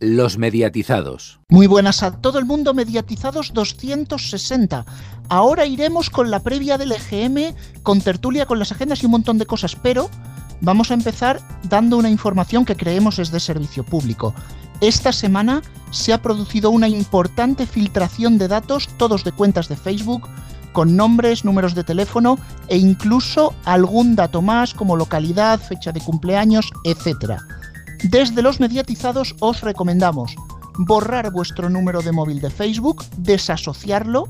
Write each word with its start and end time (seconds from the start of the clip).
Los 0.00 0.38
mediatizados. 0.38 1.40
Muy 1.48 1.66
buenas 1.66 2.02
a 2.02 2.20
todo 2.20 2.38
el 2.38 2.44
mundo, 2.44 2.74
mediatizados 2.74 3.52
260. 3.54 4.84
Ahora 5.28 5.66
iremos 5.66 6.10
con 6.10 6.30
la 6.30 6.40
previa 6.40 6.76
del 6.76 6.92
EGM, 6.92 7.54
con 7.82 8.00
tertulia, 8.00 8.46
con 8.46 8.58
las 8.58 8.72
agendas 8.72 9.02
y 9.02 9.06
un 9.06 9.12
montón 9.12 9.38
de 9.38 9.46
cosas, 9.46 9.76
pero 9.76 10.10
vamos 10.60 10.90
a 10.90 10.94
empezar 10.94 11.40
dando 11.68 11.96
una 11.96 12.10
información 12.10 12.64
que 12.64 12.76
creemos 12.76 13.18
es 13.18 13.30
de 13.30 13.40
servicio 13.40 13.84
público. 13.84 14.34
Esta 14.80 15.12
semana 15.12 15.62
se 15.90 16.12
ha 16.12 16.20
producido 16.20 16.70
una 16.70 16.88
importante 16.88 17.66
filtración 17.66 18.36
de 18.36 18.48
datos, 18.48 18.88
todos 18.98 19.22
de 19.22 19.32
cuentas 19.32 19.68
de 19.68 19.76
Facebook, 19.76 20.28
con 20.72 20.96
nombres, 20.96 21.44
números 21.44 21.74
de 21.74 21.84
teléfono 21.84 22.36
e 22.68 22.76
incluso 22.76 23.54
algún 23.64 24.16
dato 24.16 24.42
más 24.42 24.74
como 24.74 24.96
localidad, 24.96 25.60
fecha 25.60 25.92
de 25.92 26.00
cumpleaños, 26.00 26.70
etc. 26.82 27.38
Desde 28.04 28.42
los 28.42 28.60
mediatizados 28.60 29.34
os 29.40 29.62
recomendamos 29.62 30.36
borrar 30.76 31.32
vuestro 31.32 31.70
número 31.70 32.02
de 32.02 32.12
móvil 32.12 32.38
de 32.38 32.50
Facebook, 32.50 33.02
desasociarlo, 33.16 34.28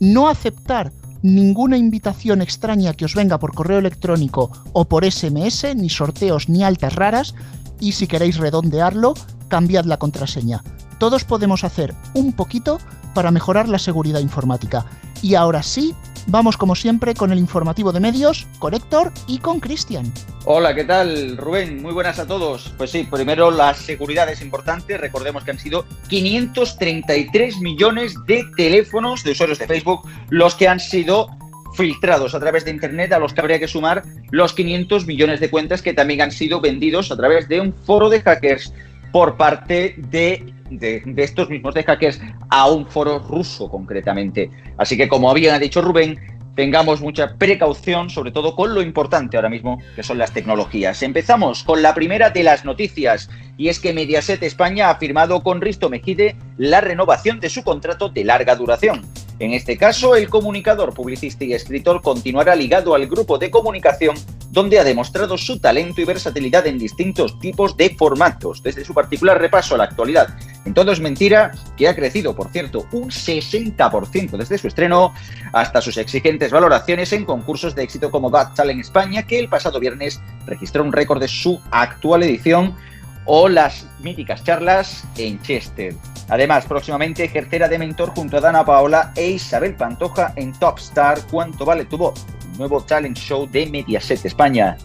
no 0.00 0.28
aceptar 0.28 0.90
ninguna 1.22 1.76
invitación 1.76 2.40
extraña 2.40 2.94
que 2.94 3.04
os 3.04 3.14
venga 3.14 3.38
por 3.38 3.54
correo 3.54 3.78
electrónico 3.78 4.50
o 4.72 4.86
por 4.86 5.04
SMS, 5.04 5.76
ni 5.76 5.90
sorteos 5.90 6.48
ni 6.48 6.64
altas 6.64 6.94
raras, 6.94 7.34
y 7.78 7.92
si 7.92 8.06
queréis 8.06 8.38
redondearlo, 8.38 9.12
cambiad 9.48 9.84
la 9.84 9.98
contraseña. 9.98 10.64
Todos 10.98 11.24
podemos 11.24 11.62
hacer 11.62 11.94
un 12.14 12.32
poquito 12.32 12.78
para 13.12 13.30
mejorar 13.30 13.68
la 13.68 13.78
seguridad 13.78 14.20
informática. 14.20 14.86
Y 15.20 15.34
ahora 15.34 15.62
sí, 15.62 15.94
vamos 16.26 16.56
como 16.56 16.74
siempre 16.74 17.14
con 17.14 17.32
el 17.32 17.38
informativo 17.38 17.92
de 17.92 18.00
medios, 18.00 18.46
con 18.58 18.74
Héctor 18.74 19.12
y 19.26 19.38
con 19.38 19.60
Cristian. 19.60 20.12
Hola, 20.44 20.74
¿qué 20.74 20.84
tal 20.84 21.36
Rubén? 21.36 21.82
Muy 21.82 21.92
buenas 21.92 22.18
a 22.18 22.26
todos. 22.26 22.72
Pues 22.76 22.90
sí, 22.90 23.06
primero 23.10 23.50
la 23.50 23.74
seguridad 23.74 24.28
es 24.28 24.40
importante. 24.40 24.96
Recordemos 24.98 25.44
que 25.44 25.50
han 25.50 25.58
sido 25.58 25.84
533 26.08 27.60
millones 27.60 28.14
de 28.26 28.44
teléfonos 28.56 29.22
de 29.24 29.32
usuarios 29.32 29.58
de 29.58 29.66
Facebook 29.66 30.08
los 30.30 30.54
que 30.54 30.68
han 30.68 30.80
sido 30.80 31.28
filtrados 31.74 32.34
a 32.34 32.40
través 32.40 32.64
de 32.64 32.70
Internet, 32.70 33.12
a 33.12 33.18
los 33.18 33.32
que 33.32 33.40
habría 33.40 33.58
que 33.58 33.68
sumar 33.68 34.02
los 34.30 34.52
500 34.52 35.06
millones 35.06 35.40
de 35.40 35.50
cuentas 35.50 35.82
que 35.82 35.94
también 35.94 36.20
han 36.20 36.32
sido 36.32 36.60
vendidos 36.60 37.10
a 37.10 37.16
través 37.16 37.48
de 37.48 37.60
un 37.60 37.74
foro 37.84 38.08
de 38.08 38.20
hackers 38.22 38.72
por 39.12 39.36
parte 39.36 39.94
de, 39.96 40.52
de, 40.70 41.02
estos 41.16 41.50
mismos 41.50 41.74
de 41.74 41.82
hackers 41.82 42.20
a 42.48 42.70
un 42.70 42.86
foro 42.86 43.18
ruso 43.18 43.68
concretamente. 43.68 44.50
Así 44.76 44.96
que 44.96 45.08
como 45.08 45.30
había 45.30 45.58
dicho 45.58 45.82
Rubén, 45.82 46.18
tengamos 46.54 47.00
mucha 47.00 47.36
precaución, 47.36 48.10
sobre 48.10 48.32
todo 48.32 48.54
con 48.54 48.74
lo 48.74 48.82
importante 48.82 49.36
ahora 49.36 49.48
mismo, 49.48 49.80
que 49.94 50.02
son 50.02 50.18
las 50.18 50.32
tecnologías. 50.32 51.02
Empezamos 51.02 51.64
con 51.64 51.82
la 51.82 51.94
primera 51.94 52.30
de 52.30 52.42
las 52.42 52.64
noticias, 52.64 53.30
y 53.56 53.68
es 53.68 53.78
que 53.78 53.92
Mediaset 53.92 54.42
España 54.42 54.90
ha 54.90 54.96
firmado 54.96 55.42
con 55.42 55.60
Risto 55.60 55.90
Mejide 55.90 56.36
la 56.56 56.80
renovación 56.80 57.40
de 57.40 57.50
su 57.50 57.62
contrato 57.62 58.08
de 58.08 58.24
larga 58.24 58.56
duración. 58.56 59.02
En 59.40 59.54
este 59.54 59.78
caso, 59.78 60.16
el 60.16 60.28
comunicador, 60.28 60.92
publicista 60.92 61.44
y 61.44 61.54
escritor 61.54 62.02
continuará 62.02 62.54
ligado 62.54 62.94
al 62.94 63.06
grupo 63.06 63.38
de 63.38 63.50
comunicación 63.50 64.14
donde 64.50 64.78
ha 64.78 64.84
demostrado 64.84 65.38
su 65.38 65.58
talento 65.58 66.02
y 66.02 66.04
versatilidad 66.04 66.66
en 66.66 66.78
distintos 66.78 67.38
tipos 67.38 67.74
de 67.74 67.88
formatos, 67.96 68.62
desde 68.62 68.84
su 68.84 68.92
particular 68.92 69.40
repaso 69.40 69.74
a 69.74 69.78
la 69.78 69.84
actualidad. 69.84 70.36
En 70.66 70.74
todo 70.74 70.92
es 70.92 71.00
mentira, 71.00 71.52
que 71.78 71.88
ha 71.88 71.96
crecido, 71.96 72.36
por 72.36 72.50
cierto, 72.50 72.86
un 72.92 73.08
60% 73.08 74.36
desde 74.36 74.58
su 74.58 74.68
estreno, 74.68 75.14
hasta 75.54 75.80
sus 75.80 75.96
exigentes 75.96 76.50
valoraciones 76.50 77.10
en 77.14 77.24
concursos 77.24 77.74
de 77.74 77.84
éxito 77.84 78.10
como 78.10 78.28
Got 78.28 78.54
Talent 78.54 78.80
España, 78.80 79.22
que 79.22 79.38
el 79.38 79.48
pasado 79.48 79.80
viernes 79.80 80.20
registró 80.44 80.84
un 80.84 80.92
récord 80.92 81.18
de 81.18 81.28
su 81.28 81.58
actual 81.70 82.24
edición, 82.24 82.76
o 83.24 83.48
las 83.48 83.86
míticas 84.00 84.42
charlas 84.44 85.04
en 85.16 85.40
Chester. 85.42 85.94
Además, 86.28 86.64
próximamente 86.66 87.24
ejercerá 87.24 87.68
de 87.68 87.78
mentor 87.78 88.10
junto 88.14 88.36
a 88.36 88.40
Dana 88.40 88.64
Paola 88.64 89.12
e 89.16 89.30
Isabel 89.30 89.74
Pantoja 89.74 90.32
en 90.36 90.52
Top 90.52 90.78
Star 90.78 91.18
¿Cuánto 91.30 91.64
vale 91.64 91.84
tu 91.84 91.98
voz? 91.98 92.24
Nuevo 92.56 92.80
talent 92.82 93.16
show 93.16 93.48
de 93.48 93.66
Mediaset 93.66 94.24
España. 94.24 94.76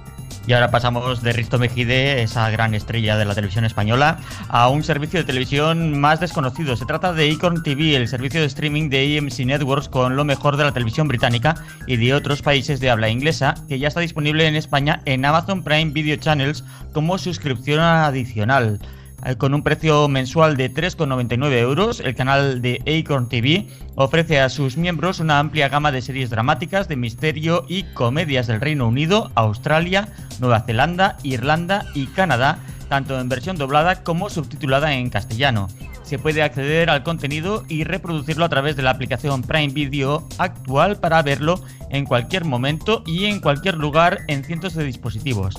Y 0.48 0.54
ahora 0.54 0.70
pasamos 0.70 1.24
de 1.24 1.34
Risto 1.34 1.58
Mejide, 1.58 2.22
esa 2.22 2.50
gran 2.52 2.76
estrella 2.76 3.18
de 3.18 3.26
la 3.26 3.34
televisión 3.34 3.66
española, 3.66 4.20
a 4.48 4.70
un 4.70 4.84
servicio 4.84 5.20
de 5.20 5.26
televisión 5.26 6.00
más 6.00 6.20
desconocido. 6.20 6.76
Se 6.76 6.86
trata 6.86 7.14
de 7.14 7.28
Icon 7.28 7.64
TV, 7.64 7.96
el 7.96 8.08
servicio 8.08 8.42
de 8.42 8.46
streaming 8.46 8.90
de 8.90 9.18
EMC 9.18 9.40
Networks 9.40 9.90
con 9.90 10.16
lo 10.16 10.24
mejor 10.24 10.56
de 10.58 10.64
la 10.64 10.72
televisión 10.72 11.08
británica 11.08 11.56
y 11.88 11.98
de 11.98 12.14
otros 12.14 12.44
países 12.44 12.80
de 12.80 12.92
habla 12.92 13.10
inglesa, 13.10 13.56
que 13.68 13.80
ya 13.80 13.88
está 13.88 14.02
disponible 14.02 14.48
en 14.48 14.56
España 14.56 15.02
en 15.06 15.26
Amazon 15.26 15.64
Prime 15.64 15.92
Video 15.92 16.18
Channels 16.18 16.64
como 16.94 17.18
suscripción 17.18 17.80
adicional. 17.80 18.80
Eh, 19.26 19.38
con 19.38 19.56
un 19.56 19.64
precio 19.64 20.08
mensual 20.08 20.56
de 20.56 20.72
3,99 20.72 21.58
euros, 21.58 22.00
el 22.00 22.14
canal 22.14 22.62
de 22.62 22.80
Acorn 22.86 23.28
TV 23.28 23.68
ofrece 23.96 24.40
a 24.40 24.50
sus 24.50 24.78
miembros 24.78 25.20
una 25.20 25.40
amplia 25.40 25.68
gama 25.68 25.92
de 25.92 26.04
series 26.04 26.30
dramáticas, 26.30 26.88
de 26.88 26.96
misterio 26.96 27.66
y 27.68 27.84
comedias 27.96 28.46
del 28.46 28.62
Reino 28.62 28.88
Unido, 28.88 29.32
Australia, 29.34 30.10
Nueva 30.40 30.60
Zelanda, 30.60 31.18
Irlanda 31.24 31.88
y 31.96 32.06
Canadá, 32.06 32.60
tanto 32.88 33.20
en 33.20 33.28
versión 33.28 33.58
doblada 33.58 34.04
como 34.04 34.30
subtitulada 34.30 34.94
en 34.94 35.10
castellano. 35.10 35.70
Se 36.06 36.20
puede 36.20 36.44
acceder 36.44 36.92
al 36.92 37.02
contenido 37.02 37.66
y 37.68 37.84
reproducirlo 37.84 38.46
a 38.46 38.50
través 38.50 38.76
de 38.76 38.84
la 38.84 38.92
aplicación 38.92 39.42
Prime 39.42 39.74
Video 39.74 40.28
actual 40.38 41.00
para 41.00 41.22
verlo 41.24 41.60
en 41.90 42.06
cualquier 42.06 42.46
momento 42.46 43.04
y 43.08 43.26
en 43.26 43.40
cualquier 43.40 43.76
lugar 43.76 44.20
en 44.28 44.44
cientos 44.44 44.76
de 44.76 44.84
dispositivos. 44.84 45.56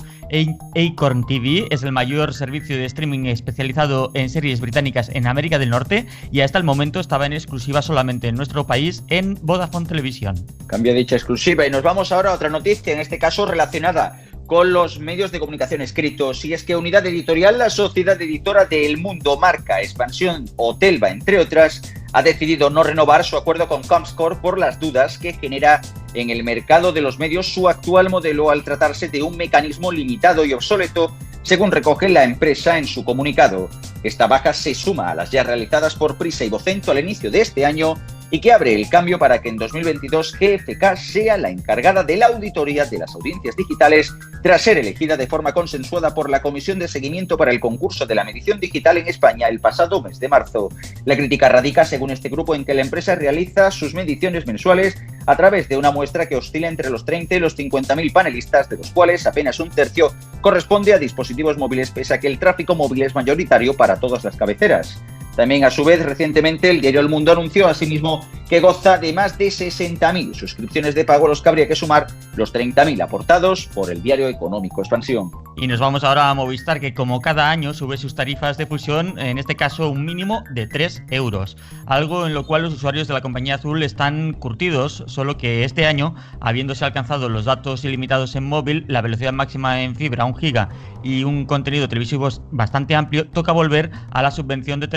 Acorn 0.75 1.25
TV 1.25 1.67
es 1.69 1.83
el 1.83 1.91
mayor 1.91 2.33
servicio 2.33 2.77
de 2.77 2.85
streaming 2.85 3.25
especializado 3.25 4.11
en 4.13 4.29
series 4.29 4.61
británicas 4.61 5.09
en 5.13 5.27
América 5.27 5.59
del 5.59 5.69
Norte 5.69 6.05
y 6.31 6.41
hasta 6.41 6.57
el 6.57 6.63
momento 6.63 6.99
estaba 6.99 7.25
en 7.25 7.33
exclusiva 7.33 7.81
solamente 7.81 8.29
en 8.29 8.35
nuestro 8.35 8.65
país 8.65 9.03
en 9.09 9.37
Vodafone 9.41 9.87
Televisión. 9.87 10.35
Cambia 10.67 10.93
dicha 10.93 11.15
exclusiva 11.15 11.67
y 11.67 11.69
nos 11.69 11.83
vamos 11.83 12.11
ahora 12.11 12.31
a 12.31 12.33
otra 12.33 12.49
noticia, 12.49 12.93
en 12.93 12.99
este 12.99 13.19
caso 13.19 13.45
relacionada 13.45 14.21
con 14.47 14.73
los 14.73 14.99
medios 14.99 15.31
de 15.31 15.39
comunicación 15.39 15.81
escritos. 15.81 16.43
Y 16.45 16.53
es 16.53 16.63
que 16.63 16.75
Unidad 16.75 17.05
Editorial, 17.05 17.57
la 17.57 17.69
sociedad 17.69 18.19
editora 18.19 18.65
de 18.65 18.85
El 18.85 18.97
Mundo, 18.97 19.37
Marca, 19.37 19.81
Expansión 19.81 20.45
o 20.55 20.75
Telva, 20.75 21.09
entre 21.09 21.37
otras, 21.37 21.81
ha 22.13 22.23
decidido 22.23 22.69
no 22.69 22.81
renovar 22.81 23.23
su 23.25 23.37
acuerdo 23.37 23.67
con 23.67 23.83
Comscore 23.83 24.37
por 24.37 24.57
las 24.57 24.79
dudas 24.79 25.17
que 25.17 25.33
genera 25.33 25.81
en 26.13 26.29
el 26.29 26.43
mercado 26.43 26.93
de 26.93 27.01
los 27.01 27.19
medios 27.19 27.53
su 27.53 27.69
actual 27.69 28.09
modelo 28.09 28.49
al 28.49 28.63
tratarse 28.63 29.09
de 29.09 29.21
un 29.21 29.37
mecanismo 29.37 29.91
limitado 29.91 30.45
y 30.45 30.53
obsoleto, 30.53 31.13
según 31.43 31.71
recoge 31.71 32.09
la 32.09 32.23
empresa 32.23 32.77
en 32.77 32.87
su 32.87 33.03
comunicado. 33.03 33.69
Esta 34.03 34.27
baja 34.27 34.53
se 34.53 34.73
suma 34.73 35.11
a 35.11 35.15
las 35.15 35.31
ya 35.31 35.43
realizadas 35.43 35.95
por 35.95 36.17
Prisa 36.17 36.45
y 36.45 36.49
Vocento 36.49 36.91
al 36.91 36.99
inicio 36.99 37.29
de 37.29 37.41
este 37.41 37.65
año 37.65 37.95
y 38.29 38.41
que 38.41 38.51
abre 38.51 38.73
el 38.73 38.89
cambio 38.89 39.19
para 39.19 39.41
que 39.41 39.49
en 39.49 39.57
2022 39.57 40.33
GFK 40.33 40.95
sea 40.95 41.37
la 41.37 41.49
encargada 41.49 42.03
de 42.03 42.17
la 42.17 42.27
auditoría 42.27 42.85
de 42.85 42.97
las 42.97 43.13
audiencias 43.15 43.55
digitales 43.55 44.13
tras 44.43 44.61
ser 44.61 44.77
elegida 44.77 45.17
de 45.17 45.27
forma 45.27 45.53
consensuada 45.53 46.13
por 46.13 46.29
la 46.29 46.41
Comisión 46.41 46.79
de 46.79 46.87
Seguimiento 46.87 47.37
para 47.37 47.51
el 47.51 47.59
concurso 47.59 48.05
de 48.05 48.15
la 48.15 48.23
medición 48.23 48.59
digital 48.59 48.97
en 48.97 49.07
España 49.07 49.47
el 49.47 49.59
pasado 49.59 50.01
mes 50.01 50.19
de 50.19 50.27
marzo. 50.27 50.69
La 51.05 51.15
crítica 51.15 51.49
radica, 51.49 51.85
según 51.85 52.11
este 52.11 52.29
grupo, 52.29 52.55
en 52.55 52.65
que 52.65 52.73
la 52.73 52.81
empresa 52.81 53.15
realiza 53.15 53.71
sus 53.71 53.93
mediciones 53.93 54.45
mensuales 54.45 54.97
a 55.25 55.35
través 55.35 55.67
de 55.67 55.77
una 55.77 55.91
muestra 55.91 56.27
que 56.27 56.35
oscila 56.35 56.67
entre 56.67 56.89
los 56.89 57.05
30 57.05 57.35
y 57.35 57.39
los 57.39 57.57
50.000 57.57 58.13
panelistas, 58.13 58.69
de 58.69 58.77
los 58.77 58.91
cuales 58.91 59.25
apenas 59.27 59.59
un 59.59 59.69
tercio 59.69 60.13
corresponde 60.41 60.93
a 60.93 60.97
dispositivos 60.97 61.57
móviles, 61.57 61.91
pese 61.91 62.13
a 62.13 62.19
que 62.19 62.27
el 62.27 62.39
tráfico 62.39 62.75
móvil 62.75 63.03
es 63.03 63.15
mayoritario 63.15 63.75
para 63.75 63.99
todas 63.99 64.23
las 64.23 64.35
cabeceras. 64.35 65.01
También, 65.37 65.63
a 65.65 65.69
su 65.69 65.85
vez, 65.85 66.03
recientemente 66.03 66.71
el 66.71 66.81
diario 66.81 66.99
El 66.99 67.09
Mundo 67.09 67.31
anunció 67.31 67.67
asimismo 67.67 68.27
que 68.49 68.59
goza 68.59 68.97
de 68.97 69.13
más 69.13 69.37
de 69.37 69.47
60.000 69.47 70.33
suscripciones 70.33 70.95
de 70.95 71.05
pago, 71.05 71.27
los 71.27 71.43
que 71.43 71.49
habría 71.49 71.67
que 71.67 71.75
sumar 71.75 72.07
los 72.35 72.53
30.000 72.53 73.03
aportados 73.03 73.67
por 73.67 73.91
el 73.91 74.01
diario 74.01 74.27
económico 74.29 74.81
Expansión. 74.81 75.29
Y 75.57 75.67
nos 75.67 75.79
vamos 75.79 76.03
ahora 76.03 76.29
a 76.29 76.33
Movistar, 76.33 76.79
que 76.79 76.93
como 76.93 77.19
cada 77.19 77.51
año 77.51 77.73
sube 77.73 77.97
sus 77.97 78.15
tarifas 78.15 78.57
de 78.57 78.65
fusión, 78.65 79.19
en 79.19 79.37
este 79.37 79.55
caso 79.55 79.89
un 79.89 80.05
mínimo 80.05 80.43
de 80.51 80.65
3 80.65 81.03
euros. 81.11 81.57
Algo 81.85 82.25
en 82.25 82.33
lo 82.33 82.47
cual 82.47 82.63
los 82.63 82.73
usuarios 82.73 83.07
de 83.07 83.13
la 83.13 83.21
compañía 83.21 83.55
azul 83.55 83.83
están 83.83 84.33
curtidos, 84.33 85.03
solo 85.07 85.37
que 85.37 85.63
este 85.63 85.85
año, 85.85 86.15
habiéndose 86.39 86.85
alcanzado 86.85 87.29
los 87.29 87.45
datos 87.45 87.85
ilimitados 87.85 88.35
en 88.35 88.45
móvil, 88.45 88.85
la 88.87 89.01
velocidad 89.01 89.33
máxima 89.33 89.81
en 89.81 89.95
fibra 89.95 90.25
1 90.25 90.35
giga 90.35 90.69
y 91.03 91.23
un 91.23 91.45
contenido 91.45 91.87
televisivo 91.87 92.27
bastante 92.51 92.95
amplio, 92.95 93.27
toca 93.27 93.51
volver 93.51 93.91
a 94.11 94.21
la 94.21 94.31
subvención 94.31 94.79
de 94.79 94.87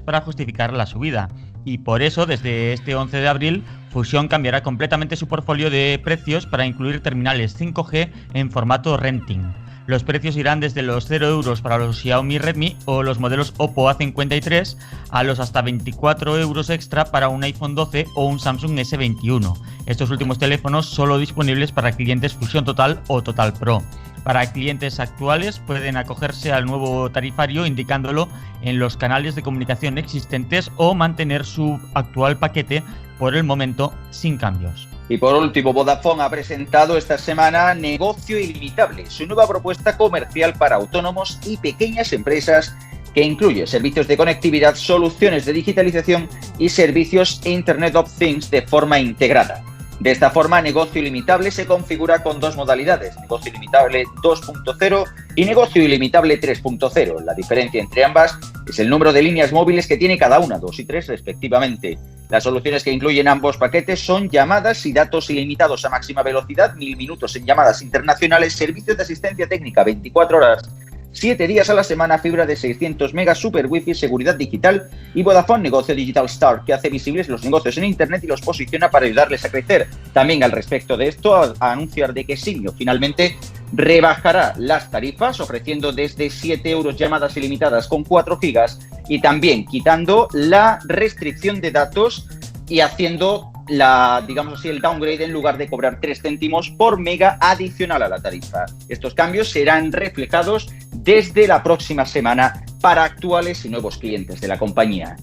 para 0.00 0.20
justificar 0.20 0.72
la 0.72 0.86
subida. 0.86 1.28
Y 1.64 1.78
por 1.78 2.02
eso, 2.02 2.26
desde 2.26 2.72
este 2.72 2.94
11 2.94 3.16
de 3.16 3.28
abril, 3.28 3.64
Fusion 3.90 4.28
cambiará 4.28 4.62
completamente 4.62 5.16
su 5.16 5.26
portfolio 5.26 5.70
de 5.70 6.00
precios 6.02 6.46
para 6.46 6.66
incluir 6.66 7.02
terminales 7.02 7.58
5G 7.58 8.10
en 8.34 8.50
formato 8.50 8.96
renting. 8.96 9.42
Los 9.86 10.02
precios 10.02 10.36
irán 10.36 10.58
desde 10.58 10.82
los 10.82 11.06
0 11.06 11.28
euros 11.28 11.60
para 11.60 11.78
los 11.78 11.98
Xiaomi 12.00 12.38
Redmi 12.38 12.76
o 12.86 13.04
los 13.04 13.20
modelos 13.20 13.54
Oppo 13.56 13.88
A53 13.88 14.76
a 15.10 15.22
los 15.22 15.38
hasta 15.38 15.62
24 15.62 16.38
euros 16.38 16.70
extra 16.70 17.04
para 17.06 17.28
un 17.28 17.44
iPhone 17.44 17.76
12 17.76 18.06
o 18.16 18.26
un 18.26 18.40
Samsung 18.40 18.76
S21. 18.78 19.56
Estos 19.86 20.10
últimos 20.10 20.38
teléfonos 20.38 20.86
solo 20.86 21.18
disponibles 21.18 21.70
para 21.70 21.92
clientes 21.92 22.34
Fusion 22.34 22.64
Total 22.64 23.00
o 23.06 23.22
Total 23.22 23.52
Pro. 23.52 23.82
Para 24.26 24.52
clientes 24.52 24.98
actuales 24.98 25.60
pueden 25.60 25.96
acogerse 25.96 26.50
al 26.52 26.66
nuevo 26.66 27.08
tarifario 27.12 27.64
indicándolo 27.64 28.28
en 28.60 28.80
los 28.80 28.96
canales 28.96 29.36
de 29.36 29.42
comunicación 29.42 29.98
existentes 29.98 30.72
o 30.74 30.96
mantener 30.96 31.44
su 31.44 31.78
actual 31.94 32.36
paquete 32.36 32.82
por 33.20 33.36
el 33.36 33.44
momento 33.44 33.94
sin 34.10 34.36
cambios. 34.36 34.88
Y 35.08 35.18
por 35.18 35.36
último, 35.36 35.72
Vodafone 35.72 36.24
ha 36.24 36.28
presentado 36.28 36.96
esta 36.96 37.18
semana 37.18 37.72
Negocio 37.74 38.36
Ilimitable, 38.36 39.08
su 39.08 39.26
nueva 39.26 39.46
propuesta 39.46 39.96
comercial 39.96 40.54
para 40.54 40.74
autónomos 40.74 41.38
y 41.46 41.56
pequeñas 41.58 42.12
empresas 42.12 42.74
que 43.14 43.22
incluye 43.22 43.64
servicios 43.68 44.08
de 44.08 44.16
conectividad, 44.16 44.74
soluciones 44.74 45.44
de 45.44 45.52
digitalización 45.52 46.28
y 46.58 46.68
servicios 46.68 47.40
Internet 47.44 47.94
of 47.94 48.12
Things 48.18 48.50
de 48.50 48.62
forma 48.62 48.98
integrada. 48.98 49.62
De 50.00 50.10
esta 50.10 50.30
forma, 50.30 50.60
Negocio 50.60 51.00
Ilimitable 51.00 51.50
se 51.50 51.66
configura 51.66 52.22
con 52.22 52.38
dos 52.38 52.54
modalidades, 52.54 53.18
Negocio 53.18 53.50
Ilimitable 53.50 54.04
2.0 54.22 55.04
y 55.34 55.44
Negocio 55.46 55.82
Ilimitable 55.82 56.38
3.0. 56.38 57.24
La 57.24 57.32
diferencia 57.32 57.80
entre 57.80 58.04
ambas 58.04 58.38
es 58.68 58.78
el 58.78 58.90
número 58.90 59.12
de 59.12 59.22
líneas 59.22 59.52
móviles 59.52 59.86
que 59.86 59.96
tiene 59.96 60.18
cada 60.18 60.38
una, 60.38 60.58
dos 60.58 60.78
y 60.78 60.84
tres 60.84 61.06
respectivamente. 61.06 61.98
Las 62.28 62.44
soluciones 62.44 62.84
que 62.84 62.92
incluyen 62.92 63.26
ambos 63.26 63.56
paquetes 63.56 63.98
son 64.00 64.28
llamadas 64.28 64.84
y 64.84 64.92
datos 64.92 65.30
ilimitados 65.30 65.84
a 65.86 65.88
máxima 65.88 66.22
velocidad, 66.22 66.74
mil 66.74 66.96
minutos 66.96 67.34
en 67.36 67.46
llamadas 67.46 67.80
internacionales, 67.80 68.52
servicios 68.52 68.98
de 68.98 69.02
asistencia 69.02 69.48
técnica 69.48 69.82
24 69.82 70.36
horas 70.36 70.68
7 71.16 71.46
días 71.46 71.70
a 71.70 71.74
la 71.74 71.82
semana, 71.82 72.18
fibra 72.18 72.44
de 72.44 72.56
600 72.56 73.14
megas, 73.14 73.38
super 73.38 73.66
wifi, 73.66 73.94
seguridad 73.94 74.34
digital 74.34 74.90
y 75.14 75.22
Vodafone 75.22 75.62
Negocio 75.62 75.94
Digital 75.94 76.26
Star, 76.26 76.62
que 76.62 76.74
hace 76.74 76.90
visibles 76.90 77.30
los 77.30 77.42
negocios 77.42 77.78
en 77.78 77.84
Internet 77.84 78.22
y 78.24 78.26
los 78.26 78.42
posiciona 78.42 78.90
para 78.90 79.06
ayudarles 79.06 79.42
a 79.46 79.48
crecer. 79.48 79.88
También 80.12 80.42
al 80.42 80.52
respecto 80.52 80.94
de 80.94 81.08
esto, 81.08 81.34
a, 81.34 81.54
anunciar 81.72 82.12
de 82.12 82.26
que 82.26 82.36
Signo 82.36 82.72
finalmente 82.76 83.38
rebajará 83.72 84.52
las 84.58 84.90
tarifas, 84.90 85.40
ofreciendo 85.40 85.90
desde 85.90 86.28
7 86.28 86.70
euros 86.70 86.96
llamadas 86.96 87.34
ilimitadas 87.38 87.88
con 87.88 88.04
4 88.04 88.38
gigas 88.38 88.78
y 89.08 89.22
también 89.22 89.64
quitando 89.64 90.28
la 90.32 90.80
restricción 90.84 91.62
de 91.62 91.70
datos 91.70 92.28
y 92.68 92.80
haciendo 92.80 93.52
la, 93.68 94.22
digamos 94.26 94.58
así, 94.58 94.68
el 94.68 94.80
downgrade 94.80 95.24
en 95.24 95.32
lugar 95.32 95.58
de 95.58 95.68
cobrar 95.68 95.98
3 96.00 96.22
céntimos 96.22 96.70
por 96.70 96.98
mega 96.98 97.38
adicional 97.40 98.02
a 98.02 98.08
la 98.08 98.20
tarifa. 98.20 98.66
Estos 98.88 99.14
cambios 99.14 99.50
serán 99.50 99.92
reflejados 99.92 100.68
desde 100.92 101.46
la 101.46 101.62
próxima 101.62 102.06
semana 102.06 102.64
para 102.80 103.04
actuales 103.04 103.64
y 103.64 103.68
nuevos 103.68 103.98
clientes 103.98 104.40
de 104.40 104.48
la 104.48 104.58
compañía. 104.58 105.16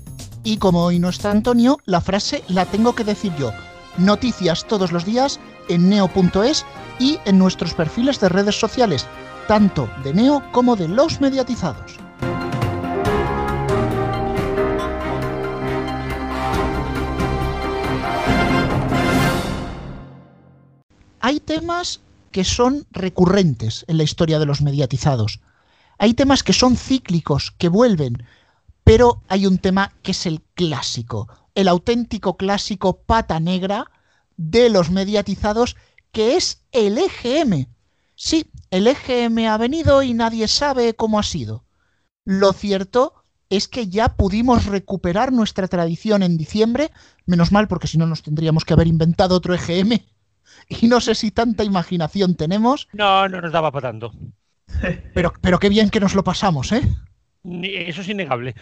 Y 0.44 0.58
como 0.58 0.84
hoy 0.84 1.00
no 1.00 1.10
está 1.10 1.32
Antonio, 1.32 1.78
la 1.86 2.02
frase 2.02 2.44
la 2.50 2.66
tengo 2.66 2.96
que 2.96 3.04
decir 3.04 3.32
yo. 3.38 3.52
Noticias 3.98 4.66
todos 4.66 4.92
los 4.92 5.06
días 5.06 5.40
en 5.70 5.90
neo.es 5.90 6.66
y 7.00 7.20
en 7.26 7.38
nuestros 7.40 7.74
perfiles 7.74 8.20
de 8.20 8.30
redes 8.30 8.60
sociales, 8.60 9.08
tanto 9.48 9.90
de 10.04 10.14
Neo 10.14 10.44
como 10.52 10.76
de 10.76 10.88
los 10.88 11.22
mediatizados. 11.22 12.03
Hay 21.26 21.40
temas 21.40 22.02
que 22.32 22.44
son 22.44 22.86
recurrentes 22.92 23.86
en 23.88 23.96
la 23.96 24.04
historia 24.04 24.40
de 24.40 24.46
los 24.46 24.62
mediatizados. 24.62 25.40
Hay 25.98 26.16
temas 26.16 26.44
que 26.44 26.52
son 26.52 26.76
cíclicos, 26.76 27.52
que 27.58 27.70
vuelven, 27.70 28.26
pero 28.84 29.22
hay 29.30 29.46
un 29.46 29.58
tema 29.58 29.94
que 30.02 30.12
es 30.12 30.26
el 30.26 30.42
clásico, 30.54 31.30
el 31.56 31.70
auténtico 31.70 32.36
clásico 32.36 33.04
pata 33.04 33.40
negra 33.40 33.90
de 34.36 34.70
los 34.70 34.92
mediatizados, 34.92 35.78
que 36.12 36.36
es 36.36 36.66
el 36.74 36.98
EGM. 36.98 37.68
Sí, 38.16 38.52
el 38.70 38.86
EGM 38.86 39.48
ha 39.48 39.58
venido 39.58 40.04
y 40.04 40.14
nadie 40.14 40.50
sabe 40.50 40.94
cómo 40.94 41.20
ha 41.20 41.24
sido. 41.24 41.64
Lo 42.26 42.52
cierto 42.52 43.14
es 43.48 43.70
que 43.70 43.88
ya 43.88 44.18
pudimos 44.18 44.66
recuperar 44.66 45.32
nuestra 45.32 45.70
tradición 45.70 46.22
en 46.22 46.36
diciembre, 46.36 46.92
menos 47.26 47.54
mal 47.54 47.70
porque 47.70 47.88
si 47.88 47.98
no 47.98 48.08
nos 48.08 48.24
tendríamos 48.24 48.66
que 48.66 48.74
haber 48.74 48.88
inventado 48.88 49.38
otro 49.38 49.54
EGM 49.54 50.02
y 50.68 50.88
no 50.88 51.02
sé 51.02 51.16
si 51.16 51.32
tanta 51.32 51.64
imaginación 51.64 52.36
tenemos. 52.36 52.88
No, 52.94 53.28
no 53.28 53.42
nos 53.42 53.52
daba 53.52 53.72
para 53.72 53.90
tanto. 53.90 54.14
Pero, 55.14 55.34
pero 55.40 55.60
qué 55.60 55.70
bien 55.70 55.90
que 55.90 56.00
nos 56.00 56.16
lo 56.16 56.24
pasamos, 56.24 56.72
¿eh? 56.72 56.82
Eso 57.44 58.02
es 58.02 58.10
innegable. 58.10 58.56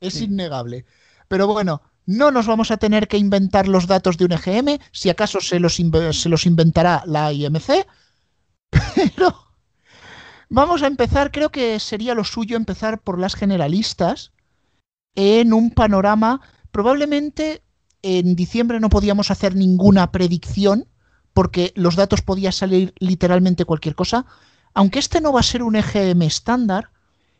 Es 0.00 0.20
innegable. 0.20 0.84
Pero 1.28 1.46
bueno, 1.46 1.80
no 2.04 2.30
nos 2.30 2.46
vamos 2.46 2.70
a 2.70 2.76
tener 2.76 3.08
que 3.08 3.18
inventar 3.18 3.66
los 3.66 3.86
datos 3.86 4.16
de 4.16 4.26
un 4.26 4.32
EGM, 4.32 4.78
si 4.92 5.08
acaso 5.08 5.40
se 5.40 5.58
los, 5.58 5.76
se 5.76 6.28
los 6.28 6.46
inventará 6.46 7.02
la 7.06 7.32
IMC. 7.32 7.86
Pero 8.94 9.34
vamos 10.48 10.82
a 10.82 10.86
empezar, 10.86 11.32
creo 11.32 11.50
que 11.50 11.80
sería 11.80 12.14
lo 12.14 12.24
suyo 12.24 12.56
empezar 12.56 13.00
por 13.00 13.18
las 13.18 13.34
generalistas 13.34 14.32
en 15.14 15.52
un 15.52 15.70
panorama. 15.70 16.40
Probablemente 16.70 17.62
en 18.02 18.36
diciembre 18.36 18.78
no 18.78 18.88
podíamos 18.88 19.30
hacer 19.30 19.56
ninguna 19.56 20.12
predicción 20.12 20.86
porque 21.36 21.74
los 21.76 21.96
datos 21.96 22.22
podía 22.22 22.50
salir 22.50 22.94
literalmente 22.98 23.66
cualquier 23.66 23.94
cosa. 23.94 24.24
Aunque 24.72 24.98
este 24.98 25.20
no 25.20 25.34
va 25.34 25.40
a 25.40 25.42
ser 25.42 25.62
un 25.62 25.76
EGM 25.76 26.22
estándar, 26.22 26.92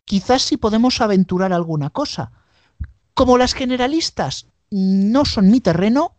quizás 0.05 0.43
sí 0.43 0.59
podemos 0.59 1.01
aventurar 1.01 1.55
alguna 1.55 1.89
cosa. 1.89 2.31
Como 3.15 3.39
las 3.39 3.55
generalistas 3.55 4.49
no 4.71 5.25
son 5.25 5.51
mi 5.51 5.63
terreno, 5.63 6.13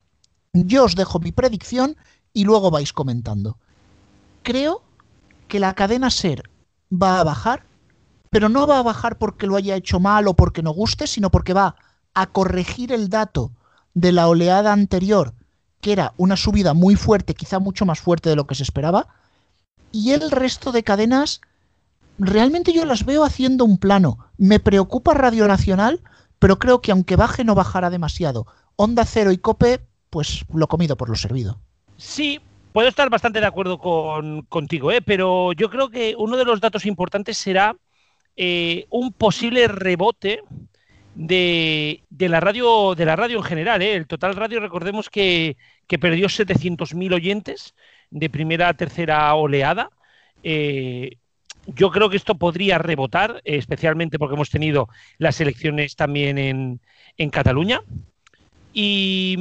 yo 0.54 0.86
os 0.86 0.96
dejo 0.96 1.20
mi 1.20 1.32
predicción 1.32 1.98
y 2.34 2.46
luego 2.46 2.72
vais 2.72 2.94
comentando. 2.94 3.60
Creo 4.42 4.82
que 5.48 5.60
la 5.60 5.76
cadena 5.76 6.10
SER 6.10 6.50
va 6.92 7.20
a 7.20 7.24
bajar, 7.24 7.68
pero 8.32 8.50
no 8.50 8.66
va 8.66 8.80
a 8.80 8.90
bajar 8.90 9.20
porque 9.20 9.46
lo 9.46 9.56
haya 9.56 9.76
hecho 9.76 10.00
mal 10.00 10.28
o 10.28 10.34
porque 10.34 10.64
no 10.64 10.72
guste, 10.72 11.06
sino 11.06 11.30
porque 11.30 11.54
va 11.54 11.76
a 12.16 12.26
corregir 12.26 12.92
el 12.92 13.10
dato 13.10 13.52
de 13.94 14.14
la 14.14 14.30
oleada 14.30 14.74
anterior 14.74 15.36
que 15.82 15.92
era 15.92 16.14
una 16.18 16.36
subida 16.38 16.74
muy 16.74 16.96
fuerte, 16.96 17.34
quizá 17.34 17.60
mucho 17.60 17.86
más 17.86 18.00
fuerte 18.00 18.30
de 18.30 18.36
lo 18.36 18.48
que 18.48 18.56
se 18.56 18.64
esperaba, 18.64 19.08
y 19.92 20.12
el 20.12 20.32
resto 20.32 20.72
de 20.72 20.84
cadenas 20.84 21.42
realmente 22.20 22.74
yo 22.74 22.86
las 22.86 23.06
veo 23.06 23.24
haciendo 23.24 23.66
un 23.66 23.78
plano. 23.78 24.18
Me 24.38 24.60
preocupa 24.60 25.14
Radio 25.14 25.48
Nacional, 25.48 26.02
pero 26.40 26.60
creo 26.60 26.82
que 26.82 26.92
aunque 26.92 27.16
baje 27.16 27.44
no 27.44 27.56
bajará 27.56 27.90
demasiado. 27.90 28.48
Onda 28.76 29.06
Cero 29.06 29.32
y 29.32 29.38
Cope, 29.38 29.82
pues 30.10 30.46
lo 30.54 30.68
comido 30.68 30.98
por 30.98 31.10
lo 31.10 31.16
servido. 31.16 31.60
Sí, 31.98 32.40
puedo 32.74 32.90
estar 32.90 33.10
bastante 33.10 33.40
de 33.40 33.48
acuerdo 33.48 33.80
con, 33.80 34.44
contigo, 34.44 34.92
¿eh? 34.92 35.02
pero 35.02 35.54
yo 35.54 35.70
creo 35.70 35.90
que 35.90 36.16
uno 36.18 36.38
de 36.38 36.46
los 36.46 36.62
datos 36.62 36.86
importantes 36.86 37.38
será 37.38 37.76
eh, 38.36 38.86
un 38.92 39.14
posible 39.14 39.68
rebote 39.68 40.42
de, 41.18 42.04
la 42.20 42.40
radio 42.40 42.94
de 42.96 43.06
la 43.06 43.16
radio 43.16 43.38
en 43.38 43.44
general. 43.44 43.82
¿eh? 43.82 43.96
El 43.96 44.08
total 44.08 44.36
radio, 44.36 44.60
recordemos 44.60 45.10
que, 45.10 45.58
perdió 46.00 46.28
700.000 46.28 47.14
oyentes 47.14 47.74
de 48.12 48.30
primera 48.30 48.70
a 48.70 48.74
tercera 48.76 49.34
oleada. 49.34 49.90
Eh, 50.44 51.18
yo 51.66 51.92
creo 51.92 52.10
que 52.10 52.18
esto 52.18 52.36
podría 52.36 52.78
rebotar, 52.78 53.42
especialmente 53.44 54.20
porque 54.20 54.36
hemos 54.36 54.50
tenido 54.50 54.88
las 55.18 55.42
elecciones 55.42 55.96
también 55.96 56.38
en, 56.38 56.80
en 57.18 57.30
Cataluña. 57.30 57.82
Y, 58.74 59.36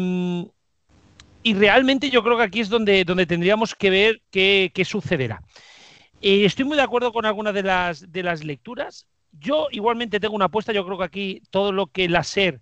y, 1.43 1.55
realmente 1.55 2.11
yo 2.11 2.25
creo 2.25 2.39
que 2.39 2.45
aquí 2.45 2.61
es 2.61 2.69
donde, 2.69 3.05
donde 3.05 3.27
tendríamos 3.27 3.75
que 3.75 3.91
ver 3.91 4.23
qué, 4.31 4.73
qué 4.75 4.85
sucederá. 4.85 5.43
Eh, 6.23 6.47
estoy 6.47 6.65
muy 6.65 6.77
de 6.77 6.83
acuerdo 6.83 7.13
con 7.13 7.27
algunas 7.27 7.53
de 7.53 7.63
las, 7.63 8.11
de 8.11 8.23
las 8.23 8.43
lecturas. 8.43 9.07
Yo 9.39 9.69
igualmente 9.71 10.21
tengo 10.21 10.35
una 10.35 10.47
apuesta, 10.47 10.73
yo 10.73 10.85
creo 10.85 10.99
que 10.99 11.05
aquí 11.05 11.43
todo 11.51 11.73
lo 11.73 11.87
que 11.89 12.09
la 12.09 12.23
SER 12.23 12.61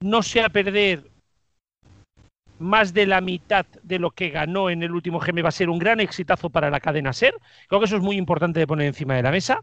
no 0.00 0.22
sea 0.22 0.48
perder 0.48 1.10
más 2.58 2.94
de 2.94 3.06
la 3.06 3.20
mitad 3.20 3.66
de 3.82 3.98
lo 3.98 4.12
que 4.12 4.30
ganó 4.30 4.70
en 4.70 4.82
el 4.82 4.92
último 4.92 5.18
GM 5.18 5.42
va 5.42 5.48
a 5.48 5.52
ser 5.52 5.68
un 5.68 5.78
gran 5.78 6.00
exitazo 6.00 6.50
para 6.50 6.70
la 6.70 6.80
cadena 6.80 7.12
SER. 7.12 7.34
Creo 7.68 7.80
que 7.80 7.86
eso 7.86 7.96
es 7.96 8.02
muy 8.02 8.16
importante 8.16 8.60
de 8.60 8.66
poner 8.66 8.86
encima 8.86 9.16
de 9.16 9.22
la 9.22 9.30
mesa. 9.30 9.62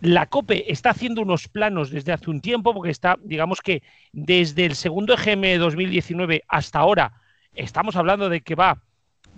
La 0.00 0.26
COPE 0.26 0.70
está 0.70 0.90
haciendo 0.90 1.22
unos 1.22 1.48
planos 1.48 1.90
desde 1.90 2.12
hace 2.12 2.30
un 2.30 2.40
tiempo, 2.40 2.74
porque 2.74 2.90
está, 2.90 3.16
digamos 3.22 3.62
que 3.62 3.82
desde 4.12 4.66
el 4.66 4.74
segundo 4.74 5.14
EGM 5.14 5.58
2019 5.58 6.42
hasta 6.48 6.80
ahora, 6.80 7.22
estamos 7.54 7.96
hablando 7.96 8.28
de 8.28 8.42
que 8.42 8.54
va 8.54 8.82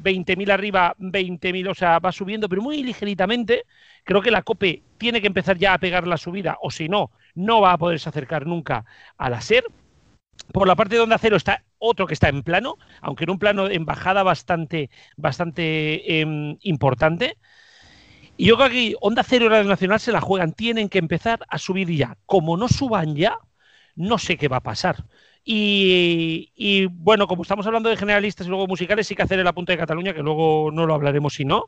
20.000 0.03 0.51
arriba, 0.51 0.95
20.000, 0.99 1.71
o 1.71 1.75
sea, 1.75 1.99
va 1.99 2.13
subiendo, 2.13 2.49
pero 2.49 2.63
muy 2.63 2.83
ligeritamente. 2.83 3.65
Creo 4.05 4.23
que 4.23 4.31
la 4.31 4.43
COPE 4.43 4.83
tiene 4.97 5.21
que 5.21 5.27
empezar 5.27 5.59
ya 5.59 5.75
a 5.75 5.79
pegar 5.79 6.07
la 6.07 6.17
subida, 6.17 6.57
o 6.63 6.71
si 6.71 6.89
no, 6.89 7.11
no 7.35 7.61
va 7.61 7.73
a 7.73 7.79
poderse 7.79 8.09
acercar 8.09 8.47
nunca 8.47 8.85
a 9.17 9.31
la 9.31 9.41
SER. 9.41 9.65
Por 10.53 10.67
la 10.67 10.77
parte 10.77 10.95
de 10.95 11.03
Onda 11.03 11.19
Cero 11.19 11.37
está 11.37 11.65
otro 11.79 12.07
que 12.07 12.15
está 12.15 12.29
en 12.29 12.43
plano, 12.43 12.77
aunque 13.01 13.25
en 13.25 13.31
un 13.31 13.39
plano 13.39 13.69
en 13.69 13.85
bajada 13.85 14.23
bastante, 14.23 14.91
bastante 15.17 16.21
em, 16.21 16.57
importante. 16.63 17.37
Y 18.37 18.47
yo 18.47 18.57
creo 18.57 18.69
que 18.69 18.75
aquí 18.77 18.95
Onda 19.01 19.23
Cero 19.25 19.47
y 19.47 19.49
Radio 19.49 19.69
Nacional 19.69 20.01
se 20.01 20.13
la 20.13 20.21
juegan, 20.21 20.53
tienen 20.53 20.89
que 20.89 20.99
empezar 20.99 21.41
a 21.49 21.59
subir 21.59 21.91
ya. 21.91 22.17
Como 22.25 22.57
no 22.57 22.69
suban 22.69 23.17
ya, 23.17 23.39
no 23.97 24.19
sé 24.19 24.37
qué 24.37 24.49
va 24.49 24.59
a 24.59 24.63
pasar. 24.63 25.05
Y, 25.51 26.87
bueno, 26.91 27.27
como 27.27 27.41
estamos 27.41 27.67
hablando 27.67 27.89
de 27.89 27.97
generalistas 27.97 28.47
y 28.47 28.51
luego 28.51 28.67
musicales, 28.67 29.07
sí 29.07 29.15
que 29.15 29.23
hacer 29.23 29.39
el 29.39 29.47
apunte 29.47 29.73
de 29.73 29.79
Cataluña, 29.79 30.13
que 30.13 30.23
luego 30.23 30.71
no 30.71 30.85
lo 30.85 30.93
hablaremos 30.93 31.33
si 31.35 31.47
no. 31.47 31.65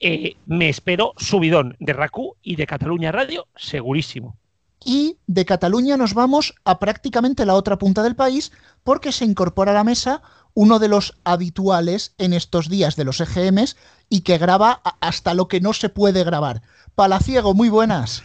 eh, 0.00 0.36
me 0.46 0.70
espero 0.70 1.12
subidón 1.18 1.76
de 1.78 1.92
RACU 1.92 2.36
y 2.42 2.56
de 2.56 2.66
Cataluña 2.66 3.12
Radio, 3.12 3.48
segurísimo. 3.54 4.38
Y 4.82 5.18
de 5.26 5.44
Cataluña 5.44 5.98
nos 5.98 6.14
vamos 6.14 6.54
a 6.64 6.78
prácticamente 6.78 7.44
la 7.44 7.54
otra 7.54 7.76
punta 7.76 8.02
del 8.02 8.16
país 8.16 8.50
porque 8.82 9.12
se 9.12 9.26
incorpora 9.26 9.72
a 9.72 9.74
la 9.74 9.84
mesa 9.84 10.22
uno 10.54 10.78
de 10.78 10.88
los 10.88 11.20
habituales 11.22 12.14
en 12.16 12.32
estos 12.32 12.70
días 12.70 12.96
de 12.96 13.04
los 13.04 13.20
EGMs 13.20 13.76
y 14.08 14.22
que 14.22 14.38
graba 14.38 14.80
hasta 15.00 15.34
lo 15.34 15.48
que 15.48 15.60
no 15.60 15.74
se 15.74 15.90
puede 15.90 16.24
grabar. 16.24 16.62
Palaciego, 16.94 17.52
muy 17.52 17.68
buenas. 17.68 18.22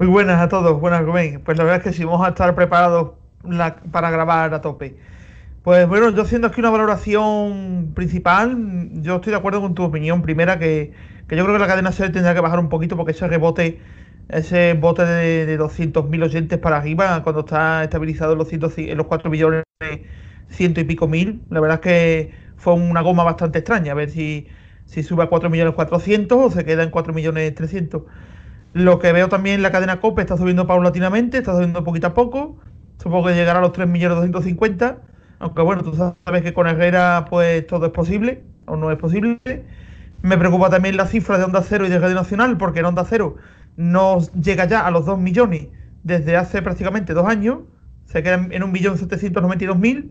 Muy 0.00 0.08
buenas 0.08 0.40
a 0.40 0.48
todos, 0.48 0.80
buenas 0.80 1.02
Rubén. 1.02 1.40
Pues 1.44 1.56
la 1.56 1.62
verdad 1.62 1.86
es 1.86 1.92
que 1.92 1.96
sí, 1.96 2.04
vamos 2.04 2.26
a 2.26 2.30
estar 2.30 2.54
preparados 2.56 3.12
para 3.90 4.10
grabar 4.10 4.52
a 4.54 4.60
tope. 4.60 4.96
Pues 5.62 5.88
bueno, 5.88 6.10
yo 6.10 6.22
haciendo 6.22 6.48
aquí 6.48 6.60
una 6.60 6.70
valoración 6.70 7.92
principal, 7.94 8.90
yo 9.02 9.16
estoy 9.16 9.30
de 9.30 9.38
acuerdo 9.38 9.62
con 9.62 9.74
tu 9.74 9.82
opinión 9.82 10.20
primera, 10.22 10.58
que, 10.58 10.92
yo 11.30 11.44
creo 11.44 11.52
que 11.54 11.58
la 11.58 11.66
cadena 11.66 11.90
SER 11.90 12.12
tendría 12.12 12.34
que 12.34 12.40
bajar 12.40 12.58
un 12.58 12.68
poquito 12.68 12.96
porque 12.96 13.12
ese 13.12 13.26
rebote, 13.28 13.80
ese 14.28 14.74
bote 14.74 15.04
de, 15.06 15.46
de 15.46 15.58
200.000 15.58 16.22
oyentes 16.22 16.58
para 16.58 16.76
arriba, 16.76 17.22
cuando 17.22 17.40
está 17.40 17.82
estabilizado 17.82 18.32
en 18.32 18.38
los, 18.38 18.52
en 18.52 18.96
los 18.98 19.06
4 19.06 19.30
millones, 19.30 19.64
ciento 20.50 20.80
y 20.80 20.84
pico 20.84 21.08
mil, 21.08 21.42
la 21.50 21.60
verdad 21.60 21.76
es 21.76 21.80
que 21.80 22.34
fue 22.56 22.74
una 22.74 23.00
goma 23.00 23.24
bastante 23.24 23.58
extraña, 23.58 23.92
a 23.92 23.94
ver 23.94 24.10
si, 24.10 24.46
si 24.86 25.02
sube 25.02 25.24
a 25.24 25.26
4 25.28 25.50
millones 25.50 25.74
400 25.74 26.38
o 26.38 26.50
se 26.50 26.64
queda 26.64 26.82
en 26.82 26.90
4 26.90 27.12
millones 27.12 27.54
300. 27.54 28.02
Lo 28.72 28.98
que 28.98 29.12
veo 29.12 29.28
también 29.28 29.62
la 29.62 29.70
cadena 29.70 30.00
COPE 30.00 30.22
está 30.22 30.36
subiendo 30.36 30.66
paulatinamente, 30.66 31.38
está 31.38 31.54
subiendo 31.54 31.84
poquito 31.84 32.08
a 32.08 32.14
poco, 32.14 32.58
supongo 33.02 33.28
que 33.28 33.34
llegará 33.34 33.58
a 33.58 33.62
los 33.62 33.72
3 33.72 33.88
millones 33.88 34.16
250 34.16 34.98
aunque 35.44 35.60
bueno, 35.60 35.82
tú 35.82 35.94
sabes 35.94 36.42
que 36.42 36.54
con 36.54 36.66
Herrera 36.66 37.26
pues 37.28 37.66
todo 37.66 37.86
es 37.86 37.92
posible, 37.92 38.42
o 38.66 38.76
no 38.76 38.90
es 38.90 38.98
posible. 38.98 39.38
Me 40.22 40.38
preocupa 40.38 40.70
también 40.70 40.96
la 40.96 41.06
cifra 41.06 41.36
de 41.36 41.44
Onda 41.44 41.62
Cero 41.62 41.84
y 41.86 41.90
de 41.90 41.98
Radio 41.98 42.14
Nacional, 42.14 42.56
porque 42.56 42.80
en 42.80 42.86
Onda 42.86 43.04
Cero 43.06 43.36
no 43.76 44.20
llega 44.40 44.64
ya 44.64 44.86
a 44.86 44.90
los 44.90 45.04
2 45.04 45.18
millones 45.18 45.66
desde 46.02 46.36
hace 46.36 46.62
prácticamente 46.62 47.12
dos 47.12 47.26
años, 47.26 47.58
se 48.06 48.22
queda 48.22 48.34
en 48.36 48.62
1.792.000 48.62 50.10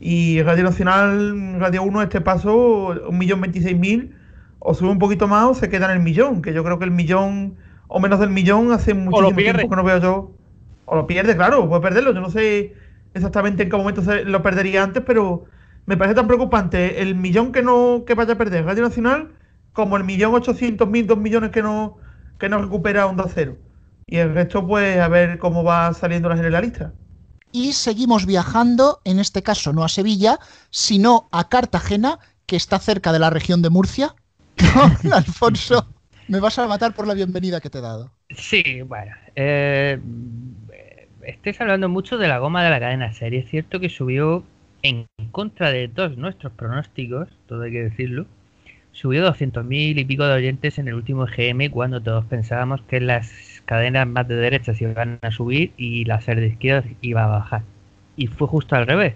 y 0.00 0.42
Radio 0.42 0.64
Nacional, 0.64 1.60
Radio 1.60 1.82
1, 1.82 2.02
este 2.02 2.20
paso, 2.20 2.94
1.026.000, 3.10 4.10
o 4.58 4.72
sube 4.72 4.90
un 4.90 4.98
poquito 4.98 5.28
más 5.28 5.44
o 5.44 5.54
se 5.54 5.68
queda 5.68 5.86
en 5.86 5.98
el 5.98 6.00
millón, 6.00 6.40
que 6.40 6.54
yo 6.54 6.64
creo 6.64 6.78
que 6.78 6.84
el 6.84 6.92
millón 6.92 7.56
o 7.88 8.00
menos 8.00 8.20
del 8.20 8.30
millón 8.30 8.72
hace 8.72 8.94
muchísimo 8.94 9.36
tiempo 9.36 9.68
que 9.68 9.76
no 9.76 9.84
veo 9.84 9.98
yo. 9.98 10.32
O 10.92 10.96
lo 10.96 11.06
pierde, 11.06 11.34
claro, 11.34 11.66
puede 11.66 11.80
perderlo, 11.80 12.12
yo 12.12 12.20
no 12.20 12.28
sé 12.28 12.74
exactamente 13.14 13.62
en 13.62 13.70
qué 13.70 13.76
momento 13.78 14.02
se 14.02 14.26
lo 14.26 14.42
perdería 14.42 14.82
antes, 14.82 15.02
pero 15.06 15.46
me 15.86 15.96
parece 15.96 16.14
tan 16.14 16.26
preocupante 16.26 17.00
el 17.00 17.14
millón 17.14 17.50
que 17.50 17.62
no 17.62 18.04
que 18.06 18.12
vaya 18.12 18.34
a 18.34 18.36
perder 18.36 18.66
Radio 18.66 18.82
Nacional 18.82 19.30
como 19.72 19.96
el 19.96 20.04
millón 20.04 20.34
ochocientos 20.34 20.86
mil, 20.86 21.06
dos 21.06 21.16
millones 21.16 21.50
que 21.50 21.62
no, 21.62 21.96
que 22.38 22.50
no 22.50 22.60
recupera 22.60 23.06
Onda 23.06 23.24
Cero. 23.26 23.56
Y 24.06 24.18
el 24.18 24.34
resto, 24.34 24.66
pues, 24.66 24.98
a 24.98 25.08
ver 25.08 25.38
cómo 25.38 25.64
va 25.64 25.94
saliendo 25.94 26.28
la 26.28 26.36
generalista. 26.36 26.92
Y 27.52 27.72
seguimos 27.72 28.26
viajando, 28.26 29.00
en 29.04 29.18
este 29.18 29.42
caso 29.42 29.72
no 29.72 29.84
a 29.84 29.88
Sevilla, 29.88 30.38
sino 30.68 31.26
a 31.32 31.48
Cartagena, 31.48 32.18
que 32.44 32.56
está 32.56 32.78
cerca 32.78 33.14
de 33.14 33.18
la 33.18 33.30
región 33.30 33.62
de 33.62 33.70
Murcia. 33.70 34.14
Alfonso, 35.10 35.86
me 36.28 36.38
vas 36.38 36.58
a 36.58 36.66
matar 36.66 36.94
por 36.94 37.06
la 37.06 37.14
bienvenida 37.14 37.62
que 37.62 37.70
te 37.70 37.78
he 37.78 37.80
dado. 37.80 38.12
Sí, 38.36 38.82
bueno. 38.82 39.12
Eh, 39.36 39.98
estáis 41.24 41.60
hablando 41.60 41.88
mucho 41.88 42.18
de 42.18 42.28
la 42.28 42.38
goma 42.38 42.64
de 42.64 42.70
la 42.70 42.80
cadena 42.80 43.12
serie. 43.12 43.40
Es 43.40 43.50
cierto 43.50 43.80
que 43.80 43.88
subió 43.88 44.44
en 44.82 45.06
contra 45.30 45.70
de 45.70 45.88
todos 45.88 46.16
nuestros 46.16 46.52
pronósticos, 46.52 47.28
todo 47.46 47.62
hay 47.62 47.72
que 47.72 47.84
decirlo. 47.84 48.26
Subió 48.92 49.26
200.000 49.26 49.98
y 49.98 50.04
pico 50.04 50.26
de 50.26 50.34
oyentes 50.34 50.78
en 50.78 50.88
el 50.88 50.94
último 50.94 51.26
GM 51.26 51.70
cuando 51.70 52.02
todos 52.02 52.26
pensábamos 52.26 52.82
que 52.82 53.00
las 53.00 53.62
cadenas 53.64 54.06
más 54.06 54.28
de 54.28 54.36
derecha 54.36 54.74
se 54.74 54.84
iban 54.84 55.18
a 55.22 55.30
subir 55.30 55.72
y 55.76 56.04
la 56.04 56.20
serie 56.20 56.42
de 56.42 56.48
izquierda 56.48 56.88
iba 57.00 57.24
a 57.24 57.28
bajar. 57.28 57.62
Y 58.16 58.26
fue 58.26 58.46
justo 58.48 58.76
al 58.76 58.86
revés. 58.86 59.14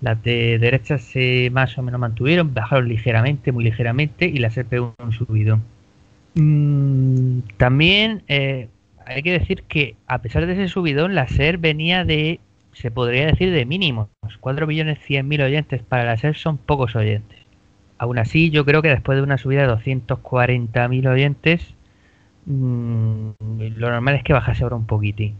Las 0.00 0.22
de 0.22 0.58
derecha 0.58 0.98
se 0.98 1.50
más 1.52 1.76
o 1.78 1.82
menos 1.82 2.00
mantuvieron, 2.00 2.54
bajaron 2.54 2.88
ligeramente, 2.88 3.52
muy 3.52 3.64
ligeramente, 3.64 4.26
y 4.26 4.38
la 4.38 4.50
SER 4.50 4.66
pegó 4.66 4.94
un 4.98 5.12
subido. 5.12 5.60
Mm, 6.34 7.40
también 7.56 8.22
eh, 8.28 8.68
hay 9.08 9.22
que 9.22 9.32
decir 9.32 9.62
que 9.64 9.96
a 10.06 10.18
pesar 10.18 10.46
de 10.46 10.52
ese 10.52 10.68
subidón, 10.68 11.14
la 11.14 11.28
SER 11.28 11.58
venía 11.58 12.04
de, 12.04 12.40
se 12.72 12.90
podría 12.90 13.26
decir, 13.26 13.52
de 13.52 13.64
mínimos. 13.64 14.08
4 14.40 14.66
millones 14.66 14.98
100 15.00 15.26
mil 15.26 15.42
oyentes 15.42 15.82
para 15.82 16.04
la 16.04 16.16
SER 16.16 16.36
son 16.36 16.58
pocos 16.58 16.94
oyentes. 16.94 17.38
Aún 17.98 18.18
así, 18.18 18.50
yo 18.50 18.64
creo 18.64 18.82
que 18.82 18.88
después 18.88 19.16
de 19.16 19.22
una 19.22 19.38
subida 19.38 19.62
de 19.62 19.68
240 19.68 20.88
mil 20.88 21.06
oyentes, 21.08 21.74
mmm, 22.46 23.30
lo 23.76 23.90
normal 23.90 24.14
es 24.14 24.22
que 24.22 24.32
bajase 24.32 24.62
ahora 24.62 24.76
un 24.76 24.86
poquitín. 24.86 25.34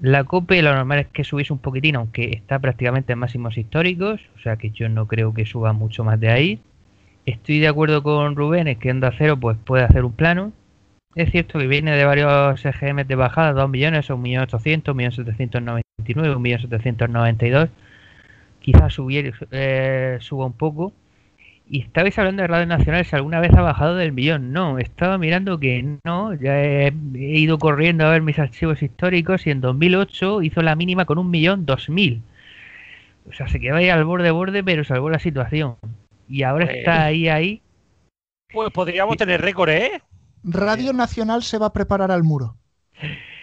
La 0.00 0.24
COPE 0.24 0.60
lo 0.60 0.74
normal 0.74 0.98
es 0.98 1.06
que 1.06 1.24
subiese 1.24 1.52
un 1.52 1.60
poquitín, 1.60 1.96
aunque 1.96 2.32
está 2.32 2.58
prácticamente 2.58 3.12
en 3.12 3.20
máximos 3.20 3.56
históricos, 3.56 4.20
o 4.36 4.40
sea 4.40 4.56
que 4.56 4.70
yo 4.70 4.88
no 4.88 5.06
creo 5.06 5.32
que 5.32 5.46
suba 5.46 5.72
mucho 5.72 6.04
más 6.04 6.20
de 6.20 6.30
ahí. 6.30 6.60
Estoy 7.24 7.60
de 7.60 7.68
acuerdo 7.68 8.02
con 8.02 8.36
Rubén, 8.36 8.68
es 8.68 8.76
que 8.76 8.90
Onda 8.90 9.12
Cero 9.16 9.38
pues 9.38 9.56
puede 9.64 9.84
hacer 9.84 10.04
un 10.04 10.12
plano, 10.12 10.52
es 11.14 11.30
cierto 11.30 11.58
que 11.58 11.66
viene 11.66 11.96
de 11.96 12.04
varios 12.04 12.64
EGM 12.64 13.06
de 13.06 13.14
bajada, 13.14 13.52
2 13.52 13.70
millones, 13.70 14.10
1.800.000, 14.10 14.82
1.799, 14.82 15.82
1.792. 15.98 17.68
Quizás 18.60 18.96
eh, 19.50 20.18
suba 20.20 20.46
un 20.46 20.52
poco. 20.54 20.92
Y 21.68 21.80
estabais 21.80 22.18
hablando 22.18 22.42
de 22.42 22.48
Radio 22.48 22.66
Nacional, 22.66 23.04
si 23.04 23.16
alguna 23.16 23.40
vez 23.40 23.52
ha 23.54 23.62
bajado 23.62 23.96
del 23.96 24.12
millón. 24.12 24.52
No, 24.52 24.78
estaba 24.78 25.16
mirando 25.16 25.58
que 25.58 25.98
no. 26.04 26.34
Ya 26.34 26.62
he, 26.62 26.92
ido 27.14 27.58
corriendo 27.58 28.04
a 28.06 28.10
ver 28.10 28.22
mis 28.22 28.38
archivos 28.38 28.82
históricos 28.82 29.46
y 29.46 29.50
en 29.50 29.60
2008 29.60 30.42
hizo 30.42 30.62
la 30.62 30.76
mínima 30.76 31.04
con 31.04 31.18
un 31.18 31.30
millón 31.30 31.64
dos 31.64 31.88
mil. 31.88 32.22
O 33.28 33.32
sea, 33.32 33.48
se 33.48 33.60
quedó 33.60 33.76
ahí 33.76 33.88
al 33.88 34.04
borde 34.04 34.30
borde, 34.30 34.62
pero 34.62 34.84
salvó 34.84 35.08
la 35.08 35.18
situación. 35.18 35.76
Y 36.28 36.42
ahora 36.42 36.66
está 36.66 36.96
pues 36.96 37.04
ahí, 37.04 37.28
ahí. 37.28 37.62
Pues 38.52 38.70
podríamos 38.70 39.16
tener 39.16 39.40
récord, 39.40 39.70
¿eh? 39.70 40.02
Radio 40.44 40.92
Nacional 40.92 41.42
se 41.42 41.58
va 41.58 41.66
a 41.66 41.72
preparar 41.72 42.10
al 42.10 42.22
muro. 42.22 42.56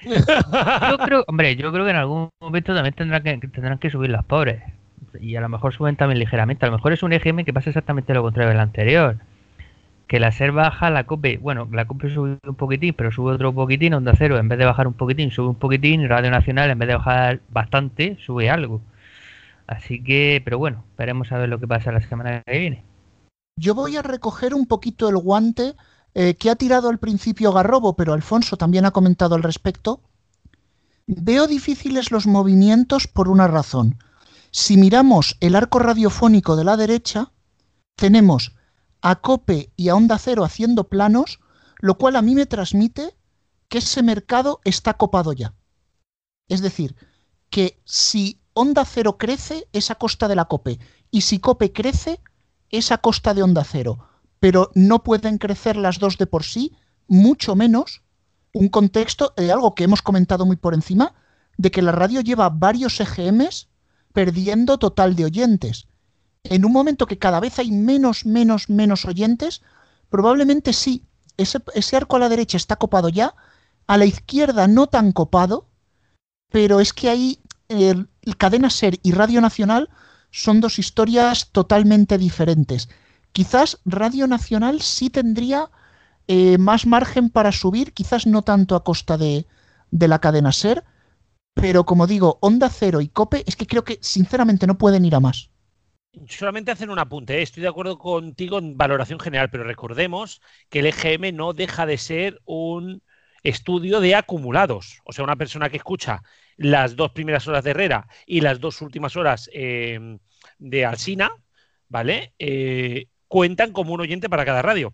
yo 0.06 0.98
creo, 1.04 1.24
hombre, 1.28 1.56
yo 1.56 1.72
creo 1.72 1.86
que 1.86 1.92
en 1.92 1.98
algún 1.98 2.30
momento 2.40 2.74
también 2.74 2.94
tendrán 2.94 3.24
que, 3.24 3.48
tendrán 3.48 3.80
que 3.80 3.90
subir 3.90 4.12
las 4.12 4.24
pobres. 4.24 4.62
Y 5.20 5.36
a 5.36 5.42
lo 5.42 5.50
mejor 5.50 5.74
suben 5.74 5.96
también 5.96 6.20
ligeramente. 6.20 6.66
A 6.66 6.70
lo 6.70 6.78
mejor 6.78 6.94
es 6.94 7.04
un 7.04 7.12
EGM 7.12 7.44
que 7.44 7.54
pasa 7.54 7.70
exactamente 7.70 8.14
lo 8.14 8.22
contrario 8.22 8.52
del 8.52 8.60
anterior. 8.60 9.18
Que 10.08 10.20
la 10.20 10.32
SER 10.32 10.52
baja, 10.52 10.90
la 10.90 11.06
COPE, 11.06 11.38
bueno, 11.38 11.68
la 11.72 11.86
COPE 11.86 12.10
sube 12.10 12.38
un 12.46 12.56
poquitín, 12.56 12.94
pero 12.94 13.12
sube 13.12 13.32
otro 13.32 13.54
poquitín, 13.54 13.94
Onda 13.94 14.14
Cero, 14.18 14.38
en 14.38 14.48
vez 14.48 14.60
de 14.60 14.66
bajar 14.66 14.88
un 14.88 14.94
poquitín, 14.94 15.32
sube 15.32 15.48
un 15.48 15.56
poquitín, 15.56 16.02
y 16.02 16.08
Radio 16.08 16.32
Nacional, 16.32 16.70
en 16.70 16.80
vez 16.80 16.88
de 16.88 16.96
bajar 16.96 17.40
bastante, 17.50 18.18
sube 18.26 18.50
algo. 18.50 18.82
Así 19.68 20.04
que, 20.04 20.42
pero 20.44 20.58
bueno, 20.58 20.84
esperemos 20.92 21.32
a 21.32 21.38
ver 21.38 21.50
lo 21.50 21.60
que 21.60 21.68
pasa 21.68 21.94
la 21.94 22.02
semana 22.02 22.42
que 22.46 22.60
viene. 22.60 22.84
Yo 23.56 23.74
voy 23.74 23.96
a 23.96 24.02
recoger 24.02 24.54
un 24.54 24.66
poquito 24.66 25.08
el 25.08 25.18
guante 25.18 25.76
eh, 26.14 26.36
que 26.36 26.50
ha 26.50 26.56
tirado 26.56 26.90
al 26.90 27.00
principio 27.00 27.54
Garrobo, 27.54 27.96
pero 27.96 28.14
Alfonso 28.14 28.58
también 28.58 28.86
ha 28.86 28.92
comentado 28.92 29.36
al 29.36 29.44
respecto, 29.44 30.02
veo 31.08 31.48
difíciles 31.48 32.12
los 32.12 32.28
movimientos 32.28 33.08
por 33.08 33.30
una 33.30 33.48
razón. 33.48 33.98
Si 34.52 34.76
miramos 34.76 35.38
el 35.40 35.56
arco 35.56 35.80
radiofónico 35.80 36.58
de 36.58 36.66
la 36.66 36.76
derecha, 36.76 37.32
tenemos 37.96 38.54
a 39.02 39.22
Cope 39.22 39.72
y 39.78 39.88
a 39.88 39.96
Onda 39.96 40.18
Cero 40.20 40.44
haciendo 40.44 40.90
planos, 40.90 41.40
lo 41.80 41.98
cual 41.98 42.18
a 42.18 42.22
mí 42.22 42.36
me 42.36 42.46
transmite 42.46 43.16
que 43.70 43.78
ese 43.78 44.04
mercado 44.04 44.60
está 44.66 44.96
copado 44.96 45.32
ya. 45.32 45.54
Es 46.50 46.62
decir, 46.62 46.96
que 47.50 47.82
si 47.86 48.42
Onda 48.54 48.84
Cero 48.84 49.18
crece 49.18 49.70
es 49.72 49.92
a 49.92 49.96
costa 49.96 50.28
de 50.28 50.36
la 50.36 50.46
Cope 50.46 50.78
y 51.10 51.22
si 51.22 51.40
Cope 51.40 51.72
crece 51.72 52.20
es 52.70 52.92
a 52.92 52.98
costa 52.98 53.34
de 53.34 53.44
Onda 53.44 53.64
Cero 53.64 54.11
pero 54.42 54.72
no 54.74 55.04
pueden 55.04 55.38
crecer 55.38 55.78
las 55.78 56.00
dos 56.00 56.18
de 56.18 56.26
por 56.26 56.44
sí, 56.44 56.76
mucho 57.08 57.56
menos 57.56 58.02
un 58.54 58.70
contexto 58.70 59.34
de 59.38 59.52
algo 59.52 59.76
que 59.76 59.84
hemos 59.84 60.02
comentado 60.02 60.48
muy 60.48 60.56
por 60.56 60.74
encima, 60.74 61.14
de 61.58 61.70
que 61.70 61.84
la 61.84 61.92
radio 61.92 62.22
lleva 62.22 62.50
varios 62.50 63.00
EGMs 63.00 63.70
perdiendo 64.14 64.80
total 64.80 65.16
de 65.16 65.26
oyentes. 65.26 65.88
En 66.44 66.66
un 66.66 66.72
momento 66.72 67.06
que 67.06 67.20
cada 67.20 67.40
vez 67.40 67.60
hay 67.60 67.72
menos, 67.72 68.26
menos, 68.26 68.68
menos 68.68 69.06
oyentes, 69.06 69.62
probablemente 70.10 70.74
sí, 70.74 71.06
ese, 71.38 71.96
arco 71.96 72.16
a 72.16 72.20
la 72.20 72.30
derecha 72.30 72.58
está 72.58 72.78
copado 72.78 73.10
ya, 73.10 73.36
a 73.86 73.96
la 73.96 74.06
izquierda 74.06 74.68
no 74.68 74.88
tan 74.88 75.12
copado, 75.12 75.70
pero 76.50 76.80
es 76.80 76.94
que 76.94 77.10
ahí 77.10 77.40
el 77.70 78.10
Cadena 78.40 78.72
Ser 78.72 79.00
y 79.04 79.12
Radio 79.12 79.40
Nacional 79.40 79.90
son 80.32 80.62
dos 80.62 80.80
historias 80.80 81.52
totalmente 81.52 82.18
diferentes. 82.18 82.90
Quizás 83.32 83.80
Radio 83.86 84.28
Nacional 84.28 84.82
sí 84.82 85.10
tendría 85.10 85.70
eh, 86.28 86.58
más 86.58 86.86
margen 86.86 87.30
para 87.30 87.52
subir, 87.52 87.94
quizás 87.94 88.28
no 88.28 88.42
tanto 88.42 88.76
a 88.76 88.84
costa 88.84 89.18
de, 89.18 89.46
de 89.90 90.08
la 90.08 90.20
cadena 90.20 90.52
Ser, 90.52 90.84
pero 91.54 91.86
como 91.86 92.08
digo, 92.08 92.38
Onda 92.42 92.70
Cero 92.70 93.02
y 93.02 93.10
Cope 93.10 93.44
es 93.46 93.56
que 93.56 93.68
creo 93.68 93.84
que 93.84 94.00
sinceramente 94.02 94.68
no 94.68 94.78
pueden 94.78 95.06
ir 95.06 95.16
a 95.16 95.20
más. 95.20 95.50
Solamente 96.28 96.72
hacer 96.72 96.90
un 96.90 97.00
apunte, 97.00 97.40
¿eh? 97.40 97.42
estoy 97.42 97.64
de 97.64 97.70
acuerdo 97.70 97.98
contigo 97.98 98.58
en 98.58 98.76
valoración 98.78 99.20
general, 99.20 99.50
pero 99.50 99.64
recordemos 99.64 100.42
que 100.70 100.80
el 100.80 100.88
EGM 100.88 101.34
no 101.36 101.54
deja 101.54 101.86
de 101.86 101.98
ser 101.98 102.42
un 102.46 103.02
estudio 103.44 104.02
de 104.02 104.16
acumulados. 104.16 105.00
O 105.06 105.14
sea, 105.14 105.24
una 105.24 105.38
persona 105.38 105.70
que 105.70 105.78
escucha 105.78 106.22
las 106.58 106.96
dos 106.96 107.12
primeras 107.12 107.48
horas 107.48 107.64
de 107.64 107.72
Herrera 107.72 108.08
y 108.26 108.42
las 108.42 108.60
dos 108.60 108.82
últimas 108.82 109.16
horas 109.16 109.50
eh, 109.54 110.18
de 110.60 110.86
Alsina, 110.86 111.32
¿vale? 111.88 112.34
Cuentan 113.32 113.72
como 113.72 113.94
un 113.94 114.02
oyente 114.02 114.30
para 114.30 114.46
cada 114.46 114.62
radio. 114.62 114.94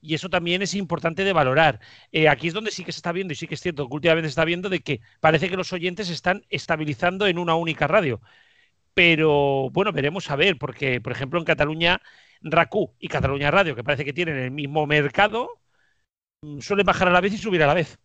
Y 0.00 0.14
eso 0.14 0.28
también 0.30 0.62
es 0.62 0.74
importante 0.74 1.22
de 1.24 1.32
valorar. 1.32 1.80
Eh, 2.12 2.28
aquí 2.28 2.48
es 2.48 2.54
donde 2.54 2.72
sí 2.72 2.84
que 2.84 2.92
se 2.92 2.98
está 2.98 3.12
viendo, 3.12 3.32
y 3.32 3.36
sí 3.36 3.46
que 3.46 3.54
es 3.54 3.60
cierto 3.60 3.88
que 3.88 3.94
últimamente 3.94 4.28
se 4.28 4.32
está 4.32 4.44
viendo, 4.44 4.68
de 4.68 4.80
que 4.80 5.00
parece 5.20 5.48
que 5.48 5.56
los 5.56 5.72
oyentes 5.72 6.08
se 6.08 6.14
están 6.14 6.44
estabilizando 6.50 7.26
en 7.28 7.38
una 7.38 7.54
única 7.54 7.86
radio. 7.86 8.20
Pero 8.94 9.70
bueno, 9.70 9.92
veremos 9.92 10.30
a 10.30 10.36
ver, 10.36 10.58
porque 10.58 11.00
por 11.00 11.12
ejemplo 11.12 11.38
en 11.38 11.44
Cataluña, 11.46 12.02
RACU 12.42 12.94
y 12.98 13.08
Cataluña 13.08 13.50
Radio, 13.52 13.76
que 13.76 13.84
parece 13.84 14.04
que 14.04 14.12
tienen 14.12 14.38
el 14.38 14.50
mismo 14.50 14.86
mercado, 14.86 15.60
mm, 16.42 16.60
suelen 16.60 16.86
bajar 16.86 17.08
a 17.08 17.12
la 17.12 17.20
vez 17.20 17.32
y 17.34 17.38
subir 17.38 17.62
a 17.62 17.66
la 17.66 17.74
vez. 17.74 17.98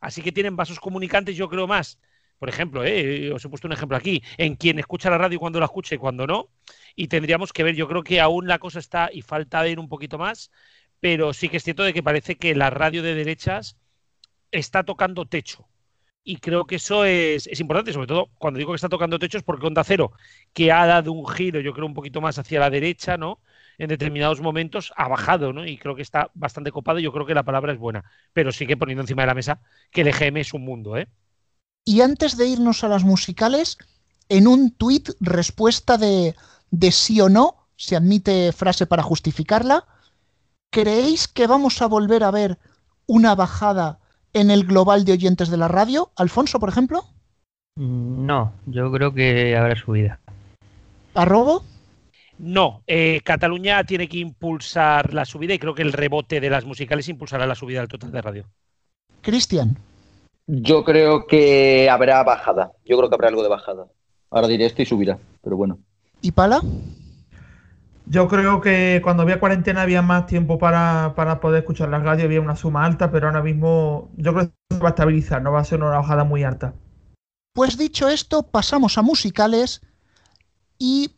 Así 0.00 0.22
que 0.22 0.32
tienen 0.32 0.56
vasos 0.56 0.80
comunicantes, 0.80 1.36
yo 1.36 1.48
creo 1.48 1.66
más. 1.68 1.98
Por 2.42 2.48
ejemplo, 2.48 2.84
eh, 2.84 3.30
os 3.32 3.44
he 3.44 3.48
puesto 3.48 3.68
un 3.68 3.72
ejemplo 3.72 3.96
aquí, 3.96 4.20
en 4.36 4.56
quien 4.56 4.80
escucha 4.80 5.10
la 5.10 5.18
radio 5.18 5.38
cuando 5.38 5.60
la 5.60 5.66
escucha 5.66 5.94
y 5.94 5.98
cuando 5.98 6.26
no. 6.26 6.48
Y 6.96 7.06
tendríamos 7.06 7.52
que 7.52 7.62
ver, 7.62 7.76
yo 7.76 7.86
creo 7.86 8.02
que 8.02 8.20
aún 8.20 8.48
la 8.48 8.58
cosa 8.58 8.80
está 8.80 9.10
y 9.12 9.22
falta 9.22 9.62
ver 9.62 9.78
un 9.78 9.88
poquito 9.88 10.18
más 10.18 10.50
pero 11.02 11.32
sí 11.32 11.48
que 11.48 11.56
es 11.56 11.64
cierto 11.64 11.82
de 11.82 11.92
que 11.92 12.02
parece 12.04 12.36
que 12.36 12.54
la 12.54 12.70
radio 12.70 13.02
de 13.02 13.16
derechas 13.16 13.76
está 14.52 14.84
tocando 14.84 15.26
techo. 15.26 15.68
Y 16.22 16.36
creo 16.36 16.64
que 16.64 16.76
eso 16.76 17.04
es, 17.04 17.48
importante, 17.58 17.92
sobre 17.92 18.06
todo 18.06 18.28
cuando 18.38 18.58
digo 18.58 18.70
que 18.70 18.76
está 18.76 18.88
tocando 18.88 19.18
techo 19.18 19.36
es 19.36 19.42
porque 19.42 19.66
Onda 19.66 19.82
Cero, 19.82 20.12
que 20.52 20.70
ha 20.70 20.86
dado 20.86 21.10
un 21.12 21.26
giro, 21.26 21.58
yo 21.58 21.72
creo, 21.72 21.86
un 21.86 21.94
poquito 21.94 22.20
más 22.20 22.38
hacia 22.38 22.60
la 22.60 22.70
derecha, 22.70 23.16
¿no? 23.16 23.40
En 23.78 23.88
determinados 23.88 24.40
momentos 24.40 24.92
ha 24.96 25.08
bajado, 25.08 25.52
¿no? 25.52 25.66
Y 25.66 25.76
creo 25.76 25.96
que 25.96 26.02
está 26.02 26.30
bastante 26.34 26.70
copado 26.70 27.00
y 27.00 27.02
yo 27.02 27.12
creo 27.12 27.26
que 27.26 27.34
la 27.34 27.42
palabra 27.42 27.72
es 27.72 27.80
buena. 27.80 28.04
Pero 28.32 28.52
sí 28.52 28.68
que 28.68 28.76
poniendo 28.76 29.02
encima 29.02 29.22
de 29.22 29.26
la 29.26 29.34
mesa 29.34 29.60
que 29.90 30.02
el 30.02 30.08
EGM 30.08 30.36
es 30.36 30.54
un 30.54 30.62
mundo, 30.64 30.96
¿eh? 30.96 31.08
Y 31.84 32.00
antes 32.00 32.36
de 32.36 32.46
irnos 32.46 32.84
a 32.84 32.88
las 32.88 33.04
musicales, 33.04 33.78
en 34.28 34.46
un 34.46 34.70
tuit, 34.70 35.10
respuesta 35.20 35.98
de, 35.98 36.34
de 36.70 36.92
sí 36.92 37.20
o 37.20 37.28
no, 37.28 37.56
se 37.76 37.96
admite 37.96 38.52
frase 38.52 38.86
para 38.86 39.02
justificarla, 39.02 39.86
¿Creéis 40.72 41.28
que 41.28 41.46
vamos 41.46 41.82
a 41.82 41.86
volver 41.86 42.24
a 42.24 42.30
ver 42.30 42.58
una 43.06 43.34
bajada 43.34 43.98
en 44.32 44.50
el 44.50 44.64
global 44.64 45.04
de 45.04 45.12
oyentes 45.12 45.50
de 45.50 45.58
la 45.58 45.68
radio? 45.68 46.12
Alfonso, 46.16 46.58
por 46.58 46.70
ejemplo. 46.70 47.04
No, 47.76 48.54
yo 48.64 48.90
creo 48.90 49.12
que 49.12 49.54
habrá 49.54 49.76
subida. 49.76 50.18
¿Arrobo? 51.12 51.62
No, 52.38 52.82
eh, 52.86 53.20
Cataluña 53.22 53.84
tiene 53.84 54.08
que 54.08 54.16
impulsar 54.16 55.12
la 55.12 55.26
subida 55.26 55.52
y 55.52 55.58
creo 55.58 55.74
que 55.74 55.82
el 55.82 55.92
rebote 55.92 56.40
de 56.40 56.48
las 56.48 56.64
musicales 56.64 57.06
impulsará 57.10 57.46
la 57.46 57.54
subida 57.54 57.80
del 57.80 57.88
total 57.88 58.10
de 58.10 58.22
radio. 58.22 58.44
Cristian. 59.20 59.76
Yo 60.46 60.84
creo 60.84 61.26
que 61.26 61.88
habrá 61.90 62.22
bajada. 62.24 62.72
Yo 62.84 62.96
creo 62.96 63.08
que 63.08 63.14
habrá 63.14 63.28
algo 63.28 63.42
de 63.42 63.48
bajada. 63.48 63.86
Ahora 64.30 64.48
diré 64.48 64.66
esto 64.66 64.82
y 64.82 64.86
subirá, 64.86 65.18
pero 65.42 65.56
bueno. 65.56 65.78
¿Y 66.20 66.32
Pala? 66.32 66.60
Yo 68.06 68.28
creo 68.28 68.60
que 68.60 69.00
cuando 69.02 69.22
había 69.22 69.38
cuarentena 69.38 69.82
había 69.82 70.02
más 70.02 70.26
tiempo 70.26 70.58
para, 70.58 71.14
poder 71.40 71.60
escuchar 71.60 71.88
las 71.88 72.02
radios, 72.02 72.26
había 72.26 72.40
una 72.40 72.56
suma 72.56 72.84
alta, 72.84 73.10
pero 73.10 73.28
ahora 73.28 73.42
mismo 73.42 74.10
yo 74.16 74.34
creo 74.34 74.46
que 74.46 74.74
se 74.74 74.82
va 74.82 74.88
a 74.88 74.90
estabilizar, 74.90 75.42
no 75.42 75.52
va 75.52 75.60
a 75.60 75.64
ser 75.64 75.80
una 75.80 75.96
bajada 75.98 76.24
muy 76.24 76.42
alta. 76.42 76.74
Pues 77.54 77.78
dicho 77.78 78.08
esto, 78.08 78.42
pasamos 78.42 78.98
a 78.98 79.02
musicales 79.02 79.82
y 80.78 81.14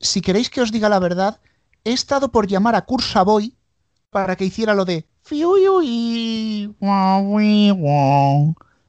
si 0.00 0.20
queréis 0.20 0.48
que 0.50 0.60
os 0.60 0.72
diga 0.72 0.88
la 0.88 0.98
verdad, 0.98 1.40
he 1.84 1.92
estado 1.92 2.30
por 2.30 2.46
llamar 2.46 2.74
a 2.74 2.84
Cursa 2.84 3.22
Boy 3.22 3.56
para 4.10 4.36
que 4.36 4.44
hiciera 4.44 4.74
lo 4.74 4.84
de 4.84 5.06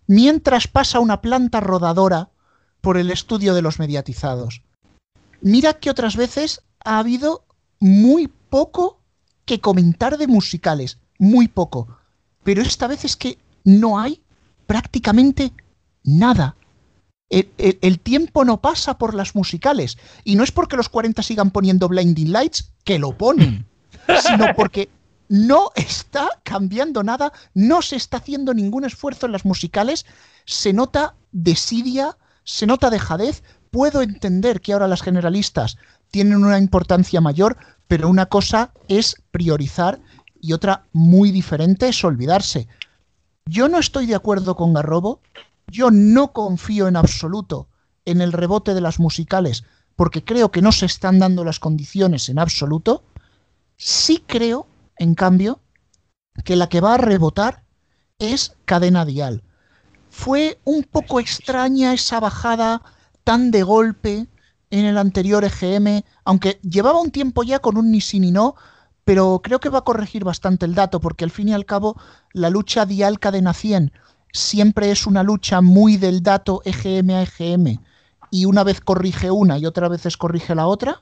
mientras 0.08 0.68
pasa 0.68 1.00
una 1.00 1.22
planta 1.22 1.60
rodadora 1.60 2.30
por 2.82 2.98
el 2.98 3.12
estudio 3.12 3.54
de 3.54 3.62
los 3.62 3.80
mediatizados. 3.80 4.62
Mira 5.42 5.74
que 5.74 5.90
otras 5.90 6.16
veces 6.16 6.62
ha 6.84 7.00
habido 7.00 7.46
muy 7.80 8.28
poco 8.28 9.00
que 9.46 9.60
comentar 9.60 10.18
de 10.18 10.28
musicales, 10.28 11.00
muy 11.18 11.48
poco. 11.48 11.88
Pero 12.44 12.62
esta 12.62 12.88
vez 12.88 13.06
es 13.06 13.16
que 13.16 13.38
no 13.64 14.00
hay 14.00 14.22
prácticamente 14.68 15.54
nada. 16.04 16.56
El, 17.30 18.00
tiempo 18.00 18.44
no 18.44 18.60
pasa 18.60 18.98
por 18.98 19.14
las 19.14 19.36
musicales. 19.36 19.98
Y 20.24 20.36
no 20.36 20.44
es 20.44 20.52
porque 20.52 20.78
los 20.78 20.90
40 20.90 21.22
sigan 21.22 21.52
poniendo 21.52 21.88
Blinding 21.88 22.32
Lights, 22.32 22.72
que 22.84 22.98
lo 22.98 23.18
ponen, 23.18 23.66
sino 24.28 24.54
porque 24.56 24.90
no 25.30 25.72
está 25.76 26.28
cambiando 26.44 27.04
nada, 27.04 27.32
no 27.54 27.82
se 27.82 27.96
está 27.96 28.18
haciendo 28.18 28.54
ningún 28.54 28.84
esfuerzo 28.84 29.28
en 29.28 29.32
las 29.32 29.46
musicales, 29.46 30.06
se 30.46 30.74
nota 30.74 31.16
desidia, 31.32 32.18
se 32.44 32.66
nota 32.66 32.90
dejadez. 32.90 33.44
Puedo 33.72 34.02
entender 34.02 34.60
que 34.60 34.74
ahora 34.74 34.88
las 34.88 35.04
generalistas 35.04 35.78
tienen 36.10 36.44
una 36.44 36.58
importancia 36.58 37.22
mayor, 37.22 37.58
pero 37.88 38.10
una 38.10 38.26
cosa 38.26 38.74
es 38.88 39.16
priorizar 39.32 40.02
y 40.42 40.54
otra 40.54 40.86
muy 40.92 41.32
diferente 41.32 41.88
es 41.88 42.04
olvidarse. 42.04 42.68
Yo 43.46 43.68
no 43.68 43.78
estoy 43.78 44.08
de 44.08 44.16
acuerdo 44.16 44.56
con 44.56 44.74
Garrobo, 44.74 45.22
yo 45.68 45.92
no 45.92 46.34
confío 46.34 46.88
en 46.88 46.96
absoluto 46.96 47.68
en 48.06 48.22
el 48.22 48.32
rebote 48.32 48.74
de 48.74 48.82
las 48.82 49.00
musicales, 49.00 49.64
porque 49.96 50.24
creo 50.24 50.50
que 50.50 50.64
no 50.64 50.72
se 50.72 50.88
están 50.88 51.20
dando 51.20 51.44
las 51.44 51.60
condiciones 51.60 52.30
en 52.30 52.40
absoluto. 52.40 53.04
Sí 53.78 54.24
creo, 54.26 54.66
en 55.00 55.16
cambio, 55.16 55.60
que 56.46 56.56
la 56.56 56.70
que 56.70 56.82
va 56.82 56.94
a 56.94 56.98
rebotar 56.98 57.64
es 58.20 58.56
cadena 58.66 59.06
dial. 59.06 59.44
Fue 60.12 60.60
un 60.64 60.84
poco 60.84 61.20
extraña 61.20 61.94
esa 61.94 62.20
bajada 62.20 62.84
tan 63.24 63.50
de 63.50 63.64
golpe, 63.64 64.28
en 64.72 64.86
el 64.86 64.98
anterior 64.98 65.44
EGM, 65.44 66.04
aunque 66.26 66.60
llevaba 66.62 67.02
un 67.02 67.12
tiempo 67.12 67.44
ya 67.44 67.60
con 67.60 67.78
un 67.78 67.92
ni 67.92 68.02
sí 68.02 68.20
ni 68.20 68.32
no, 68.32 68.56
pero 69.04 69.42
creo 69.44 69.60
que 69.60 69.70
va 69.70 69.80
a 69.80 69.84
corregir 69.84 70.24
bastante 70.24 70.66
el 70.66 70.76
dato, 70.76 71.00
porque 71.00 71.24
al 71.24 71.32
fin 71.32 71.50
y 71.50 71.54
al 71.54 71.66
cabo 71.66 72.00
la 72.34 72.50
lucha 72.50 72.86
dial 72.86 73.20
cadena 73.20 73.54
100 73.54 73.92
siempre 74.32 74.92
es 74.92 75.08
una 75.08 75.24
lucha 75.24 75.62
muy 75.62 75.98
del 75.98 76.22
dato 76.22 76.62
EGM 76.66 77.10
a 77.12 77.24
EGM, 77.24 77.80
y 78.30 78.46
una 78.46 78.64
vez 78.64 78.80
corrige 78.82 79.32
una 79.32 79.58
y 79.58 79.66
otra 79.66 79.88
vez 79.88 80.16
corrige 80.18 80.54
la 80.54 80.68
otra, 80.68 81.02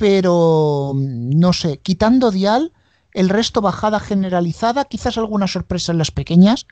pero 0.00 0.94
no 0.96 1.52
sé, 1.52 1.76
quitando 1.76 2.30
dial, 2.30 2.72
el 3.12 3.28
resto 3.28 3.60
bajada 3.60 4.00
generalizada, 4.00 4.86
quizás 4.86 5.18
alguna 5.18 5.46
sorpresa 5.46 5.92
en 5.92 5.98
las 5.98 6.10
pequeñas. 6.10 6.66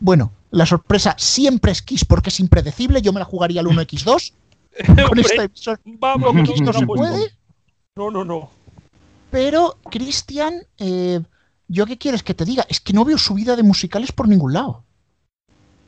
Bueno, 0.00 0.32
la 0.50 0.66
sorpresa 0.66 1.14
siempre 1.16 1.72
es 1.72 1.80
Kiss 1.80 2.04
porque 2.04 2.28
es 2.28 2.40
impredecible, 2.40 3.00
yo 3.00 3.14
me 3.14 3.20
la 3.20 3.24
jugaría 3.24 3.62
al 3.62 3.68
1x2. 3.68 4.34
con 5.08 5.18
esta 5.18 5.78
Vamos, 5.98 6.34
no 6.60 6.72
se 6.74 6.86
puede. 6.86 7.30
No, 7.96 8.10
no, 8.10 8.22
no. 8.22 8.50
Pero, 9.30 9.78
Cristian, 9.90 10.66
eh, 10.76 11.20
¿yo 11.68 11.86
qué 11.86 11.96
quieres 11.96 12.22
que 12.22 12.34
te 12.34 12.44
diga? 12.44 12.66
Es 12.68 12.80
que 12.80 12.92
no 12.92 13.06
veo 13.06 13.16
subida 13.16 13.56
de 13.56 13.62
musicales 13.62 14.12
por 14.12 14.28
ningún 14.28 14.52
lado. 14.52 14.84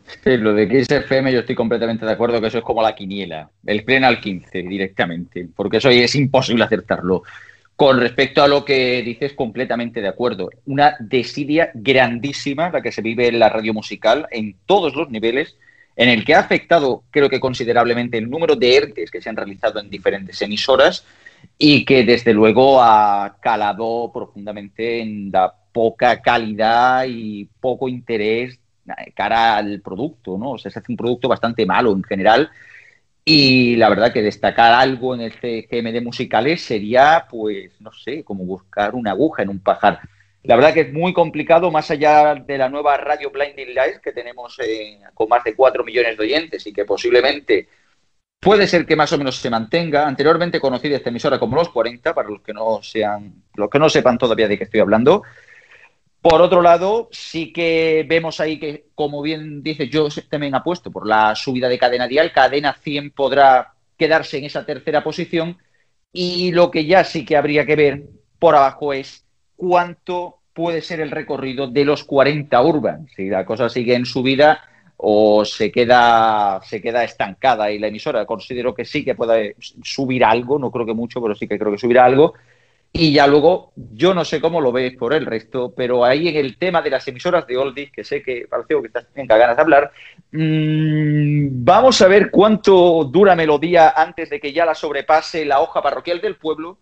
Sí, 0.06 0.36
lo 0.36 0.54
de 0.54 0.64
FM 0.64 1.32
yo 1.32 1.40
estoy 1.40 1.54
completamente 1.54 2.04
de 2.04 2.12
acuerdo 2.12 2.40
que 2.40 2.48
eso 2.48 2.58
es 2.58 2.64
como 2.64 2.82
la 2.82 2.94
quiniela, 2.94 3.50
el 3.64 3.84
pleno 3.84 4.06
al 4.06 4.20
15 4.20 4.62
directamente, 4.62 5.48
porque 5.54 5.78
eso 5.78 5.88
es 5.90 6.14
imposible 6.14 6.64
acertarlo. 6.64 7.22
Con 7.76 7.98
respecto 7.98 8.40
a 8.40 8.46
lo 8.46 8.64
que 8.64 9.02
dices, 9.02 9.32
completamente 9.32 10.00
de 10.00 10.06
acuerdo. 10.06 10.48
Una 10.66 10.94
desidia 11.00 11.72
grandísima 11.74 12.70
la 12.70 12.80
que 12.80 12.92
se 12.92 13.02
vive 13.02 13.26
en 13.26 13.40
la 13.40 13.48
radio 13.48 13.74
musical 13.74 14.28
en 14.30 14.54
todos 14.64 14.94
los 14.94 15.10
niveles 15.10 15.56
en 15.96 16.08
el 16.08 16.24
que 16.24 16.34
ha 16.34 16.40
afectado, 16.40 17.02
creo 17.10 17.28
que 17.28 17.40
considerablemente, 17.40 18.18
el 18.18 18.30
número 18.30 18.56
de 18.56 18.76
ERTES 18.76 19.10
que 19.10 19.20
se 19.20 19.28
han 19.28 19.36
realizado 19.36 19.80
en 19.80 19.90
diferentes 19.90 20.40
emisoras 20.42 21.04
y 21.58 21.84
que 21.84 22.04
desde 22.04 22.32
luego 22.32 22.80
ha 22.80 23.36
calado 23.40 24.10
profundamente 24.12 25.00
en 25.00 25.30
la 25.32 25.52
poca 25.72 26.20
calidad 26.20 27.04
y 27.08 27.48
poco 27.60 27.88
interés 27.88 28.58
cara 29.14 29.56
al 29.56 29.80
producto, 29.80 30.36
¿no? 30.38 30.52
O 30.52 30.58
sea, 30.58 30.70
se 30.70 30.78
hace 30.78 30.92
un 30.92 30.96
producto 30.96 31.28
bastante 31.28 31.64
malo 31.66 31.92
en 31.92 32.02
general 32.02 32.50
y 33.24 33.76
la 33.76 33.88
verdad 33.88 34.12
que 34.12 34.22
destacar 34.22 34.74
algo 34.74 35.14
en 35.14 35.22
el 35.22 35.32
CGM 35.32 35.92
de 35.92 36.00
musicales 36.02 36.62
sería, 36.62 37.26
pues, 37.28 37.80
no 37.80 37.90
sé, 37.92 38.22
como 38.22 38.44
buscar 38.44 38.94
una 38.94 39.12
aguja 39.12 39.42
en 39.42 39.48
un 39.48 39.60
pajar. 39.60 40.00
La 40.42 40.56
verdad 40.56 40.74
que 40.74 40.82
es 40.82 40.92
muy 40.92 41.14
complicado, 41.14 41.70
más 41.70 41.90
allá 41.90 42.34
de 42.34 42.58
la 42.58 42.68
nueva 42.68 42.98
radio 42.98 43.30
Blinding 43.30 43.74
Lights 43.74 44.00
que 44.00 44.12
tenemos 44.12 44.58
eh, 44.60 44.98
con 45.14 45.26
más 45.30 45.42
de 45.42 45.54
4 45.54 45.82
millones 45.84 46.18
de 46.18 46.22
oyentes 46.22 46.66
y 46.66 46.72
que 46.72 46.84
posiblemente 46.84 47.66
puede 48.40 48.66
ser 48.66 48.84
que 48.84 48.94
más 48.94 49.10
o 49.14 49.16
menos 49.16 49.36
se 49.36 49.48
mantenga. 49.48 50.06
Anteriormente 50.06 50.60
conocida 50.60 50.96
esta 50.96 51.08
emisora 51.08 51.38
como 51.38 51.56
Los 51.56 51.70
40, 51.70 52.14
para 52.14 52.28
los 52.28 52.42
que 52.42 52.52
no 52.52 52.82
sean, 52.82 53.42
los 53.54 53.70
que 53.70 53.78
no 53.78 53.88
sepan 53.88 54.18
todavía 54.18 54.46
de 54.46 54.58
qué 54.58 54.64
estoy 54.64 54.80
hablando. 54.80 55.22
Por 56.24 56.40
otro 56.40 56.62
lado, 56.62 57.10
sí 57.12 57.52
que 57.52 58.02
vemos 58.08 58.40
ahí 58.40 58.58
que, 58.58 58.86
como 58.94 59.20
bien 59.20 59.62
dice, 59.62 59.90
yo 59.90 60.08
también 60.30 60.54
apuesto 60.54 60.90
por 60.90 61.06
la 61.06 61.34
subida 61.34 61.68
de 61.68 61.78
cadena 61.78 62.08
dial. 62.08 62.32
Cadena 62.32 62.72
100 62.72 63.10
podrá 63.10 63.74
quedarse 63.98 64.38
en 64.38 64.44
esa 64.44 64.64
tercera 64.64 65.04
posición. 65.04 65.58
Y 66.14 66.50
lo 66.52 66.70
que 66.70 66.86
ya 66.86 67.04
sí 67.04 67.26
que 67.26 67.36
habría 67.36 67.66
que 67.66 67.76
ver 67.76 68.04
por 68.38 68.56
abajo 68.56 68.94
es 68.94 69.26
cuánto 69.54 70.38
puede 70.54 70.80
ser 70.80 71.00
el 71.00 71.10
recorrido 71.10 71.66
de 71.66 71.84
los 71.84 72.04
40 72.04 72.58
Urban. 72.62 73.06
Si 73.14 73.28
la 73.28 73.44
cosa 73.44 73.68
sigue 73.68 73.94
en 73.94 74.06
subida 74.06 74.62
o 74.96 75.44
se 75.44 75.70
queda, 75.70 76.58
se 76.62 76.80
queda 76.80 77.04
estancada 77.04 77.70
y 77.70 77.78
la 77.78 77.88
emisora 77.88 78.24
considero 78.24 78.74
que 78.74 78.86
sí 78.86 79.04
que 79.04 79.14
puede 79.14 79.56
subir 79.82 80.24
algo, 80.24 80.58
no 80.58 80.70
creo 80.70 80.86
que 80.86 80.94
mucho, 80.94 81.20
pero 81.20 81.34
sí 81.34 81.46
que 81.46 81.58
creo 81.58 81.70
que 81.70 81.76
subirá 81.76 82.06
algo. 82.06 82.32
Y 82.96 83.12
ya 83.12 83.26
luego, 83.26 83.72
yo 83.74 84.14
no 84.14 84.24
sé 84.24 84.40
cómo 84.40 84.60
lo 84.60 84.70
ves 84.70 84.96
por 84.96 85.14
el 85.14 85.26
resto, 85.26 85.74
pero 85.76 86.04
ahí 86.04 86.28
en 86.28 86.36
el 86.36 86.56
tema 86.56 86.80
de 86.80 86.90
las 86.90 87.08
emisoras 87.08 87.44
de 87.44 87.56
Oldies, 87.56 87.90
que 87.90 88.04
sé 88.04 88.22
que 88.22 88.46
parece 88.48 88.80
que 88.80 88.86
estás 88.86 89.08
en 89.16 89.26
ganas 89.26 89.56
de 89.56 89.62
hablar, 89.62 89.90
mmm, 90.30 91.64
vamos 91.64 92.00
a 92.00 92.06
ver 92.06 92.30
cuánto 92.30 93.02
dura 93.02 93.34
Melodía 93.34 93.94
antes 93.96 94.30
de 94.30 94.38
que 94.38 94.52
ya 94.52 94.64
la 94.64 94.76
sobrepase 94.76 95.44
la 95.44 95.60
hoja 95.60 95.82
parroquial 95.82 96.20
del 96.20 96.36
pueblo. 96.36 96.78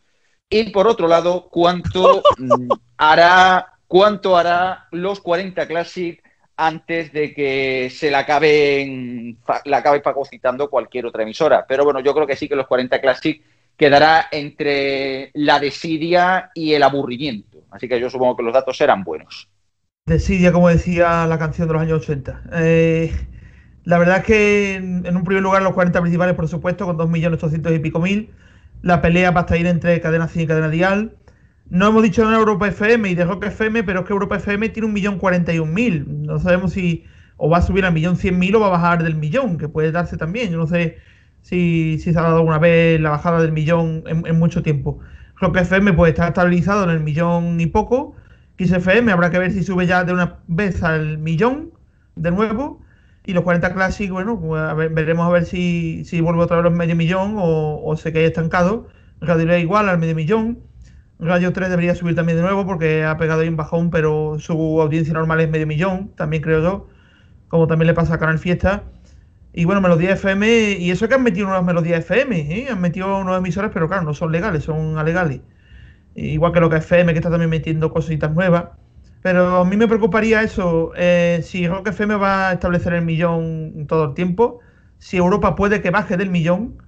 Y 0.51 0.69
por 0.69 0.87
otro 0.87 1.09
lado, 1.09 1.49
cuánto 1.51 2.23
mmm, 2.37 2.69
hará, 2.99 3.73
cuánto 3.87 4.37
hará 4.37 4.89
los 4.91 5.19
40 5.21 5.67
Classic 5.67 6.23
antes 6.59 7.11
de 7.15 7.33
que 7.33 7.89
se 7.91 8.11
la 8.11 8.19
acabe, 8.19 9.35
la 9.65 9.79
acabe 9.79 10.03
fagocitando 10.03 10.69
cualquier 10.69 11.07
otra 11.07 11.23
emisora. 11.23 11.65
Pero 11.67 11.85
bueno, 11.85 12.01
yo 12.01 12.13
creo 12.13 12.27
que 12.27 12.37
sí 12.37 12.51
que 12.51 12.55
los 12.55 12.67
40 12.67 13.01
Classic 13.01 13.43
quedará 13.77 14.27
entre 14.31 15.31
la 15.35 15.61
desidia 15.61 16.51
y 16.55 16.75
el 16.75 16.83
aburrimiento. 16.83 17.65
Así 17.71 17.89
que 17.89 18.01
yo 18.01 18.11
supongo 18.11 18.37
que 18.37 18.43
los 18.43 18.53
datos 18.53 18.77
serán 18.77 19.03
buenos. 19.03 19.49
Desidia, 20.07 20.53
como 20.53 20.69
decía 20.69 21.27
la 21.27 21.39
canción 21.39 21.69
de 21.69 21.75
los 21.75 21.83
años 21.83 22.03
80. 22.03 22.43
Eh, 22.55 23.13
la 23.85 23.99
verdad 23.99 24.19
es 24.19 24.25
que 24.25 24.75
en, 24.75 25.17
un 25.17 25.25
primer 25.25 25.43
lugar 25.43 25.63
los 25.63 25.73
40 25.73 26.01
principales, 26.01 26.35
por 26.35 26.49
supuesto, 26.49 26.87
con 26.87 26.97
2.800.000 26.99 27.77
y 27.77 27.79
pico 27.79 28.01
mil. 28.01 28.31
La 28.83 29.01
pelea 29.01 29.31
va 29.31 29.41
a 29.41 29.45
estar 29.45 29.57
entre 29.59 30.01
cadena 30.01 30.29
100 30.29 30.45
y 30.45 30.47
cadena 30.47 30.69
dial. 30.69 31.17
No 31.69 31.89
hemos 31.89 32.03
dicho 32.03 32.23
en 32.23 32.35
Europa 32.35 32.69
FM 32.69 33.11
y 33.11 33.15
de 33.15 33.25
Rock 33.25 33.47
FM, 33.47 33.85
pero 33.85 34.01
es 34.01 34.07
que 34.07 34.13
Europa 34.13 34.37
FM 34.37 34.69
tiene 34.71 34.87
un 34.87 34.93
millón 34.93 35.21
mil. 35.73 36.05
No 36.27 36.39
sabemos 36.39 36.73
si 36.73 37.05
o 37.37 37.49
va 37.49 37.59
a 37.59 37.63
subir 37.63 37.85
al 37.85 37.93
millón 37.93 38.17
cien 38.17 38.39
mil 38.39 38.55
o 38.55 38.61
va 38.61 38.67
a 38.67 38.71
bajar 38.71 39.03
del 39.03 39.17
millón, 39.17 39.59
que 39.59 39.69
puede 39.69 39.91
darse 39.91 40.17
también. 40.17 40.51
Yo 40.53 40.59
no 40.59 40.67
sé 40.67 40.99
si, 41.43 41.99
si 41.99 42.13
se 42.13 42.19
ha 42.19 42.23
dado 42.23 42.39
alguna 42.39 42.59
vez 42.59 43.01
la 43.01 43.11
bajada 43.11 43.41
del 43.43 43.53
millón 43.53 44.05
en, 44.07 44.39
mucho 44.39 44.63
tiempo. 44.63 44.99
Rock 45.37 45.59
FM 45.59 45.93
puede 45.93 46.13
estar 46.13 46.29
estabilizado 46.29 46.85
en 46.85 46.91
el 46.91 47.01
millón 47.01 47.61
y 47.61 47.67
poco. 47.67 48.17
XFM 48.59 49.11
habrá 49.13 49.31
que 49.31 49.39
ver 49.39 49.53
si 49.53 49.63
sube 49.63 49.87
ya 49.87 50.05
de 50.05 50.13
una 50.13 50.39
vez 50.47 50.83
al 50.83 51.19
millón 51.19 51.73
de 52.17 52.31
nuevo. 52.31 52.81
Y 53.25 53.35
los 53.35 53.45
40 53.45 53.75
Classic, 53.75 54.11
bueno, 54.11 54.41
pues 54.41 54.93
veremos 54.95 55.27
a 55.27 55.31
ver 55.31 55.45
si, 55.45 56.05
si 56.05 56.21
vuelve 56.21 56.43
otra 56.43 56.57
vez 56.57 56.65
los 56.65 56.73
medio 56.73 56.97
millón 56.97 57.37
o, 57.39 57.83
o 57.85 57.97
se 57.97 58.13
queda 58.13 58.27
estancado. 58.27 58.89
Radio 59.21 59.57
igual 59.59 59.89
al 59.89 59.99
medio 59.99 60.15
millón. 60.15 60.59
Radio 61.23 61.53
3 61.53 61.71
debería 61.71 61.95
subir 61.95 62.17
también 62.17 62.37
de 62.37 62.43
nuevo 62.43 62.67
porque 62.67 63.05
ha 63.05 63.17
pegado 63.17 63.43
ahí 63.43 63.49
un 63.49 63.57
bajón, 63.57 63.91
pero 63.91 64.39
su 64.41 64.81
audiencia 64.81 65.15
normal 65.15 65.41
es 65.41 65.49
medio 65.49 65.69
millón, 65.69 66.09
también 66.17 66.43
creo 66.43 66.61
yo, 66.61 66.89
como 67.47 67.69
también 67.69 67.87
le 67.87 67.95
pasa 67.95 68.15
a 68.15 68.19
Canal 68.19 68.41
Fiesta. 68.41 68.83
Y 69.55 69.65
bueno, 69.67 69.81
Melodía 69.83 70.13
FM, 70.13 70.79
y 70.79 70.91
eso 70.91 71.09
que 71.09 71.15
han 71.15 71.23
metido 71.23 71.47
nuevas 71.47 71.65
Melodías 71.65 72.01
FM, 72.01 72.41
¿eh? 72.41 72.69
han 72.71 72.81
metido 72.81 73.07
nuevas 73.23 73.41
emisoras, 73.41 73.71
pero 73.73 73.87
claro, 73.87 74.03
no 74.03 74.15
son 74.15 74.33
legales, 74.33 74.65
son 74.65 74.99
alegales. 74.99 75.43
Igual 76.15 76.53
que 76.53 76.61
lo 76.61 76.71
que 76.71 76.77
FM, 76.77 77.13
que 77.13 77.19
está 77.19 77.31
también 77.31 77.51
metiendo 77.51 77.93
cositas 77.93 78.33
nuevas. 78.33 78.67
Pero 79.23 79.59
a 79.59 79.65
mí 79.65 79.77
me 79.77 79.89
preocuparía 79.89 80.43
eso, 80.43 80.93
eh, 80.97 81.41
si 81.45 81.69
Rock 81.69 81.89
FM 81.89 82.17
va 82.17 82.51
a 82.51 82.53
establecer 82.55 82.95
el 82.95 83.05
millón 83.05 83.87
todo 83.87 84.07
el 84.07 84.15
tiempo, 84.15 84.61
si 84.99 85.19
Europa 85.19 85.55
puede 85.55 85.83
que 85.83 85.91
baje 85.91 86.17
del 86.17 86.31
millón, 86.31 86.79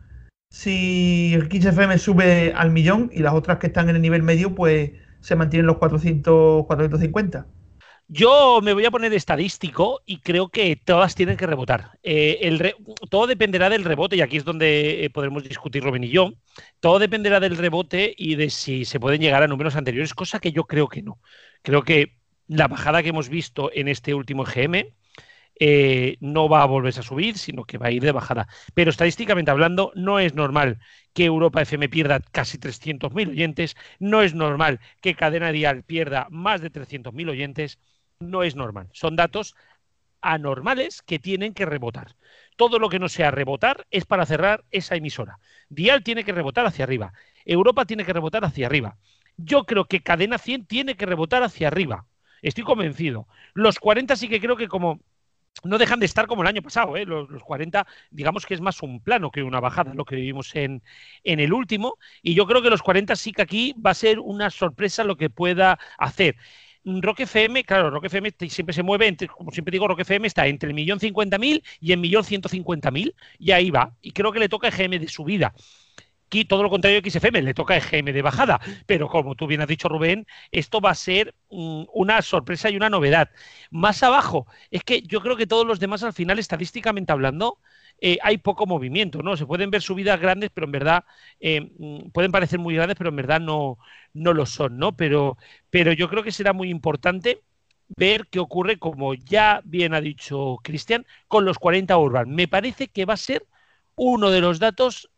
si 0.51 1.33
el 1.35 1.49
XFM 1.51 1.99
sube 1.99 2.53
al 2.57 2.71
millón 2.71 3.11
y 3.13 3.21
las 3.21 3.35
otras 3.35 3.59
que 3.59 3.67
están 3.69 3.89
en 3.89 3.97
el 3.97 4.03
nivel 4.03 4.23
medio, 4.23 4.55
pues 4.55 4.93
se 5.21 5.37
mantienen 5.37 5.67
los 5.67 5.79
400, 5.79 6.67
450. 6.67 7.47
Yo 8.07 8.61
me 8.63 8.75
voy 8.75 8.85
a 8.85 8.91
poner 8.91 9.13
estadístico 9.15 10.03
y 10.05 10.19
creo 10.19 10.49
que 10.49 10.77
todas 10.77 11.15
tienen 11.15 11.37
que 11.39 11.47
rebotar. 11.47 11.99
Eh, 12.03 12.75
todo 13.11 13.27
dependerá 13.27 13.71
del 13.71 13.85
rebote 13.85 14.17
y 14.17 14.21
aquí 14.21 14.37
es 14.37 14.45
donde 14.45 15.05
eh, 15.05 15.11
podremos 15.11 15.43
discutir 15.43 15.83
Robin 15.83 16.05
y 16.05 16.11
yo. 16.11 16.33
Todo 16.81 16.99
dependerá 16.99 17.41
del 17.41 17.57
rebote 17.57 18.15
y 18.17 18.35
de 18.37 18.51
si 18.51 18.85
se 18.85 19.01
pueden 19.01 19.21
llegar 19.23 19.43
a 19.43 19.49
números 19.49 19.75
anteriores, 19.77 20.15
cosa 20.15 20.39
que 20.39 20.53
yo 20.53 20.65
creo 20.65 20.89
que 20.89 21.03
no. 21.03 21.19
Creo 21.63 21.83
que 21.83 22.19
la 22.47 22.69
bajada 22.69 23.03
que 23.03 23.09
hemos 23.09 23.31
visto 23.31 23.71
en 23.73 23.89
este 23.89 24.13
último 24.15 24.45
GM 24.45 24.95
eh, 25.61 26.17
no 26.21 26.49
va 26.49 26.63
a 26.63 26.67
volverse 26.67 27.01
a 27.01 27.03
subir, 27.03 27.39
sino 27.39 27.65
que 27.65 27.79
va 27.79 27.87
a 27.87 27.91
ir 27.93 28.03
de 28.03 28.13
bajada. 28.13 28.49
Pero 28.75 28.91
estadísticamente 28.91 29.51
hablando, 29.51 29.93
no 29.95 30.19
es 30.19 30.35
normal 30.35 30.79
que 31.13 31.25
Europa 31.25 31.63
FM 31.63 31.89
pierda 31.89 32.21
casi 32.21 32.59
300.000 32.59 33.31
oyentes, 33.31 33.77
no 33.99 34.23
es 34.23 34.35
normal 34.35 34.81
que 35.01 35.15
Cadena 35.15 35.53
Dial 35.53 35.85
pierda 35.85 36.27
más 36.31 36.61
de 36.61 36.71
300.000 36.73 37.31
oyentes, 37.31 37.79
no 38.31 38.43
es 38.43 38.57
normal. 38.57 38.89
Son 38.93 39.17
datos 39.17 39.55
anormales 40.21 41.03
que 41.03 41.19
tienen 41.19 41.55
que 41.55 41.67
rebotar. 41.67 42.17
Todo 42.57 42.79
lo 42.79 42.89
que 42.89 42.99
no 42.99 43.09
sea 43.09 43.31
rebotar 43.31 43.87
es 43.91 44.05
para 44.05 44.27
cerrar 44.27 44.65
esa 44.71 44.97
emisora. 44.97 45.39
Dial 45.69 46.03
tiene 46.03 46.25
que 46.25 46.33
rebotar 46.33 46.67
hacia 46.67 46.85
arriba. 46.85 47.13
Europa 47.45 47.85
tiene 47.85 48.05
que 48.05 48.13
rebotar 48.13 48.45
hacia 48.45 48.67
arriba. 48.67 48.97
Yo 49.37 49.65
creo 49.65 49.85
que 49.87 50.01
Cadena 50.01 50.39
100 50.39 50.67
tiene 50.67 50.97
que 50.97 51.07
rebotar 51.07 51.43
hacia 51.43 51.69
arriba. 51.69 52.07
Estoy 52.43 52.65
convencido. 52.65 53.27
Los 53.53 53.79
40 53.79 54.17
sí 54.17 54.29
que 54.29 54.41
creo 54.41 54.57
que 54.57 54.69
como 54.69 55.01
no 55.63 55.79
dejan 55.79 56.01
de 56.01 56.07
estar 56.07 56.27
como 56.27 56.43
el 56.43 56.49
año 56.49 56.63
pasado, 56.63 56.97
¿eh? 56.97 57.07
los, 57.07 57.31
los, 57.31 57.43
40, 57.43 57.87
digamos 58.11 58.45
que 58.45 58.55
es 58.55 58.61
más 58.61 58.83
un 58.83 59.01
plano 59.01 59.31
que 59.31 59.43
una 59.43 59.61
bajada, 59.61 59.95
lo 59.95 60.05
que 60.05 60.17
vivimos 60.17 60.55
en, 60.57 60.83
en, 61.23 61.41
el 61.41 61.53
último, 61.53 61.97
y 62.23 62.35
yo 62.35 62.47
creo 62.47 62.61
que 62.61 62.71
los 62.71 62.83
40 62.83 63.15
sí 63.17 63.33
que 63.33 63.43
aquí 63.43 63.75
va 63.75 63.91
a 63.91 63.95
ser 63.95 64.19
una 64.19 64.51
sorpresa 64.51 65.05
lo 65.05 65.17
que 65.17 65.31
pueda 65.31 65.79
hacer. 65.97 66.37
Rock 66.85 67.21
FM, 67.21 67.65
claro, 67.65 67.91
Rock 67.91 68.05
FM 68.07 68.33
siempre 68.49 68.75
se 68.75 68.83
mueve, 68.83 69.07
entre, 69.07 69.27
como 69.29 69.51
siempre 69.51 69.73
digo, 69.73 69.89
Rock 69.89 70.01
FM 70.01 70.27
está 70.27 70.47
entre 70.47 70.69
el 70.69 70.75
millón 70.75 71.01
cincuenta 71.01 71.39
mil 71.39 71.65
y 71.81 71.93
el 71.93 71.99
millón 71.99 72.25
ciento 72.25 72.49
cincuenta 72.49 72.91
mil, 72.91 73.15
y 73.39 73.53
ahí 73.53 73.71
va, 73.71 73.95
y 74.03 74.13
creo 74.13 74.33
que 74.33 74.39
le 74.39 74.49
toca 74.51 74.69
EGM 74.69 75.01
de 75.01 75.09
subida. 75.09 75.55
Aquí 76.27 76.45
todo 76.45 76.63
lo 76.63 76.71
contrario 76.71 77.01
que 77.03 77.11
XFM, 77.11 77.43
le 77.43 77.55
toca 77.55 77.77
EGM 77.77 78.13
de 78.13 78.23
bajada, 78.23 78.61
pero 78.87 79.09
como 79.09 79.35
tú 79.37 79.47
bien 79.47 79.61
has 79.61 79.69
dicho 79.69 79.89
Rubén, 79.89 80.27
esto 80.51 80.81
va 80.81 80.91
a 80.91 80.95
ser 80.95 81.35
una 81.49 82.23
sorpresa 82.23 82.71
y 82.71 82.77
una 82.77 82.91
novedad. 82.91 83.31
Más 83.71 84.03
abajo, 84.03 84.47
es 84.71 84.83
que 84.83 85.03
yo 85.03 85.21
creo 85.21 85.37
que 85.37 85.47
todos 85.47 85.67
los 85.67 85.79
demás 85.79 86.03
al 86.03 86.13
final, 86.13 86.39
estadísticamente 86.39 87.13
hablando, 87.13 87.59
eh, 88.01 88.19
hay 88.23 88.39
poco 88.39 88.67
movimiento, 88.67 89.23
¿no? 89.23 89.37
Se 89.37 89.47
pueden 89.47 89.71
ver 89.71 89.83
subidas 89.83 90.21
grandes, 90.21 90.51
pero 90.53 90.67
en 90.67 90.73
verdad 90.73 91.05
eh, 91.41 91.71
pueden 92.13 92.33
parecer 92.33 92.59
muy 92.59 92.75
grandes, 92.75 92.97
pero 92.97 93.11
en 93.11 93.17
verdad 93.17 93.41
no, 93.41 93.79
no 94.13 94.33
lo 94.35 94.47
son, 94.47 94.79
¿no? 94.79 94.97
Pero, 94.97 95.37
pero 95.71 95.93
yo 95.93 96.09
creo 96.09 96.23
que 96.23 96.33
será 96.33 96.53
muy 96.53 96.71
importante 96.71 97.43
ver 97.97 98.27
qué 98.29 98.41
ocurre, 98.41 98.79
como 98.79 99.15
ya 99.15 99.61
bien 99.65 99.95
ha 99.95 100.01
dicho 100.01 100.59
Cristian, 100.63 101.07
con 101.29 101.45
los 101.45 101.59
40 101.59 101.97
Urban. 101.99 102.31
Me 102.35 102.49
parece 102.49 102.89
que 102.89 103.05
va 103.05 103.15
a 103.15 103.17
ser 103.19 103.47
uno 103.97 104.31
de 104.31 104.41
los 104.41 104.59
datos 104.59 105.11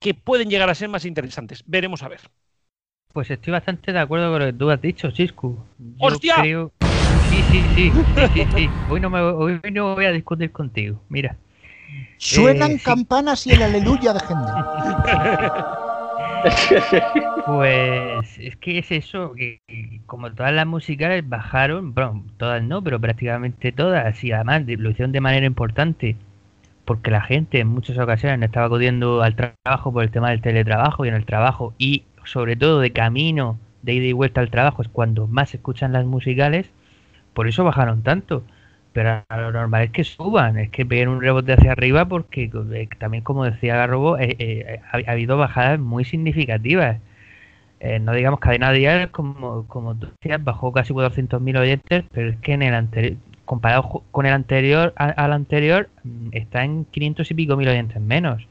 que 0.00 0.14
pueden 0.14 0.48
llegar 0.48 0.70
a 0.70 0.74
ser 0.74 0.88
más 0.88 1.04
interesantes. 1.04 1.62
Veremos 1.66 2.02
a 2.02 2.08
ver. 2.08 2.20
Pues 3.12 3.30
estoy 3.30 3.52
bastante 3.52 3.92
de 3.92 3.98
acuerdo 3.98 4.30
con 4.30 4.40
lo 4.40 4.46
que 4.46 4.52
tú 4.52 4.70
has 4.70 4.80
dicho, 4.80 5.10
Chiscu. 5.10 5.58
Yo 5.78 5.94
¡Hostia! 5.98 6.36
Creo... 6.36 6.72
Sí, 7.30 7.42
sí, 7.50 7.62
sí, 7.74 7.92
sí, 7.92 8.22
sí, 8.34 8.46
sí. 8.56 8.70
Hoy, 8.88 9.00
no 9.00 9.10
me, 9.10 9.20
hoy 9.20 9.60
no 9.72 9.94
voy 9.94 10.06
a 10.06 10.12
discutir 10.12 10.50
contigo. 10.50 11.00
Mira. 11.08 11.36
Suenan 12.16 12.72
eh, 12.72 12.80
campanas 12.82 13.40
sí. 13.40 13.50
y 13.50 13.52
el 13.54 13.62
aleluya 13.62 14.12
de 14.14 14.20
gente. 14.20 14.52
Pues 17.46 18.38
es 18.38 18.56
que 18.56 18.78
es 18.78 18.92
eso, 18.92 19.32
que 19.32 19.60
como 20.06 20.32
todas 20.32 20.52
las 20.52 20.66
musicales 20.66 21.26
bajaron, 21.28 21.94
bueno, 21.94 22.24
todas 22.36 22.62
no, 22.62 22.82
pero 22.82 23.00
prácticamente 23.00 23.72
todas, 23.72 24.22
y 24.22 24.32
además 24.32 24.62
lo 24.66 24.90
hicieron 24.90 25.12
de 25.12 25.20
manera 25.20 25.46
importante, 25.46 26.16
porque 26.88 27.10
la 27.10 27.20
gente 27.20 27.60
en 27.60 27.68
muchas 27.68 27.98
ocasiones 27.98 28.38
no 28.38 28.46
estaba 28.46 28.64
acudiendo 28.64 29.22
al 29.22 29.36
trabajo 29.36 29.92
por 29.92 30.04
el 30.04 30.10
tema 30.10 30.30
del 30.30 30.40
teletrabajo 30.40 31.04
y 31.04 31.08
en 31.08 31.14
el 31.16 31.26
trabajo, 31.26 31.74
y 31.76 32.04
sobre 32.24 32.56
todo 32.56 32.80
de 32.80 32.92
camino, 32.92 33.58
de 33.82 33.92
ida 33.92 34.06
y 34.06 34.12
vuelta 34.14 34.40
al 34.40 34.48
trabajo, 34.50 34.80
es 34.80 34.88
cuando 34.88 35.26
más 35.26 35.54
escuchan 35.54 35.92
las 35.92 36.06
musicales, 36.06 36.70
por 37.34 37.46
eso 37.46 37.62
bajaron 37.62 38.02
tanto. 38.02 38.42
Pero 38.94 39.22
lo 39.28 39.52
normal 39.52 39.82
es 39.82 39.90
que 39.90 40.02
suban, 40.02 40.56
es 40.56 40.70
que 40.70 40.86
peguen 40.86 41.08
un 41.10 41.20
rebote 41.20 41.52
hacia 41.52 41.72
arriba 41.72 42.06
porque 42.06 42.50
eh, 42.72 42.88
también 42.98 43.22
como 43.22 43.44
decía 43.44 43.76
Garrobo, 43.76 44.16
eh, 44.18 44.36
eh, 44.38 44.80
ha, 44.90 44.96
ha, 44.96 45.12
habido 45.12 45.36
bajadas 45.36 45.78
muy 45.78 46.06
significativas. 46.06 47.00
No 48.00 48.12
digamos 48.14 48.40
cadena 48.40 48.72
diaria, 48.72 49.08
como, 49.12 49.66
como 49.68 49.94
tú 49.94 50.08
decías, 50.20 50.42
bajó 50.42 50.72
casi 50.72 50.94
400.000 50.94 51.58
oyentes, 51.58 52.04
pero 52.12 52.30
es 52.30 52.38
que 52.38 52.54
en 52.54 52.62
el 52.62 52.74
anterior, 52.74 53.18
comparado 53.48 54.04
con 54.10 54.26
el 54.26 54.34
anterior, 54.34 54.92
al 54.96 55.32
anterior, 55.32 55.88
está 56.32 56.64
en 56.64 56.84
500 56.84 57.30
y 57.30 57.34
pico 57.34 57.56
mil 57.56 57.66
oyentes 57.66 57.98
menos. 57.98 58.46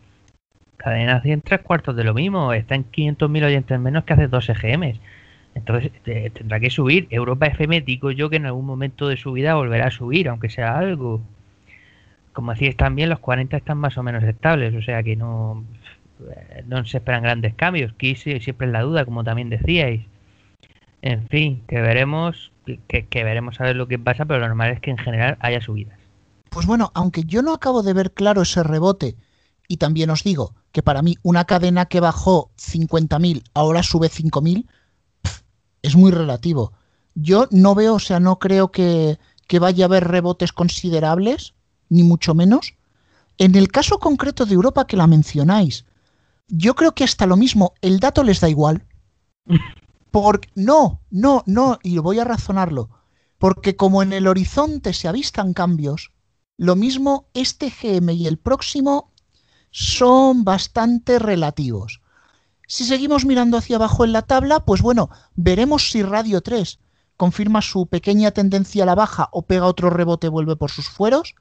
Cadena 0.75 1.21
100 1.21 1.41
tres 1.41 1.61
cuartos 1.61 1.95
de 1.95 2.03
lo 2.03 2.15
mismo, 2.15 2.51
está 2.51 2.73
en 2.73 2.89
500.000 2.91 3.45
oyentes 3.45 3.79
menos 3.79 4.05
que 4.05 4.13
hace 4.13 4.27
dos 4.27 4.49
EGMs. 4.49 4.99
Entonces 5.53 5.91
te, 6.03 6.31
tendrá 6.31 6.59
que 6.59 6.71
subir. 6.71 7.07
Europa 7.11 7.45
FM, 7.45 7.81
digo 7.81 8.09
yo 8.09 8.29
que 8.31 8.37
en 8.37 8.47
algún 8.47 8.65
momento 8.65 9.07
de 9.07 9.17
su 9.17 9.33
vida 9.33 9.53
volverá 9.53 9.87
a 9.87 9.91
subir, 9.91 10.29
aunque 10.29 10.49
sea 10.49 10.77
algo. 10.77 11.21
como 12.33 12.53
decís 12.53 12.75
también, 12.75 13.09
los 13.09 13.19
40 13.19 13.55
están 13.55 13.77
más 13.77 13.97
o 13.99 14.03
menos 14.03 14.23
estables, 14.23 14.73
o 14.73 14.81
sea 14.81 15.03
que 15.03 15.15
no, 15.15 15.63
eh, 16.27 16.63
no 16.67 16.83
se 16.85 16.97
esperan 16.97 17.21
grandes 17.21 17.53
cambios. 17.53 17.91
Aquí 17.93 18.15
siempre 18.15 18.65
es 18.65 18.73
la 18.73 18.81
duda, 18.81 19.05
como 19.05 19.23
también 19.23 19.49
decíais. 19.49 20.01
En 21.03 21.27
fin, 21.27 21.61
que 21.67 21.81
veremos, 21.81 22.51
que, 22.87 23.07
que 23.07 23.23
veremos 23.23 23.59
a 23.59 23.63
ver 23.63 23.75
lo 23.75 23.87
que 23.87 23.99
pasa, 23.99 24.25
pero 24.25 24.39
lo 24.39 24.47
normal 24.47 24.71
es 24.71 24.81
que 24.81 24.91
en 24.91 24.97
general 24.97 25.37
haya 25.39 25.61
subidas. 25.61 25.97
Pues 26.49 26.65
bueno, 26.65 26.91
aunque 26.93 27.23
yo 27.23 27.41
no 27.41 27.53
acabo 27.53 27.83
de 27.83 27.93
ver 27.93 28.11
claro 28.13 28.41
ese 28.41 28.63
rebote, 28.63 29.15
y 29.67 29.77
también 29.77 30.09
os 30.09 30.23
digo 30.23 30.55
que 30.71 30.81
para 30.81 31.01
mí 31.01 31.17
una 31.23 31.45
cadena 31.45 31.85
que 31.85 31.99
bajó 31.99 32.51
50.000 32.57 33.43
ahora 33.53 33.83
sube 33.83 34.09
5.000, 34.09 34.65
es 35.81 35.95
muy 35.95 36.11
relativo. 36.11 36.73
Yo 37.15 37.47
no 37.51 37.75
veo, 37.75 37.95
o 37.95 37.99
sea, 37.99 38.19
no 38.19 38.39
creo 38.39 38.71
que, 38.71 39.17
que 39.47 39.59
vaya 39.59 39.85
a 39.85 39.87
haber 39.87 40.07
rebotes 40.07 40.53
considerables, 40.53 41.53
ni 41.89 42.03
mucho 42.03 42.33
menos. 42.33 42.75
En 43.37 43.55
el 43.55 43.69
caso 43.69 43.99
concreto 43.99 44.45
de 44.45 44.53
Europa 44.53 44.87
que 44.87 44.97
la 44.97 45.07
mencionáis, 45.07 45.85
yo 46.47 46.75
creo 46.75 46.93
que 46.93 47.03
hasta 47.03 47.25
lo 47.25 47.37
mismo, 47.37 47.73
el 47.81 47.99
dato 47.99 48.23
les 48.23 48.39
da 48.39 48.49
igual. 48.49 48.83
Porque, 50.11 50.49
no, 50.55 51.01
no, 51.09 51.43
no, 51.45 51.79
y 51.83 51.97
voy 51.97 52.19
a 52.19 52.23
razonarlo. 52.23 52.89
Porque 53.37 53.75
como 53.75 54.01
en 54.01 54.13
el 54.13 54.27
horizonte 54.27 54.93
se 54.93 55.07
avistan 55.07 55.53
cambios, 55.53 56.11
lo 56.57 56.75
mismo 56.75 57.27
este 57.33 57.69
GM 57.69 58.13
y 58.13 58.27
el 58.27 58.39
próximo 58.39 59.11
son 59.71 60.43
bastante 60.43 61.19
relativos. 61.19 62.01
Si 62.67 62.83
seguimos 62.83 63.25
mirando 63.25 63.57
hacia 63.57 63.75
abajo 63.75 64.03
en 64.03 64.11
la 64.11 64.23
tabla, 64.23 64.65
pues 64.65 64.81
bueno, 64.81 65.09
veremos 65.35 65.91
si 65.91 66.01
Radio 66.03 66.41
3 66.41 66.79
confirma 67.15 67.61
su 67.61 67.87
pequeña 67.87 68.31
tendencia 68.31 68.83
a 68.83 68.85
la 68.85 68.95
baja 68.95 69.29
o 69.31 69.43
pega 69.43 69.65
otro 69.65 69.89
rebote, 69.89 70.29
vuelve 70.29 70.55
por 70.55 70.71
sus 70.71 70.89
fueros. 70.89 71.35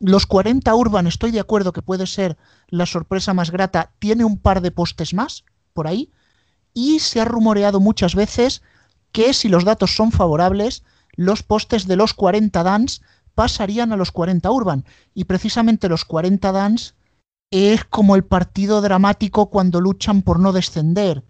Los 0.00 0.26
40 0.26 0.74
Urban, 0.74 1.06
estoy 1.06 1.30
de 1.30 1.40
acuerdo 1.40 1.72
que 1.72 1.82
puede 1.82 2.06
ser 2.06 2.36
la 2.68 2.86
sorpresa 2.86 3.32
más 3.32 3.50
grata, 3.50 3.92
tiene 3.98 4.24
un 4.24 4.38
par 4.38 4.60
de 4.60 4.70
postes 4.70 5.14
más 5.14 5.44
por 5.72 5.86
ahí. 5.86 6.10
Y 6.74 6.98
se 6.98 7.20
ha 7.20 7.24
rumoreado 7.24 7.80
muchas 7.80 8.14
veces 8.14 8.62
que 9.12 9.32
si 9.32 9.48
los 9.48 9.64
datos 9.64 9.94
son 9.94 10.12
favorables, 10.12 10.82
los 11.16 11.42
postes 11.42 11.86
de 11.86 11.96
los 11.96 12.14
40 12.14 12.62
DANs 12.62 13.00
pasarían 13.34 13.92
a 13.92 13.96
los 13.96 14.10
40 14.10 14.50
Urban. 14.50 14.84
Y 15.14 15.24
precisamente 15.24 15.88
los 15.88 16.04
40 16.04 16.52
Dance 16.52 16.94
es 17.50 17.84
como 17.84 18.16
el 18.16 18.24
partido 18.24 18.80
dramático 18.80 19.50
cuando 19.50 19.80
luchan 19.80 20.22
por 20.22 20.40
no 20.40 20.52
descender. 20.52 21.22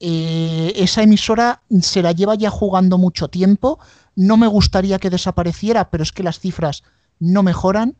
Eh, 0.00 0.72
esa 0.76 1.02
emisora 1.02 1.62
se 1.82 2.02
la 2.02 2.12
lleva 2.12 2.34
ya 2.34 2.50
jugando 2.50 2.98
mucho 2.98 3.28
tiempo. 3.28 3.78
No 4.16 4.36
me 4.36 4.46
gustaría 4.46 4.98
que 4.98 5.10
desapareciera, 5.10 5.90
pero 5.90 6.02
es 6.02 6.12
que 6.12 6.22
las 6.22 6.40
cifras 6.40 6.82
no 7.18 7.42
mejoran. 7.42 7.96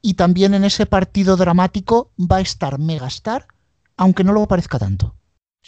Y 0.00 0.14
también 0.14 0.54
en 0.54 0.64
ese 0.64 0.86
partido 0.86 1.36
dramático 1.36 2.12
va 2.18 2.36
a 2.36 2.40
estar 2.40 2.78
Megastar, 2.78 3.48
aunque 3.96 4.22
no 4.22 4.32
lo 4.32 4.46
parezca 4.46 4.78
tanto. 4.78 5.17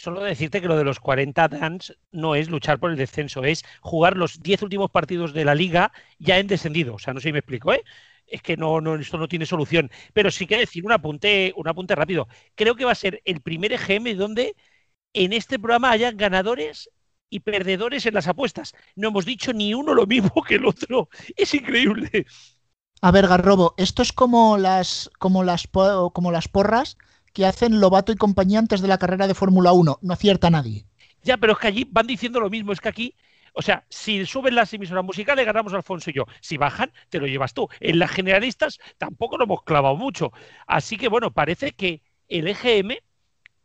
Solo 0.01 0.23
decirte 0.23 0.61
que 0.61 0.67
lo 0.67 0.77
de 0.77 0.83
los 0.83 0.99
40 0.99 1.47
dance 1.47 1.93
no 2.11 2.33
es 2.33 2.49
luchar 2.49 2.79
por 2.79 2.89
el 2.89 2.97
descenso, 2.97 3.43
es 3.43 3.63
jugar 3.81 4.17
los 4.17 4.41
10 4.41 4.63
últimos 4.63 4.89
partidos 4.89 5.31
de 5.31 5.45
la 5.45 5.53
liga 5.53 5.91
ya 6.17 6.39
en 6.39 6.47
descendido. 6.47 6.95
O 6.95 6.97
sea, 6.97 7.13
no 7.13 7.19
sé 7.19 7.27
si 7.29 7.33
me 7.33 7.37
explico, 7.37 7.71
¿eh? 7.71 7.83
Es 8.25 8.41
que 8.41 8.57
no, 8.57 8.81
no, 8.81 8.95
esto 8.95 9.19
no 9.19 9.27
tiene 9.27 9.45
solución. 9.45 9.91
Pero 10.11 10.31
sí 10.31 10.47
que 10.47 10.57
decir 10.57 10.83
un 10.83 10.91
apunte, 10.91 11.53
un 11.55 11.67
apunte 11.67 11.93
rápido. 11.93 12.27
Creo 12.55 12.75
que 12.75 12.85
va 12.85 12.93
a 12.93 12.95
ser 12.95 13.21
el 13.25 13.41
primer 13.41 13.73
EGM 13.73 14.17
donde 14.17 14.55
en 15.13 15.33
este 15.33 15.59
programa 15.59 15.91
hayan 15.91 16.17
ganadores 16.17 16.89
y 17.29 17.41
perdedores 17.41 18.07
en 18.07 18.15
las 18.15 18.27
apuestas. 18.27 18.73
No 18.95 19.09
hemos 19.09 19.25
dicho 19.25 19.53
ni 19.53 19.75
uno 19.75 19.93
lo 19.93 20.07
mismo 20.07 20.41
que 20.47 20.55
el 20.55 20.65
otro. 20.65 21.09
Es 21.35 21.53
increíble. 21.53 22.25
A 23.03 23.11
ver, 23.11 23.27
Garrobo, 23.27 23.75
esto 23.77 24.01
es 24.01 24.13
como 24.13 24.57
las, 24.57 25.11
como 25.19 25.43
las, 25.43 25.67
como 25.67 26.31
las 26.31 26.47
porras 26.47 26.97
que 27.33 27.45
hacen 27.45 27.79
Lobato 27.79 28.11
y 28.11 28.15
compañía 28.15 28.59
antes 28.59 28.81
de 28.81 28.87
la 28.87 28.97
carrera 28.97 29.27
de 29.27 29.33
Fórmula 29.33 29.71
1. 29.71 29.99
No 30.01 30.13
acierta 30.13 30.49
nadie. 30.49 30.85
Ya, 31.23 31.37
pero 31.37 31.53
es 31.53 31.59
que 31.59 31.67
allí 31.67 31.87
van 31.89 32.07
diciendo 32.07 32.39
lo 32.39 32.49
mismo. 32.49 32.73
Es 32.73 32.81
que 32.81 32.89
aquí, 32.89 33.15
o 33.53 33.61
sea, 33.61 33.85
si 33.89 34.25
suben 34.25 34.55
las 34.55 34.73
emisoras 34.73 35.03
musicales, 35.03 35.45
ganamos 35.45 35.73
Alfonso 35.73 36.09
y 36.09 36.13
yo. 36.13 36.25
Si 36.41 36.57
bajan, 36.57 36.91
te 37.09 37.19
lo 37.19 37.27
llevas 37.27 37.53
tú. 37.53 37.69
En 37.79 37.99
las 37.99 38.11
generalistas 38.11 38.79
tampoco 38.97 39.37
lo 39.37 39.45
hemos 39.45 39.63
clavado 39.63 39.95
mucho. 39.95 40.31
Así 40.67 40.97
que, 40.97 41.07
bueno, 41.07 41.31
parece 41.31 41.71
que 41.73 42.01
el 42.27 42.47
EGM 42.47 42.97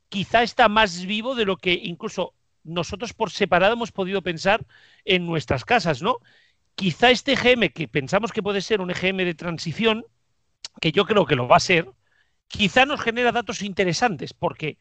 quizá 0.09 0.43
está 0.43 0.69
más 0.69 1.05
vivo 1.05 1.35
de 1.35 1.45
lo 1.45 1.57
que 1.57 1.73
incluso 1.73 2.35
nosotros 2.65 3.13
por 3.15 3.31
separado 3.31 3.75
hemos 3.75 3.93
podido 3.93 4.23
pensar 4.23 4.67
en 5.05 5.27
nuestras 5.27 5.65
casas, 5.65 6.03
¿no? 6.03 6.19
Quizá 6.75 7.11
este 7.11 7.33
EGM, 7.33 7.71
que 7.73 7.89
pensamos 7.89 8.33
que 8.33 8.43
puede 8.43 8.61
ser 8.61 8.81
un 8.81 8.91
EGM 8.91 9.19
de 9.19 9.35
transición, 9.35 10.05
que 10.81 10.93
yo 10.93 11.07
creo 11.07 11.25
que 11.25 11.37
lo 11.37 11.49
va 11.49 11.57
a 11.57 11.61
ser, 11.61 11.91
quizá 12.49 12.87
nos 12.87 13.01
genera 13.01 13.33
datos 13.33 13.63
interesantes, 13.63 14.33
porque 14.33 14.79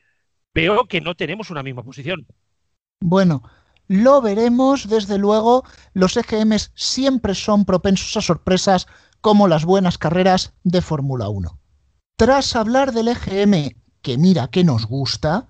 veo 0.53 0.85
que 0.87 1.01
no 1.01 1.15
tenemos 1.15 1.49
una 1.49 1.63
misma 1.63 1.83
posición. 1.83 2.27
Bueno, 3.01 3.43
lo 3.87 4.21
veremos, 4.21 4.87
desde 4.89 5.17
luego, 5.17 5.63
los 5.93 6.17
EGMs 6.17 6.71
siempre 6.75 7.35
son 7.35 7.65
propensos 7.65 8.17
a 8.17 8.21
sorpresas 8.21 8.87
como 9.21 9.47
las 9.47 9.65
buenas 9.65 9.97
carreras 9.97 10.53
de 10.63 10.81
Fórmula 10.81 11.29
1. 11.29 11.59
Tras 12.17 12.55
hablar 12.55 12.93
del 12.93 13.09
EGM, 13.09 13.75
que 14.01 14.17
mira 14.17 14.47
que 14.47 14.63
nos 14.63 14.85
gusta, 14.85 15.47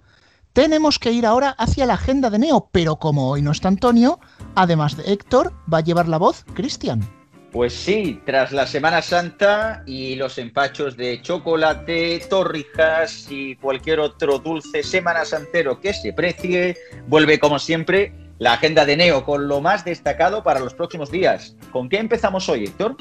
tenemos 0.53 0.99
que 0.99 1.11
ir 1.11 1.25
ahora 1.25 1.49
hacia 1.49 1.85
la 1.85 1.93
agenda 1.95 2.29
de 2.29 2.39
Neo, 2.39 2.69
pero 2.71 2.97
como 2.97 3.29
hoy 3.29 3.41
no 3.41 3.51
está 3.51 3.67
Antonio, 3.67 4.19
además 4.55 4.97
de 4.97 5.11
Héctor, 5.11 5.53
va 5.71 5.79
a 5.79 5.81
llevar 5.81 6.07
la 6.07 6.17
voz 6.17 6.45
Cristian. 6.53 7.14
Pues 7.55 7.71
sí, 7.71 8.19
tras 8.25 8.51
la 8.51 8.67
Semana 8.67 9.01
Santa 9.01 9.81
y 9.85 10.17
los 10.17 10.37
empachos 10.37 10.97
de 10.97 11.21
chocolate, 11.21 12.21
torrijas 12.29 13.27
y 13.31 13.55
cualquier 13.55 14.01
otro 14.01 14.39
dulce 14.39 14.83
semana 14.83 15.23
santero 15.23 15.79
que 15.79 15.93
se 15.93 16.11
precie, 16.11 16.75
vuelve 17.07 17.39
como 17.39 17.57
siempre 17.57 18.13
la 18.39 18.51
agenda 18.51 18.83
de 18.83 18.97
Neo 18.97 19.23
con 19.23 19.47
lo 19.47 19.61
más 19.61 19.85
destacado 19.85 20.43
para 20.43 20.59
los 20.59 20.73
próximos 20.73 21.09
días. 21.09 21.55
¿Con 21.71 21.87
qué 21.87 21.99
empezamos 21.99 22.49
hoy, 22.49 22.65
Héctor? 22.65 22.97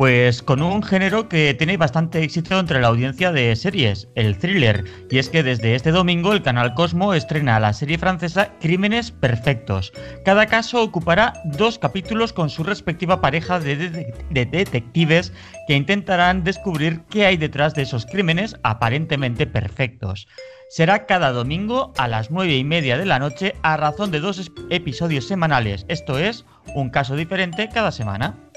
Pues 0.00 0.42
con 0.42 0.62
un 0.62 0.82
género 0.82 1.28
que 1.28 1.52
tiene 1.52 1.76
bastante 1.76 2.22
éxito 2.22 2.58
entre 2.58 2.80
la 2.80 2.88
audiencia 2.88 3.32
de 3.32 3.54
series, 3.54 4.08
el 4.14 4.38
thriller. 4.38 4.82
Y 5.10 5.18
es 5.18 5.28
que 5.28 5.42
desde 5.42 5.74
este 5.74 5.90
domingo 5.90 6.32
el 6.32 6.42
canal 6.42 6.72
Cosmo 6.72 7.12
estrena 7.12 7.60
la 7.60 7.74
serie 7.74 7.98
francesa 7.98 8.54
Crímenes 8.60 9.10
Perfectos. 9.10 9.92
Cada 10.24 10.46
caso 10.46 10.82
ocupará 10.82 11.34
dos 11.44 11.78
capítulos 11.78 12.32
con 12.32 12.48
su 12.48 12.64
respectiva 12.64 13.20
pareja 13.20 13.60
de, 13.60 14.14
de 14.30 14.46
detectives 14.46 15.34
que 15.68 15.76
intentarán 15.76 16.44
descubrir 16.44 17.02
qué 17.10 17.26
hay 17.26 17.36
detrás 17.36 17.74
de 17.74 17.82
esos 17.82 18.06
crímenes 18.06 18.56
aparentemente 18.62 19.46
perfectos. 19.46 20.28
Será 20.70 21.04
cada 21.04 21.30
domingo 21.30 21.92
a 21.98 22.08
las 22.08 22.30
9 22.30 22.56
y 22.56 22.64
media 22.64 22.96
de 22.96 23.04
la 23.04 23.18
noche 23.18 23.54
a 23.60 23.76
razón 23.76 24.10
de 24.10 24.20
dos 24.20 24.50
episodios 24.70 25.28
semanales, 25.28 25.84
esto 25.88 26.18
es, 26.18 26.46
un 26.74 26.88
caso 26.88 27.16
diferente 27.16 27.68
cada 27.68 27.92
semana. 27.92 28.49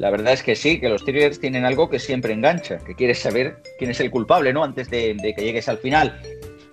La 0.00 0.08
verdad 0.08 0.32
es 0.32 0.42
que 0.42 0.56
sí, 0.56 0.80
que 0.80 0.88
los 0.88 1.04
thrillers 1.04 1.38
tienen 1.38 1.66
algo 1.66 1.90
que 1.90 1.98
siempre 1.98 2.32
engancha, 2.32 2.78
que 2.78 2.94
quieres 2.94 3.18
saber 3.18 3.62
quién 3.78 3.90
es 3.90 4.00
el 4.00 4.10
culpable, 4.10 4.50
¿no? 4.50 4.64
Antes 4.64 4.88
de, 4.88 5.14
que 5.36 5.44
llegues 5.44 5.68
al 5.68 5.76
final. 5.76 6.18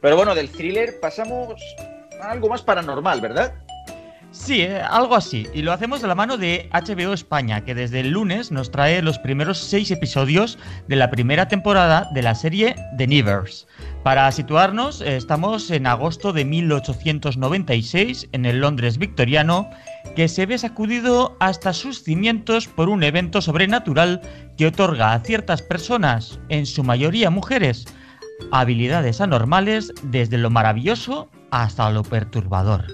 Pero 0.02 0.16
bueno, 0.16 0.34
del 0.34 0.50
thriller 0.50 0.98
pasamos 1.02 1.62
a 2.22 2.32
algo 2.32 2.48
más 2.48 2.62
paranormal, 2.62 3.20
¿verdad? 3.20 3.54
Sí, 4.32 4.62
eh, 4.62 4.80
algo 4.82 5.14
así. 5.14 5.46
Y 5.54 5.62
lo 5.62 5.74
hacemos 5.74 6.02
de 6.02 6.08
la 6.08 6.16
mano 6.16 6.38
de 6.38 6.70
HBO 6.72 7.12
España, 7.12 7.66
que 7.66 7.76
desde 7.76 8.00
el 8.00 8.12
lunes 8.12 8.50
nos 8.50 8.72
trae 8.72 9.02
los 9.02 9.20
primeros 9.20 9.58
seis 9.58 9.92
episodios 9.92 10.58
de 10.88 10.96
la 10.96 11.12
primera 11.12 11.50
temporada 11.50 12.08
de 12.14 12.22
la 12.22 12.34
serie 12.34 12.78
The 12.96 13.08
Nevers. 13.08 13.68
Para 14.08 14.32
situarnos, 14.32 15.02
eh, 15.02 15.18
estamos 15.18 15.70
en 15.70 15.86
agosto 15.86 16.32
de 16.32 16.46
1896 16.46 18.30
en 18.32 18.46
el 18.46 18.62
Londres 18.62 18.98
victoriano, 19.00 19.70
que 20.16 20.30
se 20.30 20.46
ve 20.46 20.58
sacudido 20.58 21.36
hasta 21.42 21.74
sus 21.74 22.04
cimientos 22.04 22.70
por 22.70 22.88
un 22.88 23.04
evento 23.04 23.42
sobrenatural 23.42 24.22
que 24.58 24.68
otorga 24.68 25.12
a 25.12 25.20
ciertas 25.20 25.62
personas, 25.62 26.40
en 26.48 26.66
su 26.66 26.86
mayoría 26.86 27.30
mujeres, 27.30 27.84
habilidades 28.54 29.20
anormales 29.20 29.92
desde 30.04 30.38
lo 30.38 30.50
maravilloso 30.52 31.28
hasta 31.52 31.90
lo 31.90 32.04
perturbador. 32.04 32.86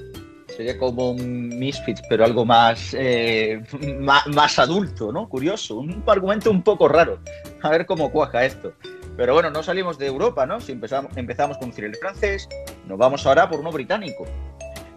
Sería 0.48 0.80
como 0.80 1.12
un 1.12 1.50
Misfits, 1.60 2.02
pero 2.10 2.26
algo 2.26 2.44
más, 2.44 2.96
eh, 2.98 3.62
más, 4.00 4.58
adulto, 4.58 5.12
¿no? 5.12 5.30
Curioso, 5.30 5.78
un 5.78 6.04
argumento 6.08 6.50
un 6.50 6.64
poco 6.64 6.88
raro. 6.88 7.20
A 7.62 7.70
ver 7.70 7.86
cómo 7.86 8.12
cuaja 8.12 8.46
esto. 8.46 8.74
Pero 9.18 9.34
bueno, 9.34 9.52
no 9.52 9.64
salimos 9.64 9.98
de 9.98 10.08
Europa, 10.08 10.46
¿no? 10.46 10.60
Si 10.60 10.72
empezamos, 10.72 11.16
empezamos 11.16 11.58
con 11.58 11.70
un 11.70 11.74
thriller 11.74 11.96
francés, 11.98 12.50
nos 12.88 12.98
vamos 12.98 13.26
ahora 13.26 13.50
por 13.50 13.60
uno 13.60 13.72
británico. 13.72 14.26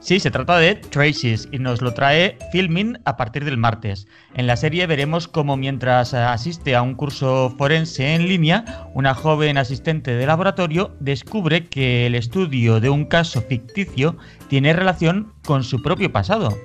Sí, 0.07 0.21
se 0.21 0.31
trata 0.31 0.59
de 0.59 0.77
Traces 0.77 1.49
y 1.51 1.59
nos 1.59 1.83
lo 1.83 1.93
trae 1.93 2.39
Filming 2.53 2.97
a 3.05 3.17
partir 3.17 3.45
del 3.45 3.57
martes. 3.57 4.07
En 4.35 4.47
la 4.47 4.57
serie 4.57 4.87
veremos 4.87 5.27
cómo 5.27 5.57
mientras 5.57 6.15
asiste 6.15 6.77
a 6.77 6.83
un 6.83 6.95
curso 6.95 7.53
forense 7.59 8.15
en 8.15 8.29
línea, 8.29 8.89
una 8.95 9.15
joven 9.15 9.59
asistente 9.59 10.15
de 10.15 10.25
laboratorio 10.25 10.95
descubre 11.01 11.67
que 11.67 12.07
el 12.07 12.15
estudio 12.15 12.79
de 12.79 12.89
un 12.89 13.07
caso 13.07 13.43
ficticio 13.43 14.17
tiene 14.49 14.73
relación 14.73 15.33
con 15.45 15.65
su 15.65 15.83
propio 15.83 16.13
pasado. 16.13 16.57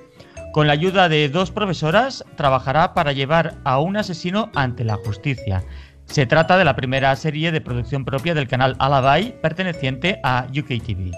Con 0.53 0.67
la 0.67 0.73
ayuda 0.73 1.09
de 1.09 1.27
dos 1.29 1.49
profesoras, 1.49 2.23
trabajará 2.35 2.93
para 2.93 3.13
llevar 3.13 3.55
a 3.63 3.79
un 3.79 3.97
asesino 3.97 4.51
ante 4.53 4.83
la 4.83 4.97
justicia. 4.97 5.63
Se 6.11 6.25
trata 6.25 6.57
de 6.57 6.65
la 6.65 6.75
primera 6.75 7.15
serie 7.15 7.53
de 7.53 7.61
producción 7.61 8.03
propia 8.03 8.33
del 8.33 8.49
canal 8.49 8.75
Alabay, 8.79 9.33
perteneciente 9.41 10.19
a 10.23 10.45
UKTV. 10.49 11.09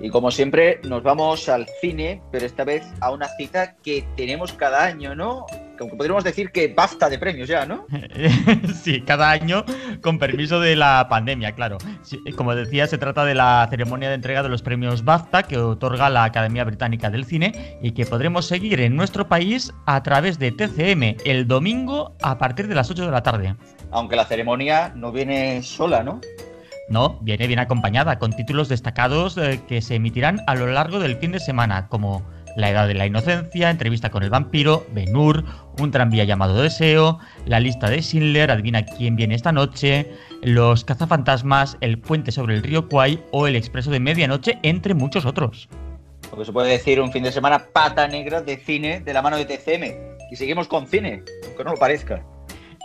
Y 0.00 0.10
como 0.10 0.30
siempre, 0.30 0.78
nos 0.84 1.02
vamos 1.02 1.48
al 1.48 1.66
cine, 1.80 2.22
pero 2.30 2.46
esta 2.46 2.62
vez 2.62 2.86
a 3.00 3.10
una 3.10 3.26
cita 3.36 3.74
que 3.82 4.06
tenemos 4.16 4.52
cada 4.52 4.84
año, 4.84 5.16
¿no? 5.16 5.44
Aunque 5.80 5.96
podríamos 5.96 6.24
decir 6.24 6.50
que 6.50 6.68
basta 6.68 7.08
de 7.08 7.18
premios 7.18 7.48
ya, 7.48 7.66
¿no? 7.66 7.86
sí, 8.82 9.00
cada 9.02 9.30
año 9.30 9.64
con 10.02 10.18
permiso 10.18 10.60
de 10.60 10.76
la 10.76 11.06
pandemia, 11.08 11.52
claro. 11.52 11.78
como 12.36 12.54
decía, 12.54 12.86
se 12.86 12.98
trata 12.98 13.24
de 13.24 13.34
la 13.34 13.66
ceremonia 13.70 14.08
de 14.08 14.14
entrega 14.14 14.42
de 14.42 14.48
los 14.48 14.62
premios 14.62 15.04
BAFTA 15.04 15.42
que 15.44 15.58
otorga 15.58 16.10
la 16.10 16.24
Academia 16.24 16.64
Británica 16.64 17.10
del 17.10 17.24
Cine 17.24 17.78
y 17.82 17.92
que 17.92 18.06
podremos 18.06 18.46
seguir 18.46 18.80
en 18.80 18.96
nuestro 18.96 19.28
país 19.28 19.72
a 19.86 20.02
través 20.02 20.38
de 20.38 20.52
TCM 20.52 21.16
el 21.24 21.46
domingo 21.46 22.14
a 22.22 22.38
partir 22.38 22.68
de 22.68 22.74
las 22.74 22.90
8 22.90 23.04
de 23.06 23.10
la 23.10 23.22
tarde. 23.22 23.54
Aunque 23.90 24.16
la 24.16 24.24
ceremonia 24.24 24.92
no 24.94 25.12
viene 25.12 25.62
sola, 25.62 26.02
¿no? 26.02 26.20
No, 26.88 27.18
viene 27.20 27.46
bien 27.46 27.58
acompañada 27.58 28.18
con 28.18 28.32
títulos 28.32 28.68
destacados 28.68 29.36
eh, 29.36 29.60
que 29.66 29.82
se 29.82 29.96
emitirán 29.96 30.42
a 30.46 30.54
lo 30.54 30.66
largo 30.68 31.00
del 31.00 31.16
fin 31.16 31.32
de 31.32 31.40
semana, 31.40 31.88
como 31.88 32.22
La 32.56 32.70
Edad 32.70 32.88
de 32.88 32.94
la 32.94 33.06
Inocencia, 33.06 33.70
Entrevista 33.70 34.10
con 34.10 34.22
el 34.22 34.30
Vampiro, 34.30 34.86
Benur, 34.92 35.44
Un 35.78 35.90
tranvía 35.90 36.24
llamado 36.24 36.60
Deseo, 36.60 37.18
La 37.44 37.60
lista 37.60 37.88
de 37.90 38.02
Schindler, 38.02 38.50
Adivina 38.50 38.84
quién 38.84 39.14
viene 39.14 39.34
esta 39.34 39.52
noche, 39.52 40.10
Los 40.42 40.84
cazafantasmas, 40.84 41.76
El 41.80 41.98
puente 41.98 42.32
sobre 42.32 42.54
el 42.54 42.62
río 42.62 42.88
Kwai 42.88 43.22
o 43.30 43.46
El 43.46 43.56
expreso 43.56 43.90
de 43.90 44.00
medianoche, 44.00 44.58
entre 44.62 44.94
muchos 44.94 45.26
otros. 45.26 45.68
Lo 46.30 46.38
que 46.38 46.44
se 46.44 46.52
puede 46.52 46.70
decir 46.70 47.00
un 47.00 47.12
fin 47.12 47.22
de 47.22 47.30
semana 47.30 47.66
pata 47.72 48.08
negra 48.08 48.42
de 48.42 48.56
cine 48.56 49.00
de 49.00 49.12
la 49.12 49.22
mano 49.22 49.36
de 49.36 49.44
TCM. 49.44 50.16
Y 50.30 50.36
seguimos 50.36 50.66
con 50.66 50.86
cine, 50.86 51.22
aunque 51.46 51.62
no 51.62 51.72
lo 51.72 51.76
parezca. 51.76 52.24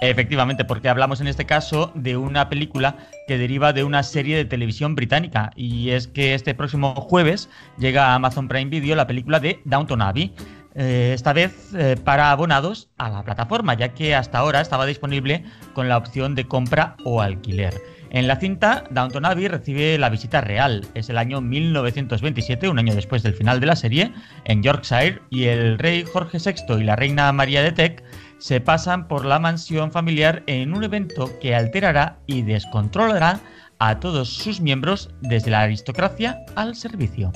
Efectivamente, 0.02 0.66
porque 0.66 0.90
hablamos 0.90 1.22
en 1.22 1.28
este 1.28 1.46
caso 1.46 1.92
de 1.94 2.18
una 2.18 2.50
película 2.50 2.98
que 3.28 3.38
deriva 3.38 3.72
de 3.72 3.84
una 3.84 4.02
serie 4.02 4.36
de 4.36 4.46
televisión 4.46 4.96
británica. 4.96 5.52
Y 5.56 5.92
es 5.92 6.08
que 6.08 6.34
este 6.34 6.56
próximo 6.56 6.96
jueves 6.96 7.50
llega 7.78 8.08
a 8.08 8.16
Amazon 8.16 8.48
Prime 8.48 8.72
Video 8.72 8.96
la 8.96 9.06
película 9.06 9.40
de 9.40 9.62
Downton 9.66 10.02
Abbey. 10.02 10.34
Eh, 10.74 11.12
esta 11.14 11.34
vez 11.34 11.72
eh, 11.76 11.98
para 12.04 12.32
abonados 12.32 12.90
a 12.98 13.10
la 13.10 13.24
plataforma, 13.24 13.76
ya 13.76 13.90
que 13.90 14.16
hasta 14.16 14.40
ahora 14.40 14.62
estaba 14.62 14.88
disponible 14.88 15.44
con 15.74 15.88
la 15.88 15.98
opción 15.98 16.34
de 16.34 16.48
compra 16.48 16.96
o 17.04 17.22
alquiler. 17.22 17.80
En 18.10 18.28
la 18.28 18.38
cinta, 18.38 18.84
Downton 18.90 19.26
Abbey 19.26 19.48
recibe 19.50 19.98
la 20.00 20.10
visita 20.10 20.42
real. 20.42 20.86
Es 20.96 21.10
el 21.10 21.18
año 21.18 21.42
1927, 21.42 22.68
un 22.70 22.80
año 22.80 22.96
después 22.96 23.22
del 23.22 23.36
final 23.36 23.60
de 23.60 23.68
la 23.68 23.76
serie, 23.76 24.12
en 24.46 24.64
Yorkshire, 24.64 25.22
y 25.30 25.46
el 25.46 25.78
rey 25.78 26.04
Jorge 26.12 26.40
VI 26.40 26.82
y 26.82 26.84
la 26.84 26.96
reina 26.96 27.32
María 27.32 27.62
de 27.62 27.72
Teck 27.72 28.04
se 28.42 28.60
pasan 28.60 29.08
por 29.08 29.24
la 29.24 29.40
mansión 29.40 29.92
familiar 29.92 30.42
en 30.48 30.74
un 30.74 30.84
evento 30.84 31.30
que 31.40 31.54
alterará 31.54 32.18
y 32.26 32.42
descontrolará 32.42 33.40
a 33.78 34.00
todos 34.00 34.30
sus 34.30 34.60
miembros 34.60 35.10
desde 35.22 35.52
la 35.52 35.62
aristocracia 35.62 36.40
al 36.56 36.76
servicio. 36.76 37.32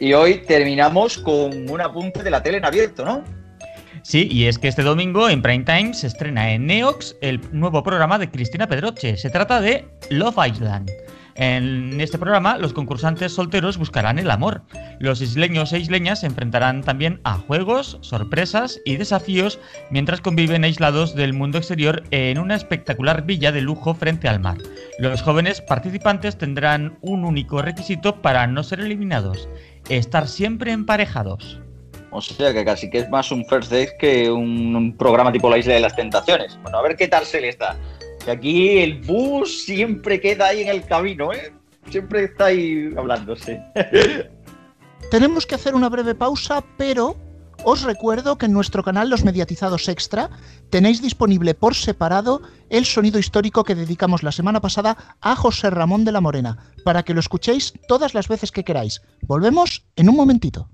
Y 0.00 0.14
hoy 0.14 0.42
terminamos 0.46 1.18
con 1.18 1.70
un 1.70 1.80
apunte 1.80 2.22
de 2.22 2.30
la 2.30 2.42
tele 2.42 2.58
en 2.58 2.64
abierto, 2.64 3.04
¿no? 3.04 3.22
Sí, 4.02 4.26
y 4.30 4.46
es 4.46 4.58
que 4.58 4.68
este 4.68 4.82
domingo 4.82 5.28
en 5.28 5.42
Prime 5.42 5.64
Time 5.64 5.92
se 5.92 6.06
estrena 6.06 6.50
en 6.50 6.66
Neox 6.66 7.16
el 7.20 7.40
nuevo 7.52 7.82
programa 7.82 8.18
de 8.18 8.30
Cristina 8.30 8.66
Pedroche. 8.66 9.18
Se 9.18 9.28
trata 9.28 9.60
de 9.60 9.86
Love 10.08 10.38
Island. 10.46 10.90
En 11.38 12.00
este 12.00 12.18
programa, 12.18 12.58
los 12.58 12.72
concursantes 12.72 13.32
solteros 13.32 13.78
buscarán 13.78 14.18
el 14.18 14.28
amor. 14.32 14.62
Los 14.98 15.20
isleños 15.20 15.72
e 15.72 15.78
isleñas 15.78 16.20
se 16.20 16.26
enfrentarán 16.26 16.82
también 16.82 17.20
a 17.22 17.34
juegos, 17.34 17.98
sorpresas 18.00 18.80
y 18.84 18.96
desafíos 18.96 19.60
mientras 19.88 20.20
conviven 20.20 20.64
aislados 20.64 21.14
del 21.14 21.34
mundo 21.34 21.58
exterior 21.58 22.02
en 22.10 22.40
una 22.40 22.56
espectacular 22.56 23.24
villa 23.24 23.52
de 23.52 23.60
lujo 23.60 23.94
frente 23.94 24.28
al 24.28 24.40
mar. 24.40 24.58
Los 24.98 25.22
jóvenes 25.22 25.60
participantes 25.60 26.36
tendrán 26.36 26.98
un 27.02 27.24
único 27.24 27.62
requisito 27.62 28.20
para 28.20 28.48
no 28.48 28.64
ser 28.64 28.80
eliminados: 28.80 29.48
estar 29.88 30.26
siempre 30.26 30.72
emparejados. 30.72 31.60
O 32.10 32.20
sea 32.20 32.52
que 32.52 32.64
casi 32.64 32.90
que 32.90 32.98
es 32.98 33.10
más 33.10 33.30
un 33.30 33.44
first 33.44 33.70
date 33.70 33.96
que 33.98 34.28
un, 34.28 34.96
programa 34.98 35.30
tipo 35.30 35.48
La 35.48 35.58
Isla 35.58 35.74
de 35.74 35.80
las 35.80 35.94
Tentaciones. 35.94 36.58
Bueno, 36.62 36.78
a 36.78 36.82
ver 36.82 36.96
qué 36.96 37.06
tal 37.06 37.24
se 37.26 37.40
le 37.40 37.48
está 37.48 37.76
aquí 38.30 38.78
el 38.78 39.00
bus 39.02 39.64
siempre 39.64 40.20
queda 40.20 40.48
ahí 40.48 40.62
en 40.62 40.68
el 40.68 40.84
camino, 40.84 41.32
¿eh? 41.32 41.52
Siempre 41.90 42.24
está 42.24 42.46
ahí 42.46 42.92
hablándose. 42.96 43.62
Tenemos 45.10 45.46
que 45.46 45.54
hacer 45.54 45.74
una 45.74 45.88
breve 45.88 46.14
pausa, 46.14 46.62
pero 46.76 47.16
os 47.64 47.82
recuerdo 47.82 48.38
que 48.38 48.46
en 48.46 48.52
nuestro 48.52 48.82
canal 48.82 49.10
Los 49.10 49.24
Mediatizados 49.24 49.88
Extra 49.88 50.30
tenéis 50.70 51.02
disponible 51.02 51.54
por 51.54 51.74
separado 51.74 52.42
el 52.70 52.84
sonido 52.84 53.18
histórico 53.18 53.64
que 53.64 53.74
dedicamos 53.74 54.22
la 54.22 54.32
semana 54.32 54.60
pasada 54.60 55.16
a 55.20 55.34
José 55.34 55.70
Ramón 55.70 56.04
de 56.04 56.12
la 56.12 56.20
Morena, 56.20 56.58
para 56.84 57.02
que 57.02 57.14
lo 57.14 57.20
escuchéis 57.20 57.72
todas 57.88 58.14
las 58.14 58.28
veces 58.28 58.52
que 58.52 58.64
queráis. 58.64 59.02
Volvemos 59.22 59.84
en 59.96 60.08
un 60.08 60.16
momentito. 60.16 60.68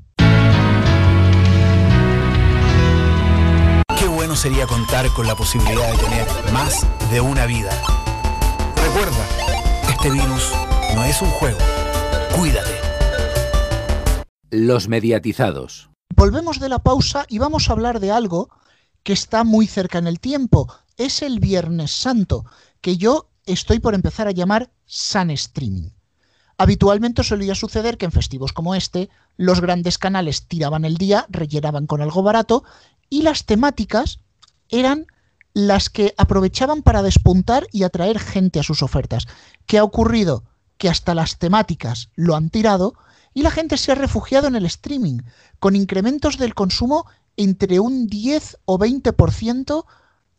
Bueno 4.24 4.36
sería 4.36 4.66
contar 4.66 5.06
con 5.10 5.26
la 5.26 5.36
posibilidad 5.36 5.92
de 5.92 5.98
tener 5.98 6.26
más 6.50 6.86
de 7.10 7.20
una 7.20 7.44
vida. 7.44 7.70
Recuerda, 8.74 9.22
este 9.86 10.10
virus 10.10 10.50
no 10.94 11.04
es 11.04 11.20
un 11.20 11.28
juego. 11.28 11.58
Cuídate. 12.34 12.70
Los 14.48 14.88
mediatizados. 14.88 15.90
Volvemos 16.16 16.58
de 16.58 16.70
la 16.70 16.78
pausa 16.78 17.26
y 17.28 17.36
vamos 17.36 17.68
a 17.68 17.74
hablar 17.74 18.00
de 18.00 18.12
algo 18.12 18.48
que 19.02 19.12
está 19.12 19.44
muy 19.44 19.66
cerca 19.66 19.98
en 19.98 20.06
el 20.06 20.20
tiempo. 20.20 20.72
Es 20.96 21.20
el 21.20 21.38
Viernes 21.38 21.90
Santo, 21.90 22.46
que 22.80 22.96
yo 22.96 23.28
estoy 23.44 23.78
por 23.78 23.92
empezar 23.92 24.26
a 24.26 24.32
llamar 24.32 24.70
San 24.86 25.30
Streaming. 25.30 25.90
Habitualmente 26.56 27.24
solía 27.24 27.54
suceder 27.54 27.98
que 27.98 28.06
en 28.06 28.12
festivos 28.12 28.54
como 28.54 28.74
este, 28.74 29.10
los 29.36 29.60
grandes 29.60 29.98
canales 29.98 30.46
tiraban 30.46 30.86
el 30.86 30.96
día, 30.96 31.26
rellenaban 31.28 31.86
con 31.86 32.00
algo 32.00 32.22
barato 32.22 32.64
y 33.14 33.22
las 33.22 33.46
temáticas 33.46 34.18
eran 34.68 35.06
las 35.52 35.88
que 35.88 36.14
aprovechaban 36.18 36.82
para 36.82 37.00
despuntar 37.00 37.68
y 37.70 37.84
atraer 37.84 38.18
gente 38.18 38.58
a 38.58 38.64
sus 38.64 38.82
ofertas. 38.82 39.28
¿Qué 39.66 39.78
ha 39.78 39.84
ocurrido? 39.84 40.42
Que 40.78 40.88
hasta 40.88 41.14
las 41.14 41.38
temáticas 41.38 42.08
lo 42.16 42.34
han 42.34 42.50
tirado 42.50 42.94
y 43.32 43.42
la 43.42 43.52
gente 43.52 43.76
se 43.76 43.92
ha 43.92 43.94
refugiado 43.94 44.48
en 44.48 44.56
el 44.56 44.66
streaming, 44.66 45.20
con 45.60 45.76
incrementos 45.76 46.38
del 46.38 46.56
consumo 46.56 47.06
entre 47.36 47.78
un 47.78 48.08
10 48.08 48.58
o 48.64 48.80
20%, 48.80 49.84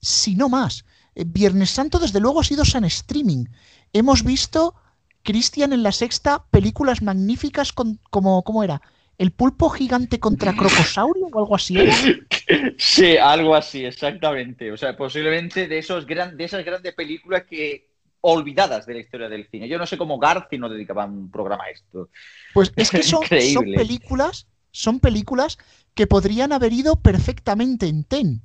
si 0.01 0.35
no 0.35 0.49
más. 0.49 0.83
Eh, 1.15 1.23
Viernes 1.25 1.69
Santo, 1.69 1.97
desde 1.97 2.19
luego, 2.19 2.41
ha 2.41 2.43
sido 2.43 2.65
San 2.65 2.83
Streaming. 2.83 3.45
Hemos 3.93 4.25
visto, 4.25 4.75
Cristian, 5.23 5.71
en 5.71 5.81
la 5.81 5.93
sexta, 5.93 6.43
películas 6.51 7.01
magníficas 7.01 7.71
con, 7.71 8.01
como, 8.09 8.43
¿cómo 8.43 8.63
era? 8.63 8.81
¿El 9.17 9.32
pulpo 9.32 9.69
gigante 9.69 10.19
contra 10.19 10.54
crocosaurio 10.56 11.28
o 11.32 11.39
algo 11.39 11.56
así? 11.56 11.78
Sí, 12.78 13.17
algo 13.17 13.56
así, 13.56 13.86
exactamente. 13.86 14.71
O 14.71 14.78
sea, 14.78 14.95
posiblemente 14.95 15.67
de, 15.67 15.80
esos 15.80 16.06
gran, 16.06 16.38
de 16.38 16.43
esas 16.43 16.63
grandes 16.63 16.93
películas 16.93 17.43
que 17.49 17.88
olvidadas 18.21 18.86
de 18.86 18.93
la 18.93 18.99
historia 18.99 19.30
del 19.30 19.47
cine. 19.49 19.67
Yo 19.67 19.80
no 19.80 19.88
sé 19.88 19.97
cómo 19.97 20.19
Garci 20.19 20.60
no 20.60 20.69
dedicaba 20.69 21.06
un 21.06 21.32
programa 21.32 21.63
a 21.63 21.69
esto. 21.69 22.10
Pues 22.54 22.71
es 22.75 22.91
que 22.91 23.01
son, 23.04 23.23
son 23.23 23.65
películas, 23.65 24.47
son 24.69 24.99
películas 24.99 25.58
que 25.95 26.06
podrían 26.06 26.54
haber 26.54 26.71
ido 26.71 26.97
perfectamente 26.97 27.88
en 27.88 28.04
TEN. 28.04 28.41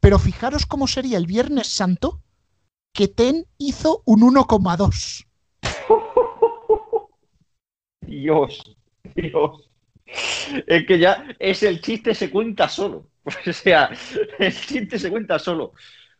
Pero 0.00 0.18
fijaros 0.18 0.64
cómo 0.64 0.86
sería 0.86 1.18
el 1.18 1.26
Viernes 1.26 1.66
Santo 1.66 2.22
que 2.94 3.08
TEN 3.08 3.46
hizo 3.58 4.02
un 4.06 4.22
1,2. 4.22 5.26
Dios, 8.00 8.76
Dios 9.14 9.70
es 10.06 10.86
que 10.86 10.98
ya 10.98 11.26
es 11.38 11.62
el 11.62 11.80
chiste 11.80 12.14
se 12.14 12.30
cuenta 12.30 12.68
solo. 12.68 13.08
O 13.46 13.52
sea, 13.52 13.90
el 14.38 14.52
chiste 14.54 14.98
se 14.98 15.10
cuenta 15.10 15.38
solo. 15.38 15.72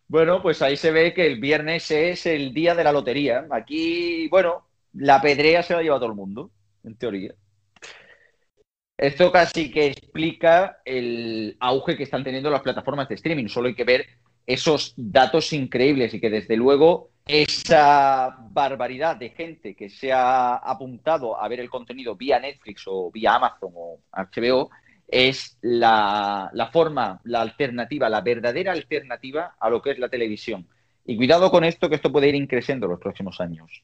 Bueno, 0.09 0.41
pues 0.43 0.63
ahí 0.63 0.77
se 0.77 0.91
ve 0.91 1.13
que 1.15 1.27
el 1.27 1.41
viernes 1.41 1.91
es 1.91 2.27
el 2.27 2.55
día 2.55 2.75
de 2.75 2.85
la 2.85 2.93
lotería. 2.93 3.47
Aquí, 3.51 4.29
bueno, 4.29 4.67
la 4.95 5.21
pedrea 5.21 5.63
se 5.63 5.75
la 5.75 5.83
lleva 5.83 5.99
todo 5.99 6.09
el 6.09 6.15
mundo, 6.15 6.51
en 6.83 6.97
teoría. 6.97 7.35
Esto 8.97 9.33
casi 9.33 9.71
que 9.71 9.89
explica 9.89 10.81
el 10.85 11.57
auge 11.59 11.97
que 11.97 12.05
están 12.05 12.23
teniendo 12.23 12.51
las 12.51 12.63
plataformas 12.63 13.09
de 13.09 13.17
streaming. 13.17 13.49
Solo 13.49 13.69
hay 13.69 13.75
que 13.75 13.85
ver 13.85 14.07
esos 14.47 14.95
datos 14.97 15.53
increíbles 15.53 16.15
y 16.15 16.21
que 16.21 16.31
desde 16.31 16.57
luego 16.57 17.11
esa 17.27 18.37
barbaridad 18.51 19.17
de 19.17 19.31
gente 19.31 19.75
que 19.75 19.89
se 19.89 20.13
ha 20.13 20.57
apuntado 20.57 21.41
a 21.41 21.49
ver 21.49 21.61
el 21.61 21.71
contenido 21.71 22.17
vía 22.17 22.39
Netflix 22.39 22.85
o 22.87 23.11
vía 23.11 23.35
Amazon 23.35 23.73
o 23.75 24.01
HBO 24.13 24.71
es 25.09 25.57
la, 25.63 26.51
forma, 26.73 27.21
la 27.25 27.41
alternativa, 27.41 28.09
la 28.09 28.21
verdadera 28.21 28.73
alternativa 28.73 29.55
a 29.59 29.71
lo 29.71 29.81
que 29.81 29.93
es 29.93 29.99
la 29.99 30.09
televisión. 30.09 30.67
Y 31.07 31.17
cuidado 31.17 31.51
con 31.51 31.65
esto, 31.65 31.89
que 31.89 31.97
esto 31.97 32.13
puede 32.13 32.29
ir 32.29 32.35
increciendo 32.35 32.89
los 32.89 33.01
próximos 33.01 33.41
años. 33.41 33.83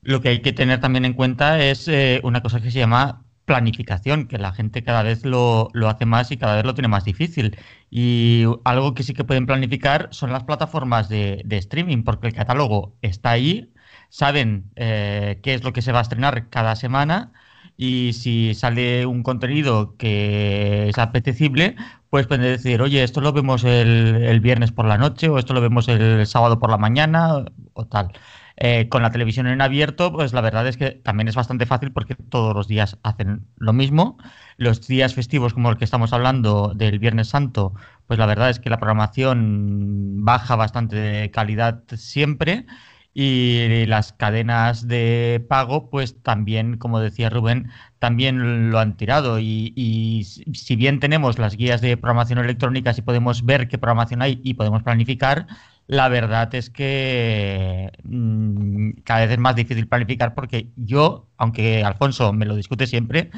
Lo 0.00 0.20
que 0.20 0.30
hay 0.30 0.40
que 0.40 0.52
tener 0.52 0.80
también 0.80 1.04
en 1.04 1.12
cuenta 1.12 1.62
es 1.62 1.86
eh, 1.88 2.20
una 2.24 2.42
cosa 2.42 2.60
que 2.60 2.70
se 2.70 2.78
llama 2.78 3.21
planificación, 3.44 4.28
que 4.28 4.38
la 4.38 4.52
gente 4.52 4.82
cada 4.84 5.02
vez 5.02 5.24
lo, 5.24 5.68
lo, 5.72 5.88
hace 5.88 6.06
más 6.06 6.30
y 6.30 6.36
cada 6.36 6.56
vez 6.56 6.64
lo 6.64 6.74
tiene 6.74 6.88
más 6.88 7.04
difícil. 7.04 7.58
Y 7.90 8.44
algo 8.64 8.94
que 8.94 9.02
sí 9.02 9.14
que 9.14 9.24
pueden 9.24 9.46
planificar 9.46 10.08
son 10.12 10.32
las 10.32 10.44
plataformas 10.44 11.08
de, 11.08 11.42
de 11.44 11.56
streaming, 11.58 12.04
porque 12.04 12.28
el 12.28 12.34
catálogo 12.34 12.96
está 13.02 13.30
ahí, 13.30 13.72
saben 14.10 14.70
eh, 14.76 15.40
qué 15.42 15.54
es 15.54 15.64
lo 15.64 15.72
que 15.72 15.82
se 15.82 15.92
va 15.92 16.00
a 16.00 16.02
estrenar 16.02 16.48
cada 16.50 16.76
semana 16.76 17.32
y 17.76 18.12
si 18.12 18.54
sale 18.54 19.06
un 19.06 19.22
contenido 19.22 19.96
que 19.96 20.88
es 20.88 20.98
apetecible, 20.98 21.76
pues 22.10 22.26
pueden 22.26 22.44
decir, 22.44 22.82
oye, 22.82 23.02
esto 23.02 23.20
lo 23.20 23.32
vemos 23.32 23.64
el, 23.64 24.22
el 24.24 24.40
viernes 24.40 24.72
por 24.72 24.86
la 24.86 24.98
noche 24.98 25.28
o 25.28 25.38
esto 25.38 25.54
lo 25.54 25.60
vemos 25.60 25.88
el 25.88 26.26
sábado 26.26 26.58
por 26.58 26.70
la 26.70 26.78
mañana 26.78 27.44
o 27.74 27.86
tal. 27.86 28.12
Eh, 28.56 28.88
con 28.88 29.02
la 29.02 29.10
televisión 29.10 29.46
en 29.46 29.60
abierto, 29.60 30.12
pues 30.12 30.32
la 30.32 30.40
verdad 30.40 30.66
es 30.68 30.76
que 30.76 30.90
también 30.90 31.28
es 31.28 31.34
bastante 31.34 31.66
fácil 31.66 31.92
porque 31.92 32.14
todos 32.14 32.54
los 32.54 32.68
días 32.68 32.98
hacen 33.02 33.46
lo 33.56 33.72
mismo. 33.72 34.18
Los 34.56 34.86
días 34.86 35.14
festivos 35.14 35.54
como 35.54 35.70
el 35.70 35.78
que 35.78 35.84
estamos 35.84 36.12
hablando 36.12 36.72
del 36.74 36.98
Viernes 36.98 37.28
Santo, 37.28 37.74
pues 38.06 38.18
la 38.18 38.26
verdad 38.26 38.50
es 38.50 38.60
que 38.60 38.70
la 38.70 38.78
programación 38.78 40.24
baja 40.24 40.56
bastante 40.56 40.96
de 40.96 41.30
calidad 41.30 41.82
siempre 41.94 42.66
y 43.14 43.84
las 43.86 44.12
cadenas 44.14 44.88
de 44.88 45.44
pago, 45.48 45.90
pues 45.90 46.22
también, 46.22 46.78
como 46.78 47.00
decía 47.00 47.28
Rubén, 47.28 47.70
también 47.98 48.70
lo 48.70 48.78
han 48.78 48.96
tirado. 48.96 49.38
Y, 49.38 50.24
si 50.24 50.76
bien 50.76 50.98
tenemos 51.00 51.38
las 51.38 51.56
guías 51.56 51.80
de 51.80 51.96
programación 51.96 52.38
electrónica, 52.38 52.94
si 52.94 53.02
podemos 53.02 53.44
ver 53.44 53.68
qué 53.68 53.78
programación 53.78 54.22
hay 54.22 54.40
y 54.42 54.54
podemos 54.54 54.82
planificar, 54.82 55.46
la 55.92 56.08
verdad 56.08 56.54
es 56.54 56.70
que 56.70 57.92
mmm, 58.02 58.92
cada 59.04 59.20
vez 59.20 59.32
es 59.32 59.38
más 59.38 59.54
difícil 59.54 59.86
planificar 59.86 60.34
porque 60.34 60.68
yo, 60.76 61.26
aunque 61.36 61.84
Alfonso 61.84 62.32
me 62.32 62.46
lo 62.46 62.56
discute 62.56 62.86
siempre, 62.86 63.30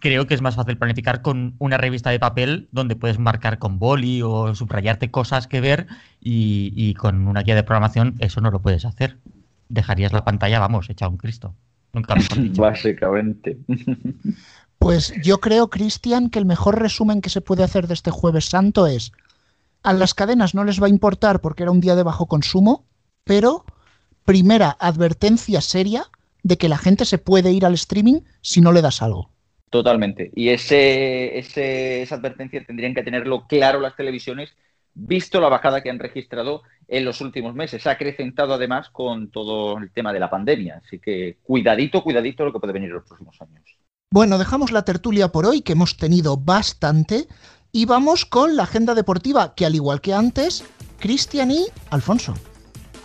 creo 0.00 0.26
que 0.26 0.34
es 0.34 0.42
más 0.42 0.56
fácil 0.56 0.76
planificar 0.76 1.22
con 1.22 1.54
una 1.60 1.78
revista 1.78 2.10
de 2.10 2.18
papel 2.18 2.68
donde 2.72 2.96
puedes 2.96 3.20
marcar 3.20 3.60
con 3.60 3.78
boli 3.78 4.20
o 4.20 4.52
subrayarte 4.52 5.12
cosas 5.12 5.46
que 5.46 5.60
ver 5.60 5.86
y, 6.20 6.72
y 6.74 6.94
con 6.94 7.28
una 7.28 7.42
guía 7.42 7.54
de 7.54 7.62
programación 7.62 8.16
eso 8.18 8.40
no 8.40 8.50
lo 8.50 8.60
puedes 8.60 8.84
hacer. 8.84 9.18
Dejarías 9.68 10.12
la 10.12 10.24
pantalla, 10.24 10.58
vamos, 10.58 10.90
hecha 10.90 11.06
un 11.06 11.18
Cristo. 11.18 11.54
Nunca. 11.92 12.16
Básicamente. 12.56 13.58
Pues 14.78 15.14
yo 15.22 15.38
creo, 15.38 15.70
Cristian, 15.70 16.30
que 16.30 16.40
el 16.40 16.46
mejor 16.46 16.80
resumen 16.80 17.20
que 17.20 17.30
se 17.30 17.40
puede 17.40 17.62
hacer 17.62 17.86
de 17.86 17.94
este 17.94 18.10
jueves 18.10 18.46
santo 18.46 18.88
es 18.88 19.12
a 19.82 19.92
las 19.92 20.14
cadenas 20.14 20.54
no 20.54 20.64
les 20.64 20.82
va 20.82 20.86
a 20.86 20.90
importar 20.90 21.40
porque 21.40 21.62
era 21.62 21.72
un 21.72 21.80
día 21.80 21.96
de 21.96 22.02
bajo 22.02 22.26
consumo, 22.26 22.86
pero 23.24 23.64
primera 24.24 24.76
advertencia 24.78 25.60
seria 25.60 26.04
de 26.42 26.58
que 26.58 26.68
la 26.68 26.78
gente 26.78 27.04
se 27.04 27.18
puede 27.18 27.52
ir 27.52 27.64
al 27.64 27.74
streaming 27.74 28.20
si 28.40 28.60
no 28.60 28.72
le 28.72 28.82
das 28.82 29.02
algo. 29.02 29.30
Totalmente. 29.70 30.30
Y 30.34 30.50
ese, 30.50 31.38
ese, 31.38 32.02
esa 32.02 32.16
advertencia 32.16 32.64
tendrían 32.64 32.94
que 32.94 33.02
tenerlo 33.02 33.46
claro 33.46 33.80
las 33.80 33.96
televisiones, 33.96 34.50
visto 34.92 35.40
la 35.40 35.48
bajada 35.48 35.82
que 35.82 35.88
han 35.88 35.98
registrado 35.98 36.62
en 36.88 37.04
los 37.04 37.20
últimos 37.20 37.54
meses. 37.54 37.86
Ha 37.86 37.92
acrecentado 37.92 38.52
además 38.52 38.90
con 38.90 39.30
todo 39.30 39.78
el 39.78 39.90
tema 39.90 40.12
de 40.12 40.20
la 40.20 40.28
pandemia. 40.28 40.82
Así 40.84 40.98
que 40.98 41.38
cuidadito, 41.42 42.02
cuidadito 42.02 42.44
lo 42.44 42.52
que 42.52 42.60
puede 42.60 42.74
venir 42.74 42.90
en 42.90 42.96
los 42.96 43.06
próximos 43.06 43.40
años. 43.40 43.64
Bueno, 44.10 44.36
dejamos 44.36 44.72
la 44.72 44.84
tertulia 44.84 45.28
por 45.28 45.46
hoy, 45.46 45.62
que 45.62 45.72
hemos 45.72 45.96
tenido 45.96 46.36
bastante, 46.36 47.28
y 47.74 47.86
vamos 47.86 48.26
con 48.26 48.54
la 48.54 48.64
agenda 48.64 48.94
deportiva, 48.94 49.54
que 49.54 49.64
al 49.64 49.74
igual 49.74 50.02
que 50.02 50.12
antes, 50.12 50.62
Cristian 50.98 51.50
y 51.50 51.64
Alfonso. 51.88 52.34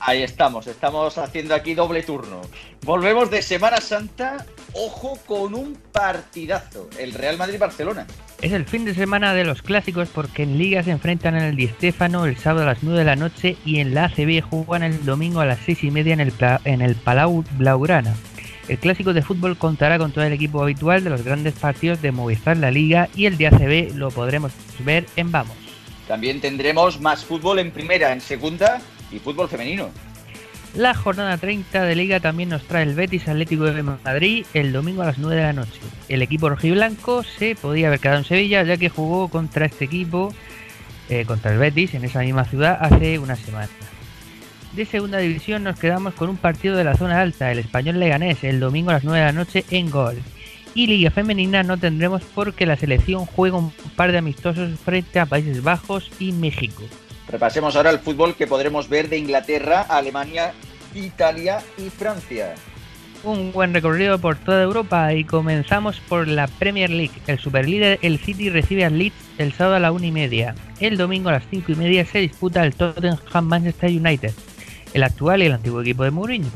Ahí 0.01 0.21
estamos, 0.21 0.67
estamos 0.67 1.17
haciendo 1.17 1.55
aquí 1.55 1.73
doble 1.73 2.03
turno. 2.03 2.41
Volvemos 2.83 3.31
de 3.31 3.41
Semana 3.41 3.77
Santa, 3.77 4.45
ojo 4.73 5.17
con 5.25 5.55
un 5.55 5.77
partidazo, 5.93 6.89
el 6.99 7.13
Real 7.13 7.37
Madrid-Barcelona. 7.37 8.05
Es 8.41 8.51
el 8.51 8.65
fin 8.65 8.83
de 8.83 8.93
semana 8.93 9.33
de 9.33 9.45
los 9.45 9.61
clásicos 9.61 10.09
porque 10.09 10.43
en 10.43 10.57
Liga 10.57 10.83
se 10.83 10.91
enfrentan 10.91 11.35
en 11.37 11.43
el 11.43 11.55
Di 11.55 11.67
Stéfano 11.69 12.25
el 12.25 12.37
sábado 12.37 12.63
a 12.63 12.73
las 12.73 12.83
9 12.83 12.99
de 12.99 13.05
la 13.05 13.15
noche 13.15 13.55
y 13.65 13.79
en 13.79 13.93
la 13.95 14.05
ACB 14.05 14.41
juegan 14.41 14.83
el 14.83 15.05
domingo 15.05 15.39
a 15.39 15.45
las 15.45 15.59
6 15.65 15.85
y 15.85 15.91
media 15.91 16.13
en 16.13 16.19
el, 16.19 16.33
en 16.65 16.81
el 16.81 16.95
Palau 16.95 17.43
Blaugrana. 17.57 18.13
El 18.67 18.77
clásico 18.79 19.13
de 19.13 19.21
fútbol 19.21 19.57
contará 19.57 19.97
con 19.97 20.11
todo 20.11 20.25
el 20.25 20.33
equipo 20.33 20.61
habitual 20.61 21.03
de 21.03 21.09
los 21.09 21.23
grandes 21.23 21.53
partidos 21.53 22.01
de 22.01 22.11
Movistar 22.11 22.57
La 22.57 22.69
Liga 22.69 23.07
y 23.15 23.25
el 23.25 23.37
de 23.37 23.47
ACB 23.47 23.95
lo 23.95 24.11
podremos 24.11 24.51
ver 24.79 25.05
en 25.15 25.31
Vamos. 25.31 25.55
También 26.07 26.41
tendremos 26.41 26.99
más 26.99 27.23
fútbol 27.23 27.59
en 27.59 27.71
primera, 27.71 28.11
en 28.11 28.19
segunda 28.19 28.81
y 29.11 29.19
fútbol 29.19 29.47
femenino. 29.47 29.89
La 30.75 30.93
jornada 30.93 31.37
30 31.37 31.83
de 31.83 31.95
Liga 31.95 32.19
también 32.19 32.49
nos 32.49 32.63
trae 32.63 32.83
el 32.83 32.93
Betis 32.93 33.27
Atlético 33.27 33.63
de 33.63 33.83
Madrid 33.83 34.45
el 34.53 34.73
domingo 34.73 35.01
a 35.01 35.05
las 35.05 35.17
9 35.17 35.35
de 35.35 35.41
la 35.41 35.53
noche. 35.53 35.79
El 36.09 36.21
equipo 36.21 36.49
rojiblanco 36.49 37.23
se 37.23 37.55
podía 37.55 37.87
haber 37.87 37.99
quedado 37.99 38.19
en 38.19 38.25
Sevilla 38.25 38.63
ya 38.63 38.77
que 38.77 38.89
jugó 38.89 39.29
contra 39.29 39.65
este 39.65 39.85
equipo, 39.85 40.33
eh, 41.09 41.23
contra 41.25 41.53
el 41.53 41.57
Betis, 41.57 41.93
en 41.93 42.03
esa 42.03 42.19
misma 42.19 42.43
ciudad 42.43 42.77
hace 42.81 43.17
una 43.17 43.37
semana. 43.37 43.69
De 44.73 44.85
segunda 44.85 45.17
división 45.17 45.63
nos 45.63 45.79
quedamos 45.79 46.13
con 46.13 46.29
un 46.29 46.37
partido 46.37 46.75
de 46.75 46.83
la 46.83 46.95
zona 46.95 47.21
alta, 47.21 47.51
el 47.51 47.59
español 47.59 47.99
Leganés, 47.99 48.43
el 48.43 48.59
domingo 48.59 48.91
a 48.91 48.93
las 48.93 49.03
9 49.03 49.19
de 49.19 49.25
la 49.25 49.31
noche 49.31 49.65
en 49.71 49.89
Gol. 49.89 50.17
Y 50.75 50.85
Liga 50.85 51.09
Femenina 51.09 51.63
no 51.63 51.77
tendremos 51.77 52.21
porque 52.35 52.67
la 52.67 52.75
selección 52.75 53.25
juega 53.25 53.57
un 53.57 53.71
par 53.95 54.11
de 54.11 54.19
amistosos 54.19 54.79
frente 54.79 55.19
a 55.19 55.25
Países 55.25 55.63
Bajos 55.63 56.11
y 56.19 56.31
México. 56.33 56.83
Repasemos 57.27 57.75
ahora 57.75 57.89
el 57.89 57.99
fútbol 57.99 58.35
que 58.35 58.45
podremos 58.45 58.87
ver 58.87 59.09
de 59.09 59.17
Inglaterra, 59.17 59.81
Alemania, 59.81 60.53
Italia 60.93 61.59
y 61.77 61.89
Francia. 61.89 62.53
Un 63.23 63.51
buen 63.51 63.73
recorrido 63.73 64.19
por 64.19 64.37
toda 64.37 64.61
Europa 64.61 65.13
y 65.13 65.23
comenzamos 65.23 65.99
por 66.01 66.27
la 66.27 66.47
Premier 66.47 66.89
League. 66.89 67.19
El 67.25 67.39
superlíder, 67.39 67.97
el 68.03 68.19
City, 68.19 68.49
recibe 68.49 68.85
al 68.85 68.97
Leeds 68.99 69.15
el 69.39 69.53
sábado 69.53 69.75
a 69.75 69.79
la 69.79 69.91
una 69.91 70.05
y 70.05 70.11
media. 70.11 70.55
El 70.79 70.97
domingo 70.97 71.29
a 71.29 71.33
las 71.33 71.43
5 71.49 71.71
y 71.71 71.75
media 71.75 72.05
se 72.05 72.19
disputa 72.19 72.63
el 72.63 72.75
Tottenham 72.75 73.45
Manchester 73.45 73.89
United, 73.89 74.33
el 74.97 75.03
actual 75.03 75.41
y 75.41 75.45
el 75.45 75.53
antiguo 75.53 75.81
equipo 75.81 76.03
de 76.03 76.11
Mourinho. 76.11 76.49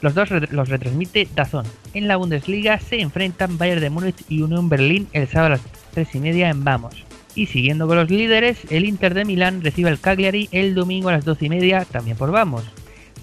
Los 0.00 0.14
dos 0.14 0.30
los 0.30 0.68
retransmite 0.68 1.28
Dazón. 1.34 1.66
En 1.94 2.08
la 2.08 2.16
Bundesliga 2.16 2.78
se 2.78 3.00
enfrentan 3.00 3.56
Bayern 3.56 3.80
de 3.80 3.90
Múnich 3.90 4.24
y 4.28 4.42
Unión 4.42 4.68
Berlín 4.68 5.08
el 5.12 5.28
sábado 5.28 5.46
a 5.46 5.56
las 5.56 5.60
3 5.92 6.14
y 6.14 6.18
media 6.18 6.50
en 6.50 6.64
Vamos. 6.64 7.04
Y 7.34 7.46
siguiendo 7.46 7.86
con 7.86 7.96
los 7.96 8.10
líderes, 8.10 8.58
el 8.70 8.84
Inter 8.84 9.14
de 9.14 9.24
Milán 9.24 9.62
recibe 9.62 9.90
al 9.90 10.00
Cagliari 10.00 10.48
el 10.52 10.74
domingo 10.74 11.08
a 11.08 11.12
las 11.12 11.24
12 11.24 11.46
y 11.46 11.48
media, 11.48 11.84
también 11.84 12.16
por 12.16 12.30
Vamos. 12.30 12.64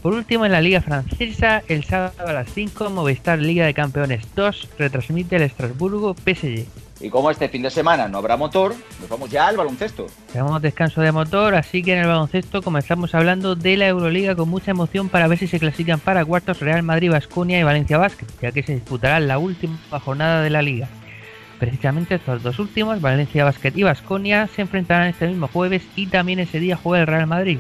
Por 0.01 0.14
último, 0.14 0.45
en 0.45 0.51
la 0.51 0.62
Liga 0.62 0.82
Francesa, 0.82 1.64
el 1.68 1.84
sábado 1.84 2.28
a 2.28 2.34
las 2.34 2.51
5, 2.53 2.89
Movistar 2.89 3.39
Liga 3.39 3.66
de 3.66 3.74
Campeones 3.74 4.28
2 4.36 4.70
retransmite 4.78 5.36
el 5.36 5.43
Estrasburgo 5.43 6.16
PSG. 6.16 6.66
Y 7.02 7.10
como 7.10 7.32
este 7.32 7.49
fin 7.49 7.64
de 7.64 7.72
semana 7.72 8.08
no 8.08 8.20
habrá 8.20 8.38
motor, 8.38 8.76
nos 8.99 9.10
vamos 9.10 9.30
ya 9.30 9.47
al 9.47 9.58
baloncesto. 9.58 10.06
Tenemos 10.32 10.62
descanso 10.62 11.02
de 11.02 11.12
motor, 11.12 11.56
así 11.56 11.82
que 11.82 11.93
en 11.93 11.99
el 11.99 12.08
baloncesto 12.08 12.62
comenzamos 12.62 13.16
hablando 13.16 13.56
de 13.56 13.78
la 13.78 13.88
Euroliga 13.88 14.36
con 14.36 14.49
mucha 14.49 14.72
emoción 14.72 15.10
para 15.10 15.28
ver 15.28 15.39
si 15.39 15.47
se 15.47 15.60
clasifican 15.60 15.99
para 15.99 16.24
cuartos 16.24 16.60
Real 16.60 16.84
Madrid, 16.84 17.10
Basconia 17.10 17.60
y 17.60 17.64
Valencia 17.64 17.97
Basket, 17.97 18.28
ya 18.41 18.52
que 18.52 18.62
se 18.62 18.76
disputará 18.76 19.20
la 19.20 19.39
última 19.39 19.78
jornada 19.99 20.43
de 20.43 20.52
la 20.52 20.62
liga. 20.62 20.88
Precisamente 21.60 22.16
estos 22.16 22.43
dos 22.43 22.60
últimos, 22.60 23.02
Valencia 23.02 23.45
Basket 23.45 23.74
y 23.76 23.84
Basconia, 23.84 24.47
se 24.47 24.62
enfrentarán 24.62 25.08
este 25.08 25.28
mismo 25.28 25.47
jueves 25.47 25.84
y 25.95 26.08
también 26.08 26.39
ese 26.39 26.60
día 26.60 26.76
juega 26.76 27.02
el 27.02 27.08
Real 27.08 27.28
Madrid. 27.28 27.60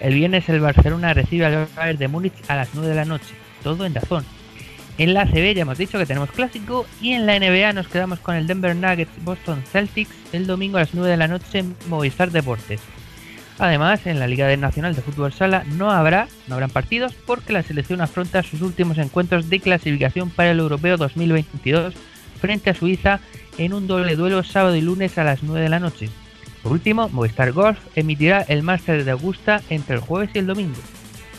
El 0.00 0.14
viernes 0.14 0.48
el 0.48 0.60
Barcelona 0.60 1.14
recibe 1.14 1.46
al 1.46 1.68
Bayern 1.74 1.98
de 1.98 2.08
Múnich 2.08 2.34
a 2.48 2.56
las 2.56 2.70
9 2.74 2.88
de 2.88 2.94
la 2.94 3.04
noche, 3.04 3.34
todo 3.62 3.86
en 3.86 3.94
Dazón. 3.94 4.35
En 4.98 5.12
la 5.12 5.22
ACB 5.22 5.54
ya 5.54 5.62
hemos 5.62 5.76
dicho 5.76 5.98
que 5.98 6.06
tenemos 6.06 6.30
clásico 6.30 6.86
y 7.02 7.12
en 7.12 7.26
la 7.26 7.38
NBA 7.38 7.74
nos 7.74 7.88
quedamos 7.88 8.18
con 8.20 8.34
el 8.34 8.46
Denver 8.46 8.74
Nuggets 8.74 9.24
Boston 9.24 9.62
Celtics 9.70 10.10
el 10.32 10.46
domingo 10.46 10.78
a 10.78 10.80
las 10.80 10.94
9 10.94 11.10
de 11.10 11.16
la 11.18 11.28
noche 11.28 11.58
en 11.58 11.76
Movistar 11.88 12.30
Deportes. 12.30 12.80
Además, 13.58 14.06
en 14.06 14.18
la 14.18 14.26
Liga 14.26 14.54
Nacional 14.56 14.94
de 14.94 15.02
Fútbol 15.02 15.32
Sala 15.32 15.64
no 15.66 15.90
habrá, 15.90 16.28
no 16.46 16.54
habrán 16.54 16.70
partidos 16.70 17.14
porque 17.26 17.52
la 17.52 17.62
selección 17.62 18.00
afronta 18.00 18.42
sus 18.42 18.62
últimos 18.62 18.96
encuentros 18.96 19.50
de 19.50 19.60
clasificación 19.60 20.30
para 20.30 20.50
el 20.50 20.60
Europeo 20.60 20.96
2022 20.96 21.94
frente 22.40 22.70
a 22.70 22.74
Suiza 22.74 23.20
en 23.58 23.74
un 23.74 23.86
doble 23.86 24.16
duelo 24.16 24.42
sábado 24.44 24.76
y 24.76 24.80
lunes 24.80 25.18
a 25.18 25.24
las 25.24 25.42
9 25.42 25.60
de 25.60 25.68
la 25.68 25.80
noche. 25.80 26.08
Por 26.62 26.72
último, 26.72 27.08
Movistar 27.10 27.52
Golf 27.52 27.78
emitirá 27.96 28.42
el 28.42 28.62
Máster 28.62 29.04
de 29.04 29.10
Augusta 29.10 29.62
entre 29.70 29.96
el 29.96 30.00
jueves 30.00 30.30
y 30.34 30.38
el 30.38 30.46
domingo. 30.46 30.78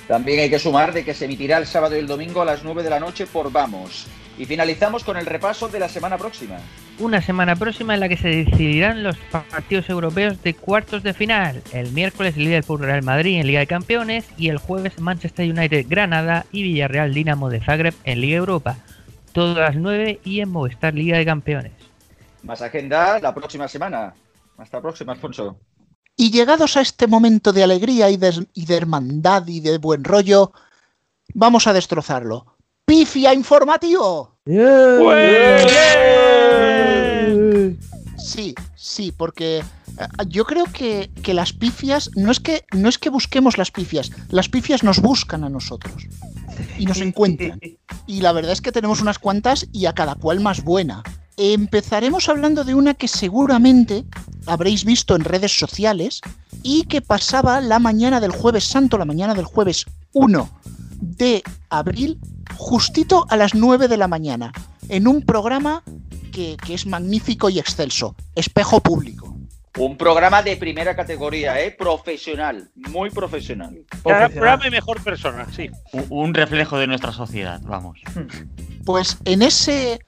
También 0.07 0.39
hay 0.39 0.49
que 0.49 0.59
sumar 0.59 0.93
de 0.93 1.03
que 1.03 1.13
se 1.13 1.25
emitirá 1.25 1.57
el 1.57 1.67
sábado 1.67 1.95
y 1.95 1.99
el 1.99 2.07
domingo 2.07 2.41
a 2.41 2.45
las 2.45 2.63
9 2.63 2.81
de 2.81 2.89
la 2.89 2.99
noche 2.99 3.27
por 3.27 3.51
Vamos. 3.51 4.07
Y 4.37 4.45
finalizamos 4.45 5.03
con 5.03 5.17
el 5.17 5.25
repaso 5.25 5.67
de 5.67 5.79
la 5.79 5.89
semana 5.89 6.17
próxima. 6.17 6.57
Una 6.99 7.21
semana 7.21 7.55
próxima 7.55 7.93
en 7.93 7.99
la 7.99 8.07
que 8.07 8.17
se 8.17 8.29
decidirán 8.29 9.03
los 9.03 9.17
partidos 9.17 9.89
europeos 9.89 10.41
de 10.43 10.53
cuartos 10.53 11.03
de 11.03 11.13
final. 11.13 11.61
El 11.73 11.91
miércoles 11.91 12.37
Liverpool 12.37 12.79
Real 12.79 13.03
Madrid 13.03 13.39
en 13.39 13.47
Liga 13.47 13.59
de 13.59 13.67
Campeones 13.67 14.25
y 14.37 14.49
el 14.49 14.57
jueves 14.57 14.99
Manchester 14.99 15.49
United 15.49 15.85
Granada 15.89 16.45
y 16.51 16.63
Villarreal 16.63 17.13
Dinamo 17.13 17.49
de 17.49 17.59
Zagreb 17.59 17.93
en 18.03 18.21
Liga 18.21 18.37
Europa. 18.37 18.77
Todas 19.33 19.57
las 19.57 19.75
9 19.75 20.21
y 20.23 20.39
en 20.39 20.49
Movistar 20.49 20.93
Liga 20.93 21.17
de 21.17 21.25
Campeones. 21.25 21.73
Más 22.43 22.61
agenda 22.61 23.19
la 23.19 23.33
próxima 23.33 23.67
semana. 23.67 24.13
Hasta 24.57 24.77
la 24.77 24.81
próxima, 24.81 25.13
Alfonso. 25.13 25.57
Y 26.17 26.31
llegados 26.31 26.75
a 26.75 26.81
este 26.81 27.07
momento 27.07 27.53
de 27.53 27.63
alegría 27.63 28.09
y 28.09 28.17
de, 28.17 28.47
y 28.53 28.65
de 28.65 28.75
hermandad 28.75 29.47
y 29.47 29.59
de 29.59 29.77
buen 29.77 30.03
rollo, 30.03 30.51
vamos 31.33 31.67
a 31.67 31.73
destrozarlo. 31.73 32.57
¡Pifia 32.85 33.33
informativo! 33.33 34.39
¡Pues! 34.43 35.71
Sí, 38.87 39.11
porque 39.11 39.57
eh, 39.59 39.63
yo 40.27 40.45
creo 40.45 40.65
que, 40.65 41.11
que 41.21 41.33
las 41.33 41.53
pifias 41.53 42.09
no 42.15 42.31
es 42.31 42.39
que 42.39 42.65
no 42.71 42.87
es 42.87 42.97
que 42.97 43.09
busquemos 43.09 43.57
las 43.57 43.69
pifias, 43.69 44.11
las 44.29 44.47
pifias 44.49 44.83
nos 44.83 45.01
buscan 45.01 45.43
a 45.43 45.49
nosotros 45.49 46.07
y 46.79 46.85
nos 46.85 47.01
encuentran. 47.01 47.59
Y 48.07 48.21
la 48.21 48.31
verdad 48.31 48.53
es 48.53 48.61
que 48.61 48.71
tenemos 48.71 49.01
unas 49.01 49.19
cuantas 49.19 49.67
y 49.73 49.85
a 49.85 49.93
cada 49.93 50.15
cual 50.15 50.39
más 50.39 50.63
buena. 50.63 51.03
Empezaremos 51.37 52.29
hablando 52.29 52.63
de 52.63 52.73
una 52.73 52.95
que 52.95 53.07
seguramente 53.07 54.05
habréis 54.47 54.83
visto 54.83 55.15
en 55.15 55.23
redes 55.23 55.57
sociales 55.57 56.21
y 56.63 56.85
que 56.85 57.01
pasaba 57.01 57.61
la 57.61 57.77
mañana 57.77 58.19
del 58.19 58.31
jueves 58.31 58.63
santo, 58.63 58.97
la 58.97 59.05
mañana 59.05 59.35
del 59.35 59.45
jueves 59.45 59.85
1 60.13 60.49
de 60.99 61.43
abril, 61.69 62.19
justito 62.55 63.27
a 63.29 63.37
las 63.37 63.53
9 63.53 63.87
de 63.87 63.97
la 63.97 64.07
mañana, 64.07 64.51
en 64.89 65.07
un 65.07 65.21
programa 65.21 65.83
que, 66.31 66.57
que 66.57 66.73
es 66.73 66.87
magnífico 66.87 67.49
y 67.49 67.59
excelso, 67.59 68.15
Espejo 68.33 68.81
Público. 68.81 69.37
Un 69.77 69.95
programa 69.95 70.41
de 70.41 70.57
primera 70.57 70.95
categoría, 70.95 71.61
¿eh? 71.61 71.69
Profesional, 71.69 72.71
muy 72.75 73.11
profesional. 73.11 73.77
Cada 74.03 74.27
programa 74.29 74.65
y 74.65 74.71
mejor 74.71 75.03
persona, 75.03 75.45
sí. 75.55 75.69
Un, 75.93 76.05
un 76.09 76.33
reflejo 76.33 76.79
de 76.79 76.87
nuestra 76.87 77.11
sociedad, 77.11 77.61
vamos. 77.63 77.99
Pues 78.85 79.17
en 79.25 79.43
ese 79.43 79.99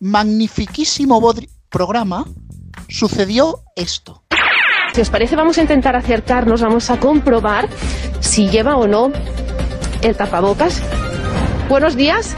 magnifiquísimo 0.00 1.20
bodri- 1.20 1.48
programa 1.68 2.24
sucedió 2.88 3.60
esto. 3.76 4.22
Si 4.94 5.00
os 5.00 5.10
parece, 5.10 5.36
vamos 5.36 5.58
a 5.58 5.62
intentar 5.62 5.94
acercarnos, 5.96 6.62
vamos 6.62 6.90
a 6.90 6.98
comprobar 6.98 7.68
si 8.20 8.48
lleva 8.48 8.76
o 8.76 8.86
no 8.86 9.12
el 10.02 10.16
tapabocas. 10.16 10.80
Buenos 11.68 11.94
días. 11.96 12.34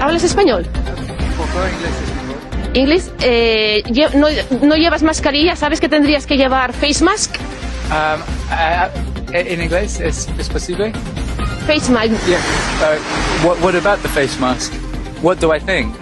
¿Hablas 0.00 0.24
español? 0.24 0.66
Inglés. 2.74 3.10
Eh, 3.20 3.82
no, 4.14 4.26
no 4.66 4.76
llevas 4.76 5.02
mascarilla, 5.02 5.56
¿sabes 5.56 5.80
que 5.80 5.88
tendrías 5.88 6.26
que 6.26 6.36
llevar 6.36 6.72
face 6.74 7.02
mask? 7.02 7.34
Um, 7.90 8.20
uh, 8.50 9.34
in 9.34 9.60
English, 9.62 10.00
is, 10.00 10.28
is 10.38 10.48
posible? 10.48 10.92
Face 11.66 11.90
mask. 11.90 12.10
Yeah. 12.28 12.38
Uh, 12.82 12.98
what, 13.46 13.58
what 13.62 13.74
about 13.74 14.02
the 14.02 14.08
face 14.08 14.38
mask? 14.38 14.72
What 15.22 15.40
do 15.40 15.52
I 15.54 15.58
think? 15.58 15.94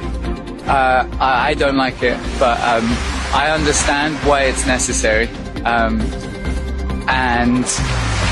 Uh, 0.66 1.06
I, 1.20 1.54
don't 1.54 1.76
like 1.76 2.02
it, 2.02 2.18
but 2.38 2.58
um, 2.60 2.86
I 3.34 3.50
understand 3.52 4.16
why 4.26 4.44
it's 4.44 4.66
necessary. 4.66 5.28
Um, 5.64 6.00
and 7.06 7.64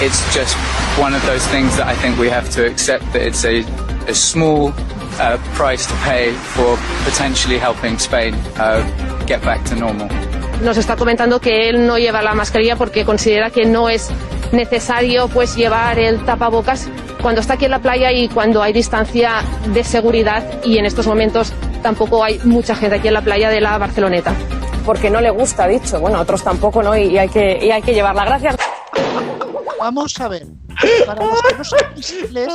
it's 0.01 0.35
just 0.35 0.57
one 0.99 1.15
of 1.15 1.25
those 1.27 1.47
things 1.49 1.77
that 1.77 1.87
I 1.87 1.95
think 1.97 2.19
we 2.19 2.31
have 2.31 2.49
to 2.53 2.67
accept 2.67 3.05
that 3.13 3.23
it's 3.23 3.45
a, 3.45 3.61
a 4.09 4.15
small 4.15 4.73
uh, 5.21 5.37
price 5.55 5.87
to 5.87 5.95
pay 6.05 6.33
for 6.33 6.77
potentially 7.05 7.59
helping 7.59 7.99
Spain 7.99 8.35
uh, 8.57 8.81
get 9.27 9.43
back 9.43 9.65
to 9.67 9.77
normal. 9.77 10.09
Nos 10.63 10.79
está 10.79 10.97
comentando 10.97 11.41
que 11.41 11.69
él 11.69 11.87
no 11.87 11.99
lleva 11.99 12.23
la 12.23 12.35
mascarilla 12.35 12.77
porque 12.77 13.05
considera 13.05 13.51
que 13.51 13.67
no 13.67 13.89
es 13.89 14.11
necesario 14.53 15.29
pues 15.29 15.57
llevar 15.57 15.99
el 15.99 16.25
tapabocas 16.25 16.89
cuando 17.21 17.41
está 17.41 17.55
aquí 17.55 17.65
en 17.65 17.73
la 17.73 17.81
playa 17.81 18.13
y 18.13 18.29
cuando 18.29 18.63
hay 18.63 18.73
distancia 18.73 19.43
de 19.73 19.85
seguridad 19.85 20.63
y 20.65 20.79
en 20.79 20.87
estos 20.87 21.07
momentos 21.07 21.53
tampoco 21.83 22.23
hay 22.25 22.39
mucha 22.45 22.75
gente 22.75 22.97
aquí 22.97 23.09
en 23.09 23.15
la 23.15 23.23
playa 23.23 23.51
de 23.51 23.61
la 23.61 23.77
Barceloneta. 23.79 24.35
porque 24.85 25.11
no 25.11 25.21
le 25.21 25.31
gusta, 25.31 25.69
dicho. 25.69 26.01
Bueno, 26.01 26.19
a 26.19 26.23
otros 26.23 26.43
tampoco, 26.43 26.83
¿no? 26.83 26.97
Y, 26.97 27.17
hay, 27.17 27.29
que, 27.29 27.59
y 27.65 27.71
hay 27.71 27.83
que 27.83 27.95
llevarla. 27.95 28.25
Gracias. 28.25 28.57
Vamos 29.79 30.19
a 30.21 30.29
ver. 30.29 30.47
Para 31.07 31.25
los 31.25 31.43
que 31.43 31.55
no 31.59 31.65
sabéis 31.65 32.15
inglés, 32.25 32.49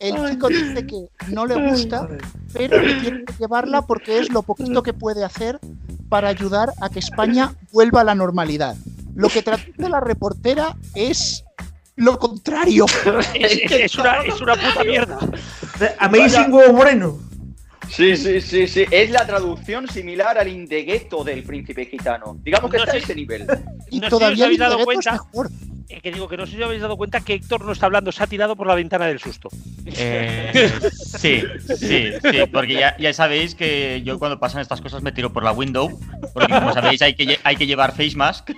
el 0.00 0.30
chico 0.30 0.48
dice 0.48 0.86
que 0.86 1.08
no 1.28 1.46
le 1.46 1.70
gusta, 1.70 2.08
pero 2.52 2.80
que 2.80 2.94
tiene 2.94 3.24
que 3.24 3.32
llevarla 3.38 3.82
porque 3.82 4.18
es 4.18 4.30
lo 4.30 4.42
poquito 4.42 4.82
que 4.82 4.92
puede 4.92 5.24
hacer 5.24 5.58
para 6.08 6.28
ayudar 6.28 6.72
a 6.80 6.88
que 6.90 6.98
España 6.98 7.54
vuelva 7.72 8.00
a 8.02 8.04
la 8.04 8.14
normalidad. 8.14 8.74
Lo 9.14 9.28
que 9.28 9.42
traduce 9.42 9.88
la 9.88 10.00
reportera 10.00 10.76
es 10.94 11.44
lo 11.96 12.18
contrario. 12.18 12.84
Es, 13.34 13.52
es- 13.64 13.70
es 13.72 13.94
una, 13.96 14.22
es 14.22 14.40
una 14.40 14.54
puta 14.54 14.84
mierda. 14.84 15.18
Amazing 16.00 16.52
Huevo 16.52 16.72
Moreno. 16.74 17.18
Sí, 17.92 18.16
sí, 18.16 18.40
sí, 18.40 18.66
sí. 18.66 18.86
Es 18.90 19.10
la 19.10 19.26
traducción 19.26 19.86
similar 19.86 20.38
al 20.38 20.48
Indegueto 20.48 21.22
del 21.22 21.42
príncipe 21.42 21.84
gitano. 21.84 22.38
Digamos 22.42 22.70
que 22.70 22.78
No 22.78 22.84
está 22.84 22.96
a 22.96 22.98
ese 22.98 23.14
nivel. 23.14 23.42
Y 23.42 23.44
No 23.44 23.50
sé 23.50 23.60
si 23.90 24.04
os 24.04 24.08
todavía 24.08 24.44
habéis 24.46 24.58
dado 24.58 24.78
cuenta. 24.82 25.20
Eh, 25.88 26.00
que 26.00 26.12
digo 26.12 26.28
que 26.28 26.36
no 26.36 26.46
sé 26.46 26.56
si 26.56 26.62
habéis 26.62 26.80
dado 26.82 26.96
cuenta 26.96 27.20
que 27.20 27.34
Héctor 27.34 27.64
no 27.64 27.72
está 27.72 27.86
hablando, 27.86 28.12
se 28.12 28.22
ha 28.22 28.26
tirado 28.26 28.56
por 28.56 28.66
la 28.66 28.74
ventana 28.74 29.06
del 29.06 29.18
susto. 29.18 29.48
Eh, 29.86 30.70
sí, 30.92 31.42
sí, 31.76 32.10
sí, 32.22 32.38
porque 32.52 32.74
ya, 32.74 32.96
ya 32.98 33.12
sabéis 33.12 33.54
que 33.54 34.02
yo 34.04 34.18
cuando 34.18 34.38
pasan 34.38 34.60
estas 34.60 34.80
cosas 34.80 35.02
me 35.02 35.12
tiro 35.12 35.32
por 35.32 35.42
la 35.44 35.52
window, 35.52 35.98
porque 36.32 36.52
como 36.52 36.72
sabéis 36.72 37.02
hay 37.02 37.14
que, 37.14 37.38
hay 37.42 37.56
que 37.56 37.66
llevar 37.66 37.90
face 37.92 38.16
mask, 38.16 38.50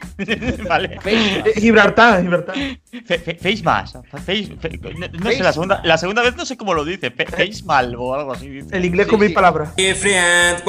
¿vale? 0.68 0.98
Eh, 1.04 1.52
Gibraltar, 1.56 2.22
Gibraltar. 2.22 2.54
Fe- 2.56 3.18
fe- 3.18 3.34
face 3.34 3.62
mask, 3.62 3.96
face, 4.24 4.56
fe- 4.60 4.80
no, 4.96 5.06
no 5.08 5.30
sé, 5.30 5.42
la 5.42 5.52
segunda, 5.52 5.80
la 5.84 5.98
segunda 5.98 6.22
vez 6.22 6.36
no 6.36 6.44
sé 6.46 6.56
cómo 6.56 6.74
lo 6.74 6.84
dice, 6.84 7.10
fe- 7.10 7.26
face 7.26 7.62
mal 7.64 7.94
o 7.96 8.14
algo 8.14 8.32
así. 8.32 8.48
dice. 8.48 8.68
El 8.76 8.84
inglés 8.84 9.06
con 9.06 9.20
palabras.，Hey 9.32 9.94
friend， 9.94 10.62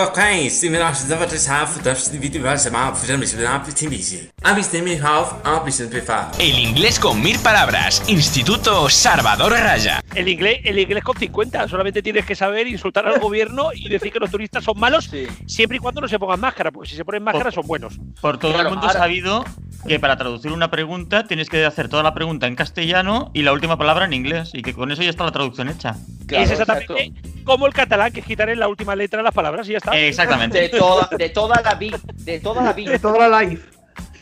el 6.45 6.59
inglés 6.59 6.99
con 6.99 7.23
mil 7.23 7.39
palabras. 7.39 8.03
Instituto 8.07 8.87
Salvador 8.87 9.53
Raya. 9.53 10.03
El 10.13 10.29
inglés, 10.29 10.59
el 10.63 10.77
inglés 10.77 11.03
con 11.03 11.17
50. 11.17 11.67
Solamente 11.67 12.03
tienes 12.03 12.23
que 12.23 12.35
saber 12.35 12.67
insultar 12.67 13.07
al 13.07 13.19
gobierno 13.19 13.69
y 13.73 13.89
decir 13.89 14.13
que 14.13 14.19
los 14.19 14.29
turistas 14.29 14.63
son 14.63 14.79
malos 14.79 15.05
sí. 15.05 15.25
siempre 15.47 15.77
y 15.77 15.79
cuando 15.79 16.01
no 16.01 16.07
se 16.07 16.19
pongan 16.19 16.39
máscara, 16.39 16.69
porque 16.69 16.91
si 16.91 16.95
se 16.95 17.03
ponen 17.03 17.23
máscara 17.23 17.45
por, 17.45 17.53
son 17.53 17.65
buenos. 17.65 17.99
Por 18.21 18.37
todo 18.37 18.53
claro, 18.53 18.67
el 18.67 18.75
mundo 18.75 18.85
ahora... 18.85 18.99
sabido 18.99 19.43
que 19.87 19.99
para 19.99 20.17
traducir 20.17 20.51
una 20.51 20.69
pregunta 20.69 21.23
tienes 21.25 21.49
que 21.49 21.65
hacer 21.65 21.89
toda 21.89 22.03
la 22.03 22.13
pregunta 22.13 22.45
en 22.45 22.55
castellano 22.55 23.31
y 23.33 23.41
la 23.41 23.51
última 23.51 23.79
palabra 23.79 24.05
en 24.05 24.13
inglés. 24.13 24.51
Y 24.53 24.61
que 24.61 24.75
con 24.75 24.91
eso 24.91 25.01
ya 25.01 25.09
está 25.09 25.23
la 25.23 25.31
traducción 25.31 25.67
hecha. 25.67 25.95
Claro, 26.27 26.43
es 26.43 26.51
exactamente 26.51 27.11
como 27.43 27.65
el 27.65 27.73
catalán, 27.73 28.11
que 28.13 28.19
es 28.19 28.25
quitar 28.27 28.51
en 28.51 28.59
la 28.59 28.67
última 28.67 28.95
letra 28.95 29.23
las 29.23 29.33
palabras 29.33 29.67
y 29.67 29.71
ya 29.71 29.77
está. 29.79 29.97
Exactamente. 29.97 30.61
De 30.61 30.69
toda, 30.69 31.09
de 31.17 31.29
toda 31.29 31.59
la 31.63 31.73
vida. 31.73 31.99
De 32.17 32.39
toda 32.39 32.61
la 32.61 32.73
vida. 32.73 32.91
De 32.91 32.99
toda 32.99 33.27
la 33.27 33.41
life. 33.41 33.67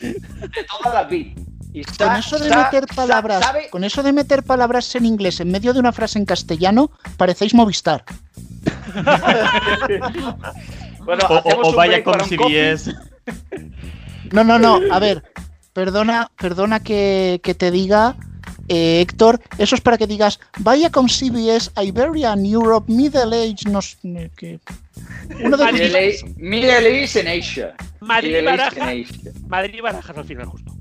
De 0.00 0.64
toda 0.64 0.94
la 0.94 1.04
vida. 1.04 1.43
Y 1.74 1.82
Con 1.84 2.14
eso 2.16 2.38
de 2.38 2.48
meter 2.54 2.86
palabras, 2.94 3.44
¿sabe? 3.44 3.68
con 3.68 3.82
eso 3.84 4.02
de 4.04 4.12
meter 4.12 4.44
palabras 4.44 4.94
en 4.94 5.04
inglés 5.06 5.40
en 5.40 5.50
medio 5.50 5.72
de 5.74 5.80
una 5.80 5.90
frase 5.92 6.18
en 6.20 6.24
castellano, 6.24 6.90
parecéis 7.16 7.52
Movistar. 7.52 8.04
Bueno, 11.04 11.24
O, 11.44 11.72
vaya 11.74 12.02
con. 12.02 12.18
CBS. 12.20 12.94
No, 14.32 14.42
no, 14.42 14.58
no. 14.58 14.80
A 14.90 14.98
ver, 14.98 15.22
perdona, 15.74 16.30
perdona 16.40 16.80
que, 16.80 17.40
que 17.42 17.54
te 17.54 17.70
diga, 17.70 18.16
eh, 18.68 19.02
Héctor. 19.02 19.40
Eso 19.58 19.74
es 19.74 19.82
para 19.82 19.98
que 19.98 20.06
digas, 20.06 20.40
vaya 20.60 20.90
con 20.90 21.08
CBS, 21.10 21.70
Iberian 21.82 22.46
Europe, 22.46 22.90
Middle 22.90 23.36
Age, 23.36 23.68
no 23.68 23.82
sé, 23.82 24.30
que 24.36 24.60
uno 25.42 25.56
de 25.58 25.72
Middle 25.72 26.06
East- 26.08 26.24
Middle 26.36 27.02
East 27.02 27.16
en 27.16 27.28
Asia. 27.38 27.74
Madrid 28.00 28.28
Middle 28.36 28.50
East 28.50 28.58
Baraja, 28.76 28.92
en 28.92 29.04
Asia. 29.04 29.32
Madrid 29.46 29.80
Barajas 29.82 30.16
al 30.18 30.24
final 30.24 30.46
justo. 30.46 30.72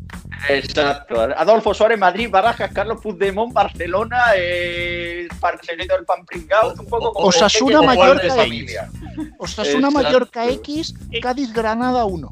Exacto. 0.49 1.21
Adolfo 1.21 1.73
Suárez, 1.73 1.97
Madrid, 1.99 2.29
Barajas, 2.29 2.71
Carlos 2.73 2.99
Puigdemont, 3.01 3.53
Barcelona, 3.53 4.19
eh, 4.35 5.27
Parcelito 5.39 5.95
del 5.95 6.05
Pan 6.05 6.25
Pringao, 6.25 6.73
un 6.77 6.85
poco 6.85 7.13
como 7.13 7.27
Osasuna, 7.27 7.77
como 7.77 7.87
Mallorca, 7.87 8.21
de 8.21 8.27
X. 8.27 8.35
familia. 8.37 8.89
Osasuna, 9.37 9.87
Exacto. 9.87 9.91
Mallorca 9.91 10.49
X, 10.49 10.93
Cádiz, 11.21 11.53
Granada 11.53 12.05
1. 12.05 12.29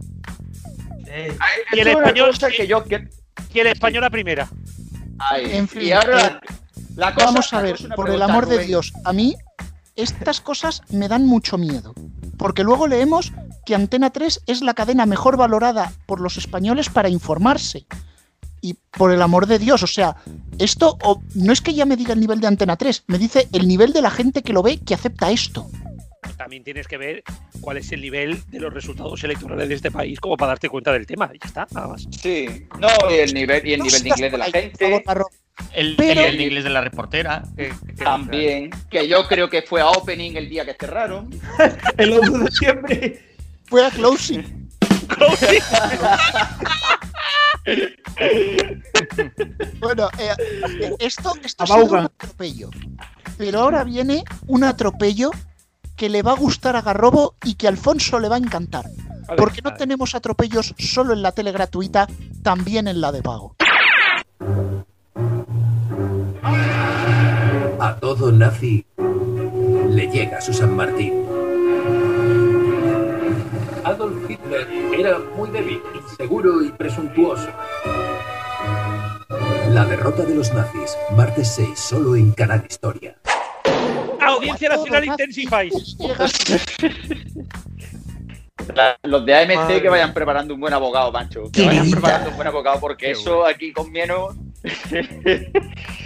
Y 1.73 1.79
el 1.79 1.87
español- 1.87 2.31
que 2.55 2.67
yo 2.67 2.83
que- 2.83 3.07
Y 3.53 3.59
el 3.59 3.67
español 3.67 4.03
a 4.03 4.09
primera. 4.09 4.47
Ay, 5.19 5.45
En 5.57 5.67
fin, 5.67 5.81
y 5.83 5.91
ahora 5.91 6.25
eh, 6.27 6.39
la 6.95 7.13
cosa, 7.13 7.25
Vamos 7.27 7.53
a 7.53 7.61
ver, 7.61 7.77
por 7.95 8.09
el 8.09 8.21
amor 8.21 8.47
de. 8.47 8.65
Dios, 8.65 8.93
a 9.03 9.13
mí 9.13 9.35
estas 9.95 10.41
cosas 10.41 10.81
me 10.89 11.07
dan 11.07 11.25
mucho 11.25 11.57
miedo. 11.57 11.93
Porque 12.37 12.63
luego 12.63 12.87
leemos 12.87 13.31
que 13.65 13.75
Antena 13.75 14.09
3 14.09 14.41
es 14.47 14.61
la 14.61 14.73
cadena 14.73 15.05
mejor 15.05 15.37
valorada 15.37 15.91
por 16.05 16.19
los 16.19 16.37
españoles 16.37 16.89
para 16.89 17.09
informarse. 17.09 17.85
Y 18.63 18.75
por 18.91 19.11
el 19.11 19.21
amor 19.23 19.47
de 19.47 19.57
Dios, 19.57 19.81
o 19.81 19.87
sea, 19.87 20.15
esto 20.59 20.97
o- 21.03 21.21
no 21.33 21.51
es 21.51 21.61
que 21.61 21.73
ya 21.73 21.85
me 21.85 21.95
diga 21.97 22.13
el 22.13 22.19
nivel 22.19 22.39
de 22.39 22.47
Antena 22.47 22.75
3, 22.77 23.03
me 23.07 23.17
dice 23.17 23.47
el 23.53 23.67
nivel 23.67 23.91
de 23.91 24.01
la 24.03 24.11
gente 24.11 24.43
que 24.43 24.53
lo 24.53 24.61
ve 24.61 24.77
que 24.79 24.93
acepta 24.93 25.31
esto. 25.31 25.67
También 26.37 26.63
tienes 26.63 26.87
que 26.87 26.97
ver 26.97 27.23
cuál 27.59 27.77
es 27.77 27.91
el 27.91 28.01
nivel 28.01 28.39
de 28.49 28.59
los 28.59 28.73
resultados 28.73 29.23
electorales 29.23 29.69
de 29.69 29.75
este 29.75 29.91
país 29.91 30.19
como 30.19 30.37
para 30.37 30.49
darte 30.49 30.69
cuenta 30.69 30.91
del 30.91 31.05
tema. 31.05 31.27
Ya 31.33 31.47
está, 31.47 31.67
nada 31.71 31.87
más. 31.87 32.07
Sí, 32.11 32.47
no, 32.79 32.87
y 33.11 33.15
el 33.15 33.33
nivel, 33.33 33.65
y 33.67 33.73
el 33.73 33.79
No 33.79 33.85
nivel 33.85 34.01
de 34.03 34.09
inglés 34.09 34.31
de 34.31 34.37
la 34.37 34.45
ahí, 34.45 34.51
gente. 34.51 35.03
El, 35.73 35.95
Pero- 35.95 36.21
el 36.21 36.41
inglés 36.41 36.63
de 36.63 36.69
la 36.71 36.81
reportera. 36.81 37.43
que- 37.55 37.73
que- 37.95 38.03
también, 38.03 38.69
que 38.89 39.07
yo 39.07 39.27
creo 39.27 39.49
que 39.49 39.61
fue 39.61 39.81
a 39.81 39.89
opening 39.89 40.35
el 40.35 40.49
día 40.49 40.65
que 40.65 40.73
cerraron. 40.79 41.29
El 41.97 42.13
11 42.13 42.31
de 42.31 42.45
diciembre. 42.45 43.30
Fue 43.71 43.85
a 43.85 43.89
closing. 43.89 44.69
Bueno, 49.79 50.09
eh, 50.17 50.95
esto, 50.99 51.33
esto 51.43 51.63
un 51.75 51.95
atropello. 51.95 52.69
Pero 53.37 53.59
ahora 53.59 53.83
viene 53.83 54.23
un 54.47 54.63
atropello 54.63 55.29
que 55.95 56.09
le 56.09 56.23
va 56.23 56.31
a 56.31 56.35
gustar 56.35 56.75
a 56.75 56.81
Garrobo 56.81 57.35
y 57.43 57.53
que 57.53 57.67
a 57.67 57.69
Alfonso 57.69 58.19
le 58.19 58.29
va 58.29 58.35
a 58.35 58.39
encantar. 58.39 58.85
A 59.27 59.31
ver, 59.31 59.37
¿Por 59.37 59.53
qué 59.53 59.61
no 59.61 59.73
tenemos 59.75 60.15
atropellos 60.15 60.73
solo 60.77 61.13
en 61.13 61.21
la 61.21 61.31
tele 61.31 61.51
gratuita, 61.51 62.07
también 62.43 62.87
en 62.87 62.99
la 62.99 63.11
de 63.11 63.21
pago? 63.21 63.55
A 67.79 67.95
todo 68.01 68.31
nazi 68.31 68.85
le 69.89 70.07
llega 70.07 70.41
su 70.41 70.53
San 70.53 70.75
Martín. 70.75 71.20
Adolf 73.91 74.29
Hitler 74.29 74.67
era 74.97 75.19
muy 75.35 75.49
débil, 75.49 75.81
inseguro 75.95 76.63
y 76.63 76.71
presuntuoso. 76.71 77.49
La 79.69 79.85
derrota 79.85 80.23
de 80.23 80.33
los 80.35 80.53
nazis, 80.53 80.97
martes 81.15 81.53
6, 81.55 81.77
solo 81.77 82.15
en 82.15 82.31
Canal 82.31 82.65
Historia. 82.69 83.17
Audiencia 84.19 84.69
Nacional 84.69 85.05
Intensify. 85.05 85.69
La- 88.75 88.97
Los 89.03 89.25
de 89.25 89.35
AMC 89.35 89.55
Madre 89.55 89.81
que 89.81 89.89
vayan 89.89 90.13
preparando 90.13 90.53
un 90.53 90.59
buen 90.61 90.73
abogado, 90.73 91.11
macho. 91.11 91.51
Que 91.51 91.65
vayan 91.65 91.89
preparando 91.91 92.29
un 92.29 92.35
buen 92.35 92.47
abogado, 92.47 92.79
porque 92.79 93.07
Qué 93.07 93.11
eso 93.11 93.45
aquí 93.45 93.73
con 93.73 93.91
menos. 93.91 94.35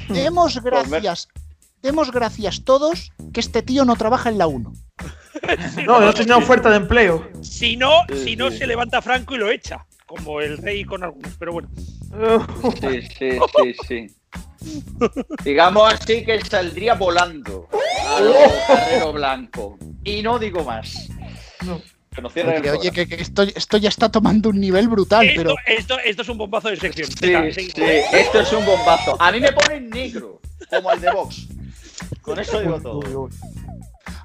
Demos 0.09 0.59
gracias, 0.63 1.27
demos 1.83 2.11
gracias 2.11 2.63
todos 2.63 3.11
que 3.33 3.41
este 3.41 3.61
tío 3.61 3.85
no 3.85 3.95
trabaja 3.95 4.29
en 4.29 4.37
la 4.37 4.47
1. 4.47 4.73
No, 5.85 5.99
no 5.99 6.13
tenía 6.13 6.37
oferta 6.37 6.69
de 6.69 6.77
empleo. 6.77 7.29
Si 7.41 7.75
no, 7.75 8.05
si 8.23 8.35
no 8.35 8.51
se 8.51 8.65
levanta 8.67 9.01
Franco 9.01 9.35
y 9.35 9.37
lo 9.37 9.49
echa. 9.49 9.85
Como 10.05 10.39
el 10.39 10.57
rey 10.57 10.83
con 10.83 11.03
algunos, 11.03 11.33
pero 11.37 11.53
bueno. 11.53 11.69
Sí, 12.79 13.01
sí, 13.17 13.37
sí, 13.57 13.75
sí. 13.87 14.15
Digamos 15.43 15.93
así 15.93 16.23
que 16.23 16.39
saldría 16.41 16.93
volando 16.93 17.67
a 18.07 18.19
lo 18.21 18.33
Carrero 18.67 19.13
Blanco. 19.13 19.77
Y 20.03 20.21
no 20.21 20.39
digo 20.39 20.63
más. 20.63 21.09
Que 22.15 22.71
Oye, 22.71 22.91
que, 22.91 23.07
que 23.07 23.15
esto, 23.15 23.41
esto 23.41 23.77
ya 23.77 23.89
está 23.89 24.09
tomando 24.09 24.49
un 24.49 24.59
nivel 24.59 24.87
brutal, 24.87 25.25
Esto, 25.25 25.41
pero 25.41 25.55
esto, 25.65 25.99
esto 25.99 26.21
es 26.21 26.29
un 26.29 26.37
bombazo 26.37 26.69
de 26.69 26.77
sección. 26.77 27.11
Sí, 27.11 27.27
Venga, 27.27 27.53
sí, 27.53 27.71
esto 28.13 28.39
es 28.39 28.53
un 28.53 28.65
bombazo. 28.65 29.21
A 29.21 29.31
mí 29.33 29.41
me 29.41 29.51
ponen 29.51 29.89
negro, 29.89 30.39
como 30.69 30.93
el 30.93 31.01
de 31.01 31.11
Vox. 31.11 31.47
Con 32.21 32.39
eso 32.39 32.61
digo 32.61 32.79
todo. 32.79 33.29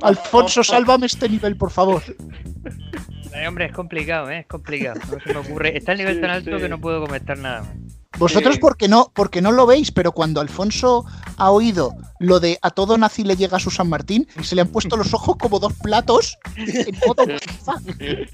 Alfonso, 0.03 0.62
sálvame 0.64 1.07
este 1.07 1.28
nivel, 1.28 1.57
por 1.57 1.70
favor. 1.70 2.03
Ay, 3.35 3.47
hombre, 3.47 3.66
es 3.66 3.72
complicado, 3.72 4.28
¿eh? 4.31 4.41
Es 4.41 4.47
complicado. 4.47 5.01
No 5.11 5.20
se 5.20 5.33
me 5.33 5.39
ocurre. 5.41 5.68
Está 5.78 5.93
el 5.93 5.99
nivel 5.99 6.16
Sí, 6.16 6.20
tan 6.20 6.31
alto 6.31 6.57
sí. 6.57 6.62
que 6.62 6.68
no 6.68 6.81
puedo 6.81 7.01
comentar 7.01 7.39
nada 7.39 7.61
más. 7.62 7.70
Vosotros 8.18 8.57
Sí. 8.57 8.61
porque 8.61 8.89
no, 8.89 9.12
porque 9.14 9.41
no 9.41 9.53
lo 9.53 9.66
veis, 9.66 9.93
pero 9.93 10.12
cuando 10.12 10.41
Alfonso 10.41 11.07
ha 11.39 11.51
oído 11.53 11.95
lo 12.18 12.39
de 12.41 12.59
a 12.61 12.70
todo 12.70 12.99
nazi 12.99 13.22
le 13.24 13.37
llega 13.37 13.59
su 13.61 13.70
San 13.70 13.89
Martín, 13.89 14.26
se 14.43 14.55
le 14.57 14.62
han 14.62 14.68
puesto 14.68 14.97
los 14.97 15.14
ojos 15.14 15.37
como 15.39 15.59
dos 15.59 15.72
platos 15.74 16.37
en 16.57 16.95
modo. 17.07 17.22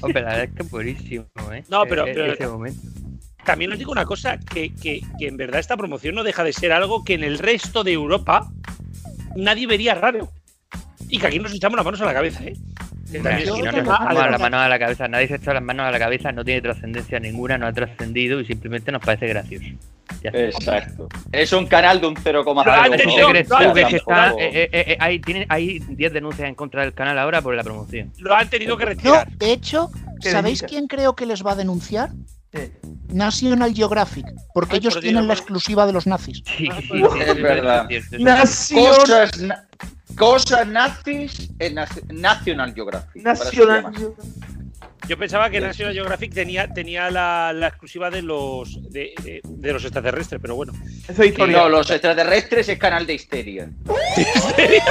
Hombre, 0.00 0.22
la 0.22 0.28
verdad 0.30 0.44
es 0.44 0.50
que 0.54 0.62
es 0.62 0.70
buenísimo, 0.70 1.24
¿eh? 1.52 1.64
No, 1.68 1.82
pero- 1.88 2.06
Eh, 2.06 2.12
pero- 2.14 2.32
Ese 2.32 2.48
momento. 2.48 2.80
También 3.44 3.72
os 3.72 3.78
digo 3.78 3.92
una 3.92 4.04
cosa, 4.04 4.38
que, 4.38 4.74
que- 4.74 5.02
que 5.18 5.28
en 5.28 5.36
verdad 5.36 5.60
esta 5.60 5.76
promoción 5.76 6.14
no 6.14 6.22
deja 6.24 6.44
de 6.44 6.52
ser 6.52 6.72
algo 6.72 7.04
que 7.04 7.14
en 7.14 7.24
el 7.24 7.38
resto 7.38 7.84
de 7.84 7.92
Europa 7.92 8.50
nadie 9.36 9.66
vería 9.66 9.94
raro. 9.94 10.30
Y 11.08 11.18
que 11.18 11.26
aquí 11.26 11.38
nos 11.38 11.52
echamos 11.54 11.76
las 11.76 11.84
manos 11.84 12.00
a 12.00 12.04
la 12.06 12.14
cabeza, 12.14 12.44
¿eh? 12.44 12.54
Es 13.12 13.50
un 13.50 13.60
no 13.60 13.64
nos 13.64 13.74
echamos 13.74 14.00
algo- 14.00 14.26
las 14.30 14.40
manos 14.40 14.60
a 14.60 14.68
la 14.68 14.78
cabeza, 14.78 15.08
nadie 15.08 15.28
se 15.28 15.36
echa 15.36 15.54
las 15.54 15.62
manos 15.62 15.86
a 15.86 15.90
la 15.90 15.98
cabeza, 15.98 16.30
no 16.32 16.44
tiene 16.44 16.60
trascendencia 16.60 17.18
ninguna, 17.18 17.56
no 17.56 17.66
ha 17.66 17.72
trascendido 17.72 18.38
y 18.40 18.44
simplemente 18.44 18.92
nos 18.92 19.00
parece 19.02 19.26
gracioso. 19.28 19.64
Ya 20.22 20.30
está. 20.30 20.40
Exacto. 20.78 21.08
Es 21.32 21.52
un 21.52 21.66
canal 21.66 22.00
de 22.00 22.06
un 22.08 22.14
0,0. 22.16 22.64
Lo 22.66 22.72
han 22.72 22.90
¿Qué 22.92 22.96
tenido- 22.98 23.26
te 23.26 23.32
crees 23.32 23.48
lo 23.48 23.56
tú 23.56 23.62
han 23.62 23.74
que 23.74 23.80
tenido- 23.80 23.96
está- 23.98 24.30
eh, 24.32 24.50
eh, 24.52 24.68
eh, 24.72 24.96
hay, 25.00 25.18
tiene- 25.20 25.46
hay 25.48 25.78
10 25.78 26.12
denuncias 26.12 26.48
en 26.48 26.54
contra 26.54 26.82
del 26.82 26.92
canal 26.92 27.18
ahora 27.18 27.40
por 27.40 27.54
la 27.54 27.62
promoción. 27.62 28.12
Lo 28.18 28.34
han 28.34 28.48
tenido 28.50 28.76
que 28.76 28.84
No, 28.84 28.90
retirar. 28.90 29.28
de 29.30 29.52
hecho, 29.52 29.90
¿sabéis 30.20 30.62
quién 30.62 30.86
creo 30.86 31.14
que 31.16 31.24
les 31.24 31.44
va 31.44 31.52
a 31.52 31.56
denunciar? 31.56 32.10
Sí. 32.52 32.60
National 33.08 33.74
Geographic, 33.74 34.24
porque 34.54 34.74
Ay, 34.74 34.78
ellos 34.80 34.94
por 34.94 35.02
tienen 35.02 35.22
Dios. 35.22 35.28
la 35.28 35.34
exclusiva 35.34 35.86
de 35.86 35.92
los 35.92 36.06
nazis. 36.06 36.42
Sí, 36.46 36.68
Ah, 36.70 36.78
sí, 36.80 36.88
pues, 36.88 37.12
sí, 37.12 37.18
es 37.26 37.42
verdad. 37.42 37.88
Cosas, 38.74 39.30
cosas 40.16 40.66
nazis 40.66 41.50
en 41.58 41.76
National 42.08 42.74
Geographic. 42.74 43.22
llama. 43.82 43.92
Yo 45.08 45.16
pensaba 45.16 45.48
que 45.48 45.58
National 45.60 45.94
Geographic 45.94 46.34
tenía, 46.34 46.68
tenía 46.72 47.10
la, 47.10 47.52
la 47.54 47.68
exclusiva 47.68 48.10
de 48.10 48.20
los 48.20 48.74
de, 48.90 49.12
de- 49.22 49.40
de 49.42 49.72
los 49.72 49.82
extraterrestres, 49.84 50.38
pero 50.40 50.54
bueno. 50.54 50.72
Eso 51.08 51.22
es 51.22 51.30
historia. 51.30 51.56
No, 51.58 51.68
los 51.70 51.90
extraterrestres 51.90 52.68
es 52.68 52.78
canal 52.78 53.06
de 53.06 53.14
histeria. 53.14 53.70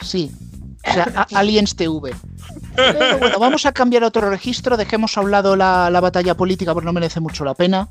Sí. 0.00 0.30
O 0.88 0.92
sea, 0.92 1.26
Aliens 1.34 1.74
TV. 1.74 2.14
Pero 2.76 3.18
bueno, 3.18 3.38
vamos 3.40 3.66
a 3.66 3.72
cambiar 3.72 4.04
a 4.04 4.06
otro 4.08 4.30
registro. 4.30 4.76
Dejemos 4.76 5.16
a 5.16 5.20
un 5.20 5.30
lado 5.32 5.56
la, 5.56 5.90
la 5.90 6.00
batalla 6.00 6.36
política 6.36 6.72
porque 6.74 6.84
no 6.86 6.92
merece 6.92 7.18
mucho 7.18 7.44
la 7.44 7.54
pena. 7.54 7.88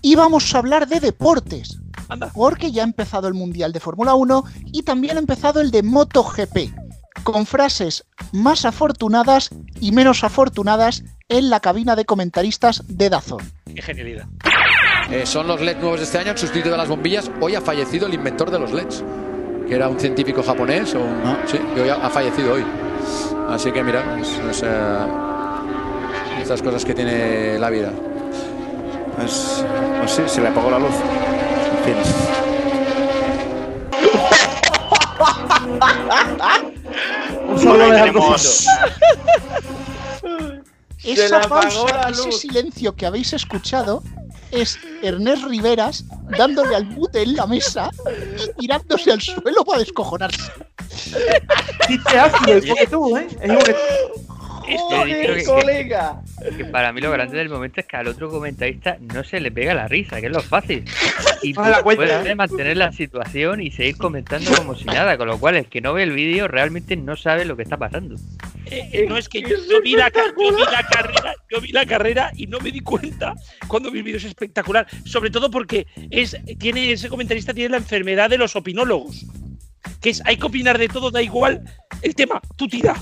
Y 0.00 0.14
vamos 0.14 0.54
a 0.54 0.58
hablar 0.58 0.86
de 0.88 1.00
deportes. 1.00 1.78
Anda. 2.08 2.30
Porque 2.34 2.72
ya 2.72 2.82
ha 2.82 2.86
empezado 2.86 3.28
el 3.28 3.34
Mundial 3.34 3.72
de 3.72 3.80
Fórmula 3.80 4.14
1 4.14 4.44
y 4.72 4.82
también 4.82 5.16
ha 5.16 5.20
empezado 5.20 5.60
el 5.60 5.70
de 5.70 5.82
MotoGP. 5.82 6.74
Con 7.24 7.46
frases 7.46 8.04
más 8.32 8.64
afortunadas 8.64 9.50
y 9.80 9.92
menos 9.92 10.24
afortunadas 10.24 11.04
en 11.28 11.50
la 11.50 11.60
cabina 11.60 11.94
de 11.94 12.04
comentaristas 12.04 12.82
de 12.88 13.10
Dazón. 13.10 13.40
Qué 13.74 13.80
genialidad. 13.82 14.26
Eh, 15.10 15.24
son 15.26 15.46
los 15.46 15.60
LED 15.60 15.76
nuevos 15.78 16.00
de 16.00 16.04
este 16.06 16.18
año, 16.18 16.30
han 16.32 16.38
sustituido 16.38 16.74
a 16.74 16.78
las 16.78 16.88
bombillas. 16.88 17.30
Hoy 17.40 17.54
ha 17.54 17.60
fallecido 17.60 18.06
el 18.06 18.14
inventor 18.14 18.50
de 18.50 18.58
los 18.58 18.72
LEDs, 18.72 19.04
que 19.68 19.74
era 19.74 19.88
un 19.88 20.00
científico 20.00 20.42
japonés. 20.42 20.94
O 20.94 21.00
un- 21.00 21.36
Sí, 21.46 21.58
y 21.76 21.80
hoy 21.80 21.88
ha, 21.90 21.94
ha 22.06 22.10
fallecido 22.10 22.54
hoy. 22.54 22.64
Así 23.48 23.70
que 23.70 23.82
mira, 23.84 24.18
es, 24.20 24.28
es, 24.50 24.62
eh, 24.64 25.06
estas 26.40 26.60
cosas 26.62 26.84
que 26.84 26.94
tiene 26.94 27.58
la 27.58 27.70
vida. 27.70 27.92
Pues, 29.16 29.64
pues 30.00 30.10
sí, 30.10 30.22
se 30.26 30.40
le 30.40 30.48
apagó 30.48 30.70
la 30.70 30.78
luz. 30.78 30.94
En 31.78 31.84
fin. 31.84 32.12
Un 37.48 37.58
solo 37.60 37.90
de 37.90 37.98
tenemos- 37.98 38.66
Esa 41.04 41.40
pausa, 41.40 42.10
ese 42.10 42.30
silencio 42.30 42.94
que 42.94 43.06
habéis 43.06 43.32
escuchado 43.32 44.04
es 44.52 44.78
Ernest 45.02 45.42
Riveras 45.44 46.04
dándole 46.38 46.76
al 46.76 46.84
mute 46.86 47.22
en 47.22 47.34
la 47.34 47.44
mesa 47.48 47.90
y 48.38 48.60
tirándose 48.60 49.10
al 49.10 49.20
suelo 49.20 49.64
para 49.64 49.80
descojonarse. 49.80 50.52
chiste 51.88 52.18
ácido, 52.18 52.58
igual 52.58 52.78
que 52.78 52.86
tú, 52.86 53.16
¿eh? 53.16 53.26
Es 53.40 53.74
¡Joder, 54.62 55.36
que- 55.38 55.44
colega! 55.44 56.20
Que 56.56 56.64
para 56.66 56.92
mí 56.92 57.00
lo 57.00 57.10
grande 57.10 57.36
del 57.36 57.48
momento 57.48 57.80
es 57.80 57.86
que 57.86 57.96
al 57.96 58.08
otro 58.08 58.28
comentarista 58.30 58.96
no 59.00 59.22
se 59.24 59.40
le 59.40 59.50
pega 59.50 59.74
la 59.74 59.88
risa, 59.88 60.20
que 60.20 60.26
es 60.26 60.32
lo 60.32 60.40
fácil. 60.42 60.84
Y 61.42 61.52
la 61.54 61.82
cuenta. 61.82 62.20
puede 62.20 62.34
mantener 62.34 62.76
la 62.76 62.92
situación 62.92 63.60
y 63.60 63.70
seguir 63.70 63.96
comentando 63.96 64.50
como 64.56 64.74
si 64.74 64.84
nada, 64.84 65.16
con 65.16 65.26
lo 65.28 65.38
cual 65.38 65.56
el 65.56 65.66
que 65.66 65.80
no 65.80 65.92
ve 65.92 66.04
el 66.04 66.12
vídeo 66.12 66.48
realmente 66.48 66.96
no 66.96 67.16
sabe 67.16 67.44
lo 67.44 67.56
que 67.56 67.62
está 67.64 67.76
pasando. 67.76 68.14
Eh, 68.66 68.88
eh, 68.92 69.06
no 69.08 69.16
es 69.18 69.28
que 69.28 69.42
yo, 69.42 69.48
yo 69.70 69.82
vi 69.82 69.96
la, 69.96 70.10
ca- 70.10 70.22
yo 70.38 70.56
vi 70.56 70.62
la 70.62 70.82
carrera, 70.88 71.34
yo 71.50 71.60
vi 71.60 71.72
la 71.72 71.84
carrera 71.84 72.30
y 72.36 72.46
no 72.46 72.58
me 72.60 72.70
di 72.70 72.80
cuenta 72.80 73.34
cuando 73.68 73.90
vi 73.90 73.98
el 73.98 74.04
vídeo 74.04 74.18
es 74.18 74.24
espectacular, 74.24 74.86
sobre 75.04 75.30
todo 75.30 75.50
porque 75.50 75.86
es 76.10 76.36
tiene 76.58 76.92
ese 76.92 77.08
comentarista 77.08 77.52
tiene 77.52 77.70
la 77.70 77.76
enfermedad 77.78 78.30
de 78.30 78.38
los 78.38 78.56
opinólogos, 78.56 79.26
que 80.02 80.10
es 80.10 80.22
hay 80.26 80.36
que 80.36 80.46
opinar 80.46 80.76
de 80.78 80.88
todo, 80.88 81.10
da 81.10 81.22
igual 81.22 81.62
el 82.02 82.14
tema, 82.14 82.40
tú 82.56 82.66
tira, 82.66 82.96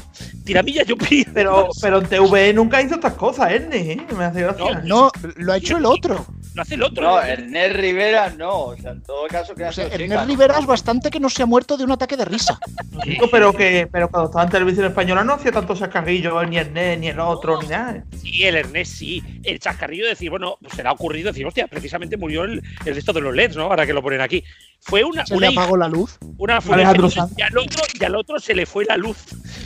tiramilla 0.45 0.85
yo 0.85 0.95
opino. 0.95 1.31
Pero, 1.33 1.69
pero 1.81 1.99
en 1.99 2.07
TV 2.07 2.53
nunca 2.53 2.83
hizo 2.83 2.97
estas 2.97 3.15
cosas, 3.15 3.51
Ernest, 3.51 3.91
¿eh? 3.91 4.07
Me 4.17 4.25
hace 4.25 4.43
gracia. 4.43 4.83
No, 4.85 5.11
lo 5.37 5.53
ha 5.53 5.57
hecho 5.57 5.79
el 5.79 5.87
otro. 5.87 6.27
Lo 6.55 6.63
hace 6.63 6.75
el 6.75 6.83
otro. 6.83 7.03
No, 7.03 7.23
Ernest 7.23 7.77
Rivera 7.77 8.31
no. 8.31 8.65
O 8.67 8.77
sea, 8.77 8.93
en 8.93 9.03
todo 9.03 9.27
caso 9.29 9.55
queda 9.55 9.69
O 9.69 9.73
sea, 9.73 9.87
Ernest 9.87 10.03
chica. 10.03 10.25
Riveras 10.25 10.67
bastante 10.67 11.11
que 11.11 11.21
no 11.21 11.29
se 11.31 11.43
ha 11.43 11.47
muerto 11.47 11.77
de 11.77 11.85
un 11.85 11.93
ataque 11.93 12.17
de 12.17 12.25
risa. 12.25 12.59
Chico, 13.05 13.29
pero 13.31 13.53
que 13.53 13.89
pero 13.91 14.09
cuando 14.09 14.29
estaba 14.29 14.45
en 14.45 14.51
televisión 14.51 14.87
española 14.87 15.25
no 15.25 15.35
hacía 15.35 15.53
tantos 15.53 15.79
chascarrillos, 15.79 16.49
ni 16.49 16.59
Ernest, 16.59 17.01
ni 17.01 17.09
el 17.09 17.21
otro, 17.21 17.61
ni 17.63 17.69
nada. 17.69 18.05
Sí, 18.21 18.45
el 18.45 18.57
Ernest 18.57 18.95
sí. 18.97 19.23
El 19.45 19.59
chascarrillo 19.61 20.05
de 20.05 20.11
decir, 20.11 20.31
bueno, 20.31 20.57
pues 20.61 20.75
se 20.75 20.83
le 20.83 20.89
ha 20.89 20.93
ocurrido 20.93 21.29
decir, 21.29 21.47
hostia, 21.47 21.67
precisamente 21.67 22.17
murió 22.17 22.45
el, 22.45 22.63
el 22.85 22.95
resto 22.95 23.13
de 23.13 23.21
los 23.21 23.35
LEDs, 23.35 23.57
¿no? 23.57 23.65
Ahora 23.65 23.87
que 23.87 23.93
lo 23.93 24.03
ponen 24.03 24.21
aquí. 24.21 24.45
Fue 24.81 25.05
una, 25.05 25.27
Se 25.27 25.35
una 25.35 25.51
le 25.51 25.59
apagó 25.59 25.77
la 25.77 25.89
luz. 25.89 26.19
Una 26.39 26.59
y 26.67 27.43
al 27.43 27.59
otro 27.59 27.83
y 27.99 28.05
al 28.05 28.15
otro 28.15 28.39
se 28.39 28.55
le 28.55 28.65
fue 28.65 28.87
la 28.87 28.97
luz, 28.97 29.19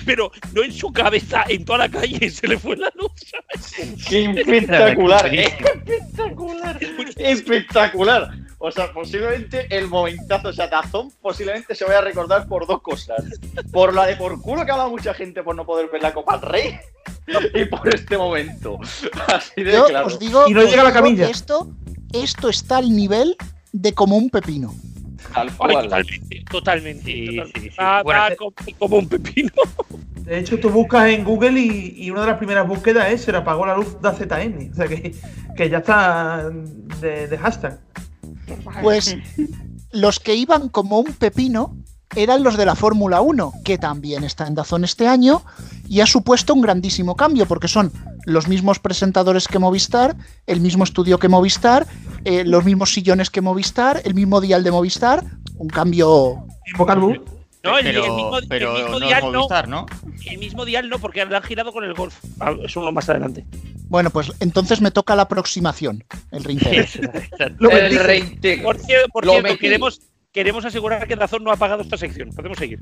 pero 0.04 0.30
no 0.52 0.64
en 0.64 0.72
su 0.72 0.92
cabeza, 0.92 1.44
en 1.48 1.64
toda 1.64 1.78
la 1.78 1.88
calle 1.88 2.28
se 2.30 2.48
le 2.48 2.58
fue 2.58 2.76
la 2.76 2.90
luz. 2.96 3.12
¿sabes? 3.30 4.04
¡Qué 4.08 4.24
espectacular! 4.24 5.26
eh, 5.32 5.44
¡Espectacular! 5.44 6.73
¡Espectacular! 7.16 8.30
O 8.58 8.70
sea, 8.70 8.92
posiblemente 8.92 9.66
el 9.76 9.88
momentazo, 9.88 10.48
o 10.48 10.52
sea, 10.52 10.68
Dazón 10.68 11.10
posiblemente 11.20 11.74
se 11.74 11.84
vaya 11.84 11.98
a 11.98 12.02
recordar 12.02 12.46
por 12.48 12.66
dos 12.66 12.80
cosas. 12.80 13.22
Por 13.72 13.92
la 13.94 14.06
de 14.06 14.16
por 14.16 14.40
culo 14.40 14.64
que 14.64 14.70
ha 14.70 14.74
hablado 14.74 14.90
mucha 14.90 15.12
gente 15.12 15.42
por 15.42 15.54
no 15.54 15.66
poder 15.66 15.88
ver 15.92 16.00
la 16.02 16.14
Copa 16.14 16.38
del 16.38 16.48
Rey 16.50 16.78
y 17.54 17.64
por 17.66 17.94
este 17.94 18.16
momento. 18.16 18.78
Así 19.28 19.62
de 19.62 19.72
Yo 19.72 19.86
claro. 19.86 20.06
os 20.06 20.18
digo, 20.18 20.44
Y 20.48 20.54
no 20.54 20.60
os 20.60 20.70
llega 20.70 20.82
la 20.84 20.92
camilla. 20.92 21.28
esto, 21.28 21.68
esto 22.12 22.48
está 22.48 22.78
al 22.78 22.94
nivel 22.94 23.36
de 23.72 23.92
como 23.92 24.16
un 24.16 24.30
pepino. 24.30 24.74
Tal 25.34 25.48
Ay, 25.48 25.54
cual. 25.56 25.84
totalmente, 25.84 26.44
totalmente. 26.50 27.04
Sí, 27.12 27.26
totalmente. 27.26 27.60
sí, 27.60 27.70
sí. 27.70 27.76
Va- 27.78 28.02
Bueno, 28.02 28.20
va 28.20 28.26
hace- 28.26 28.36
como, 28.36 28.52
como 28.78 28.96
un 28.98 29.08
pepino. 29.08 29.52
De 30.24 30.38
hecho, 30.38 30.58
tú 30.58 30.70
buscas 30.70 31.08
en 31.10 31.22
Google 31.22 31.60
y, 31.60 31.94
y 31.96 32.10
una 32.10 32.22
de 32.22 32.26
las 32.28 32.38
primeras 32.38 32.66
búsquedas 32.66 33.12
es 33.12 33.22
se 33.22 33.32
le 33.32 33.38
apagó 33.38 33.66
la 33.66 33.76
luz 33.76 34.00
de 34.00 34.10
ZN. 34.10 34.70
O 34.72 34.74
sea 34.74 34.88
que, 34.88 35.14
que 35.56 35.70
ya 35.70 35.78
está 35.78 36.50
de, 37.00 37.28
de 37.28 37.38
hashtag. 37.38 37.78
Pues 38.82 39.16
los 39.92 40.20
que 40.20 40.34
iban 40.34 40.68
como 40.68 40.98
un 40.98 41.12
pepino 41.12 41.76
eran 42.16 42.42
los 42.42 42.56
de 42.56 42.66
la 42.66 42.74
Fórmula 42.74 43.20
1, 43.20 43.52
que 43.64 43.78
también 43.78 44.24
está 44.24 44.46
en 44.46 44.54
Dazón 44.54 44.84
este 44.84 45.08
año 45.08 45.42
y 45.88 46.00
ha 46.00 46.06
supuesto 46.06 46.54
un 46.54 46.60
grandísimo 46.60 47.16
cambio 47.16 47.46
porque 47.46 47.68
son 47.68 47.92
los 48.24 48.48
mismos 48.48 48.78
presentadores 48.78 49.48
que 49.48 49.58
Movistar, 49.58 50.16
el 50.46 50.60
mismo 50.60 50.84
estudio 50.84 51.18
que 51.18 51.28
Movistar, 51.28 51.86
eh, 52.24 52.44
los 52.44 52.64
mismos 52.64 52.92
sillones 52.92 53.30
que 53.30 53.40
Movistar, 53.40 54.00
el 54.04 54.14
mismo 54.14 54.40
dial 54.40 54.64
de 54.64 54.70
Movistar, 54.70 55.24
un 55.56 55.68
cambio... 55.68 56.46
No, 57.64 57.78
el, 57.78 57.84
Pero- 57.84 58.04
el 58.04 58.12
mismo, 58.12 58.38
el 58.38 58.46
pero 58.48 58.72
mismo 58.74 58.88
no 58.90 58.96
es 58.98 59.06
dial 59.08 59.22
Movistar, 59.32 59.68
¿no? 59.68 59.86
El 60.26 60.38
mismo 60.38 60.64
dial 60.64 60.88
no, 60.90 60.98
porque 60.98 61.22
han 61.22 61.42
girado 61.42 61.72
con 61.72 61.82
el 61.84 61.94
golf. 61.94 62.14
Ah, 62.40 62.52
Eso 62.62 62.80
uno 62.80 62.92
más 62.92 63.08
adelante. 63.08 63.44
Bueno, 63.88 64.10
pues 64.10 64.32
entonces 64.40 64.80
me 64.80 64.90
toca 64.90 65.16
la 65.16 65.22
aproximación, 65.22 66.04
el 66.30 66.44
reintegro. 66.44 66.84
Lo 67.58 67.70
El 67.70 67.98
reintegro. 67.98 68.64
Por, 68.64 68.78
cierto, 68.78 69.58
queremos, 69.58 70.00
queremos 70.32 70.64
asegurar 70.64 71.06
que 71.06 71.16
Dazón 71.16 71.44
no 71.44 71.50
ha 71.52 71.56
pagado 71.56 71.82
esta 71.82 71.96
sección. 71.96 72.30
Podemos 72.30 72.58
seguir. 72.58 72.80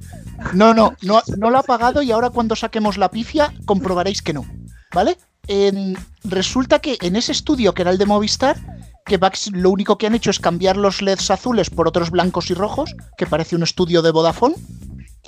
No, 0.54 0.74
no, 0.74 0.94
no, 1.02 1.22
no 1.36 1.50
lo 1.50 1.58
ha 1.58 1.62
pagado 1.62 2.02
y 2.02 2.10
ahora 2.12 2.30
cuando 2.30 2.56
saquemos 2.56 2.96
la 2.98 3.10
pifia 3.10 3.52
comprobaréis 3.64 4.22
que 4.22 4.32
no, 4.32 4.44
¿vale? 4.92 5.16
En- 5.48 5.96
resulta 6.24 6.78
que 6.80 6.96
en 7.02 7.16
ese 7.16 7.32
estudio 7.32 7.74
que 7.74 7.82
era 7.82 7.90
el 7.90 7.98
de 7.98 8.06
Movistar, 8.06 8.56
que 9.04 9.16
Vax 9.16 9.50
lo 9.52 9.70
único 9.70 9.98
que 9.98 10.06
han 10.06 10.14
hecho 10.14 10.30
es 10.30 10.38
cambiar 10.40 10.76
los 10.76 11.02
LEDs 11.02 11.30
azules 11.30 11.70
por 11.70 11.88
otros 11.88 12.10
blancos 12.10 12.50
y 12.50 12.54
rojos, 12.54 12.94
que 13.16 13.26
parece 13.26 13.56
un 13.56 13.62
estudio 13.62 14.02
de 14.02 14.10
Vodafone. 14.12 14.54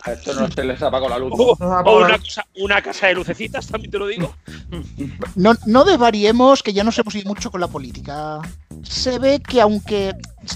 A 0.05 0.13
esto 0.13 0.35
no 0.35 0.51
se 0.51 0.65
les 0.65 0.83
apagó 0.83 1.09
la 1.09 1.19
luz. 1.19 1.33
O, 1.35 1.57
o 1.59 1.99
una, 2.05 2.19
cosa- 2.19 2.47
una 2.57 2.83
casa 2.83 3.07
de 3.07 3.15
lucecitas, 3.15 3.67
también 3.69 3.91
te 3.91 3.99
lo 3.99 4.07
digo. 4.07 4.35
No, 5.35 5.55
no 5.67 5.85
desvariemos, 5.85 6.63
que 6.63 6.73
ya 6.75 6.85
nos 6.85 6.99
hemos 6.99 7.15
ido 7.15 7.29
mucho 7.29 7.51
con 7.51 7.61
la 7.61 7.69
política. 7.69 8.41
Se 8.83 9.19
ve 9.19 9.41
que 9.41 9.61
aunque 9.63 10.13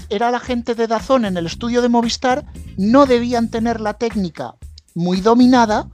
era 0.09 0.29
la 0.29 0.39
gente 0.39 0.75
de 0.75 0.85
Dazón 0.87 1.25
en 1.25 1.35
el 1.37 1.47
estudio 1.47 1.81
de 1.81 1.89
Movistar, 1.89 2.45
no 2.77 3.05
debían 3.07 3.49
tener 3.49 3.81
la 3.81 3.95
técnica 3.95 4.53
muy 4.93 5.19
dominada 5.21 5.87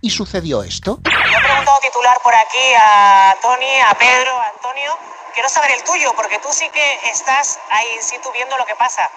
y 0.00 0.10
sucedió 0.10 0.62
esto. 0.62 1.00
Yo 1.04 1.10
he 1.10 1.42
preguntado 1.42 1.78
titular 1.82 2.16
por 2.24 2.32
aquí 2.34 2.64
a 2.80 3.34
Tony, 3.42 3.80
a 3.90 3.98
Pedro, 3.98 4.30
a 4.38 4.46
Antonio. 4.56 4.92
Quiero 5.34 5.48
saber 5.48 5.70
el 5.72 5.82
tuyo, 5.84 6.12
porque 6.14 6.38
tú 6.38 6.48
sí 6.52 6.68
que 6.68 7.00
estás 7.10 7.58
ahí 7.70 7.86
in 7.94 8.02
situ 8.02 8.30
viendo 8.32 8.56
lo 8.58 8.66
que 8.66 8.74
pasa. 8.74 9.10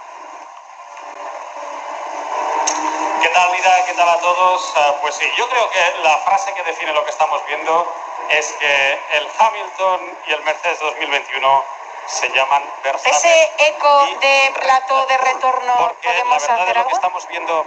¿Qué 3.21 3.27
tal, 3.29 3.51
Lida? 3.51 3.85
¿Qué 3.85 3.93
tal 3.93 4.07
a 4.07 4.17
todos? 4.19 4.73
Ah, 4.77 4.95
pues 5.01 5.15
sí, 5.15 5.25
yo 5.37 5.49
creo 5.49 5.69
que 5.71 5.79
la 6.03 6.17
frase 6.19 6.53
que 6.53 6.63
define 6.63 6.93
lo 6.93 7.03
que 7.03 7.11
estamos 7.11 7.41
viendo 7.47 7.93
es 8.29 8.47
que 8.59 8.93
el 9.13 9.27
Hamilton 9.39 10.17
y 10.27 10.33
el 10.33 10.43
Mercedes 10.43 10.79
2021 10.79 11.63
se 12.07 12.29
llaman 12.29 12.63
Verstappen. 12.83 13.13
Ese 13.13 13.51
eco 13.67 14.05
de 14.21 14.53
plato 14.61 15.05
de 15.07 15.17
retorno, 15.17 15.95
¿podemos 16.01 16.41
la 16.47 16.55
verdad 16.55 16.55
hacer 16.55 16.57
de 16.57 16.65
lo 16.65 16.73
que 16.73 16.79
algo? 16.79 16.95
estamos 16.95 17.27
viendo 17.27 17.65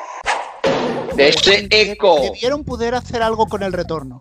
De 1.14 1.28
ese 1.28 1.66
eco. 1.70 2.20
Debieron 2.20 2.64
poder 2.64 2.94
hacer 2.94 3.22
algo 3.22 3.46
con 3.46 3.62
el 3.62 3.72
retorno. 3.72 4.20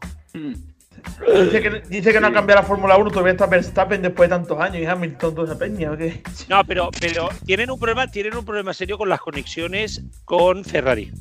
Dice 1.25 1.61
que, 1.61 1.81
dice 1.89 2.13
que 2.13 2.19
no 2.19 2.27
ha 2.27 2.33
cambiado 2.33 2.61
la 2.61 2.67
Fórmula 2.67 2.95
1, 2.95 3.09
todavía 3.09 3.31
está 3.31 3.47
Verstappen 3.47 4.01
después 4.01 4.29
de 4.29 4.35
tantos 4.35 4.59
años 4.59 4.77
y 4.77 4.85
Hamilton, 4.85 5.35
toda 5.35 5.47
esa 5.47 5.57
peña. 5.57 5.91
¿o 5.91 5.97
qué? 5.97 6.21
No, 6.47 6.63
pero, 6.63 6.89
pero 6.99 7.29
tienen 7.45 7.71
un 7.71 7.79
problema, 7.79 8.07
tienen 8.07 8.35
un 8.35 8.45
problema 8.45 8.73
serio 8.73 8.97
con 8.97 9.09
las 9.09 9.19
conexiones 9.19 10.03
con 10.25 10.63
Ferrari. 10.63 11.11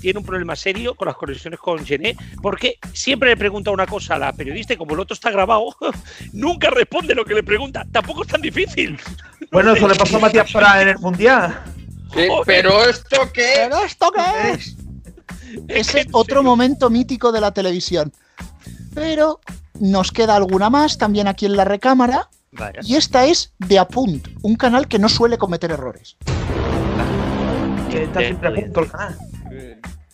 Tienen 0.00 0.18
un 0.18 0.26
problema 0.26 0.56
serio 0.56 0.94
con 0.94 1.06
las 1.06 1.16
conexiones 1.16 1.60
con 1.60 1.84
Gené, 1.84 2.16
porque 2.42 2.78
siempre 2.92 3.30
le 3.30 3.36
pregunta 3.36 3.70
una 3.70 3.86
cosa 3.86 4.16
a 4.16 4.18
la 4.18 4.32
periodista 4.32 4.74
y 4.74 4.76
como 4.76 4.94
el 4.94 5.00
otro 5.00 5.14
está 5.14 5.30
grabado, 5.30 5.74
nunca 6.32 6.68
responde 6.70 7.14
lo 7.14 7.24
que 7.24 7.34
le 7.34 7.42
pregunta. 7.42 7.86
Tampoco 7.90 8.22
es 8.22 8.28
tan 8.28 8.42
difícil. 8.42 8.98
Bueno, 9.52 9.72
eso 9.72 9.88
le 9.88 9.94
pasó 9.94 10.16
a 10.16 10.20
Matías 10.20 10.52
Prada 10.52 10.82
en 10.82 10.88
el 10.88 10.98
Mundial. 10.98 11.62
Sí, 12.12 12.28
pero 12.44 12.84
esto 12.84 13.30
qué 13.32 13.52
¿Pero 13.56 13.84
esto 13.84 14.12
qué 14.12 14.52
es? 14.52 14.76
Ese 15.68 16.06
otro 16.12 16.42
momento 16.42 16.90
mítico 16.90 17.32
de 17.32 17.40
la 17.40 17.52
televisión. 17.52 18.12
Pero 18.96 19.40
nos 19.78 20.10
queda 20.10 20.36
alguna 20.36 20.70
más 20.70 20.96
también 20.96 21.28
aquí 21.28 21.44
en 21.44 21.54
la 21.54 21.66
recámara. 21.66 22.30
Vaya. 22.50 22.80
Y 22.82 22.96
esta 22.96 23.26
es 23.26 23.52
de 23.58 23.78
Apunt, 23.78 24.26
un 24.40 24.56
canal 24.56 24.88
que 24.88 24.98
no 24.98 25.10
suele 25.10 25.36
cometer 25.36 25.70
errores. 25.70 26.16
Que 27.90 28.04
está 28.04 28.20
siempre 28.20 28.48
a 28.48 28.54
punto 28.54 28.80
el 28.80 28.90
canal. 28.90 29.18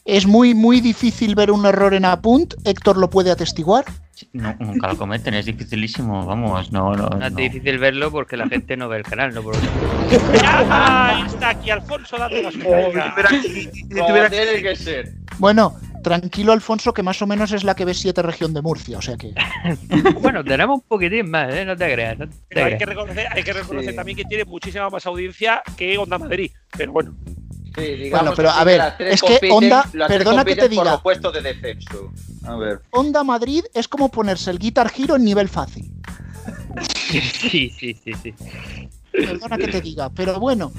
Es 0.04 0.26
muy, 0.26 0.52
muy 0.52 0.80
difícil 0.80 1.36
ver 1.36 1.52
un 1.52 1.64
error 1.64 1.94
en 1.94 2.04
Apunt. 2.04 2.54
Héctor 2.64 2.96
lo 2.96 3.08
puede 3.08 3.30
atestiguar. 3.30 3.84
No, 4.32 4.52
nunca 4.58 4.88
lo 4.88 4.96
cometen, 4.96 5.34
es 5.34 5.46
dificilísimo, 5.46 6.26
vamos, 6.26 6.72
no, 6.72 6.94
no. 6.94 7.08
No 7.08 7.26
es 7.26 7.34
difícil 7.36 7.78
verlo 7.78 8.10
porque 8.10 8.36
la 8.36 8.48
gente 8.48 8.76
no 8.76 8.88
ve 8.88 8.98
el 8.98 9.04
canal, 9.04 9.32
no 9.32 9.42
por 9.42 9.54
Ah, 10.44 11.24
está 11.28 11.50
aquí 11.50 11.70
Alfonso 11.70 12.18
dando 12.18 12.42
las 12.42 12.54
Como 12.54 14.28
tiene 14.28 14.62
que 14.62 14.76
ser. 14.76 15.12
Bueno, 15.38 15.76
tranquilo 16.02 16.52
Alfonso, 16.52 16.92
que 16.92 17.02
más 17.02 17.22
o 17.22 17.26
menos 17.26 17.52
es 17.52 17.64
la 17.64 17.74
que 17.74 17.84
ve 17.84 17.94
7 17.94 18.20
región 18.22 18.52
de 18.52 18.62
Murcia, 18.62 18.98
o 18.98 19.02
sea 19.02 19.16
que... 19.16 19.32
Bueno, 20.20 20.42
tenemos 20.44 20.76
un 20.76 20.82
poquitín 20.82 21.30
más, 21.30 21.52
¿eh? 21.54 21.64
No 21.64 21.76
te 21.76 21.92
creas. 21.92 22.18
No 22.18 22.28
te 22.28 22.34
Pero 22.48 22.60
hay 22.66 22.70
creas. 22.72 22.78
que 22.78 22.86
reconocer, 22.86 23.26
hay 23.32 23.42
que 23.42 23.52
reconocer 23.52 23.90
Sí. 23.90 23.96
también 23.96 24.16
que 24.18 24.24
tiene 24.24 24.44
muchísima 24.44 24.90
más 24.90 25.06
audiencia 25.06 25.62
que 25.76 25.96
Onda 25.98 26.18
Madrid. 26.18 26.50
Pero 26.76 26.92
bueno. 26.92 27.14
Sí, 27.74 27.80
digamos 27.82 28.10
Bueno, 28.10 28.32
pero, 28.36 28.48
que 28.52 28.58
a 28.60 28.64
ver, 28.64 28.80
es 28.98 29.22
que 29.22 29.26
compiten- 29.40 29.52
Onda- 29.52 29.88
las 29.94 30.08
tres 30.08 30.18
perdona 30.18 30.44
que 30.44 30.54
te 30.54 30.60
por 30.62 30.70
diga. 30.70 30.82
de. 30.84 32.10
A 32.44 32.56
ver. 32.56 32.80
Onda 32.90 33.24
Madrid 33.24 33.64
es 33.72 33.88
como 33.88 34.10
ponerse 34.10 34.50
el 34.50 34.58
Guitar 34.58 34.92
Hero 34.96 35.16
en 35.16 35.24
nivel 35.24 35.48
fácil. 35.48 35.90
Sí, 37.12 37.70
sí, 37.70 37.94
sí, 38.02 38.12
sí. 38.22 38.34
Perdona 39.12 39.58
que 39.58 39.68
te 39.68 39.80
diga, 39.82 40.08
pero 40.10 40.40
bueno. 40.40 40.72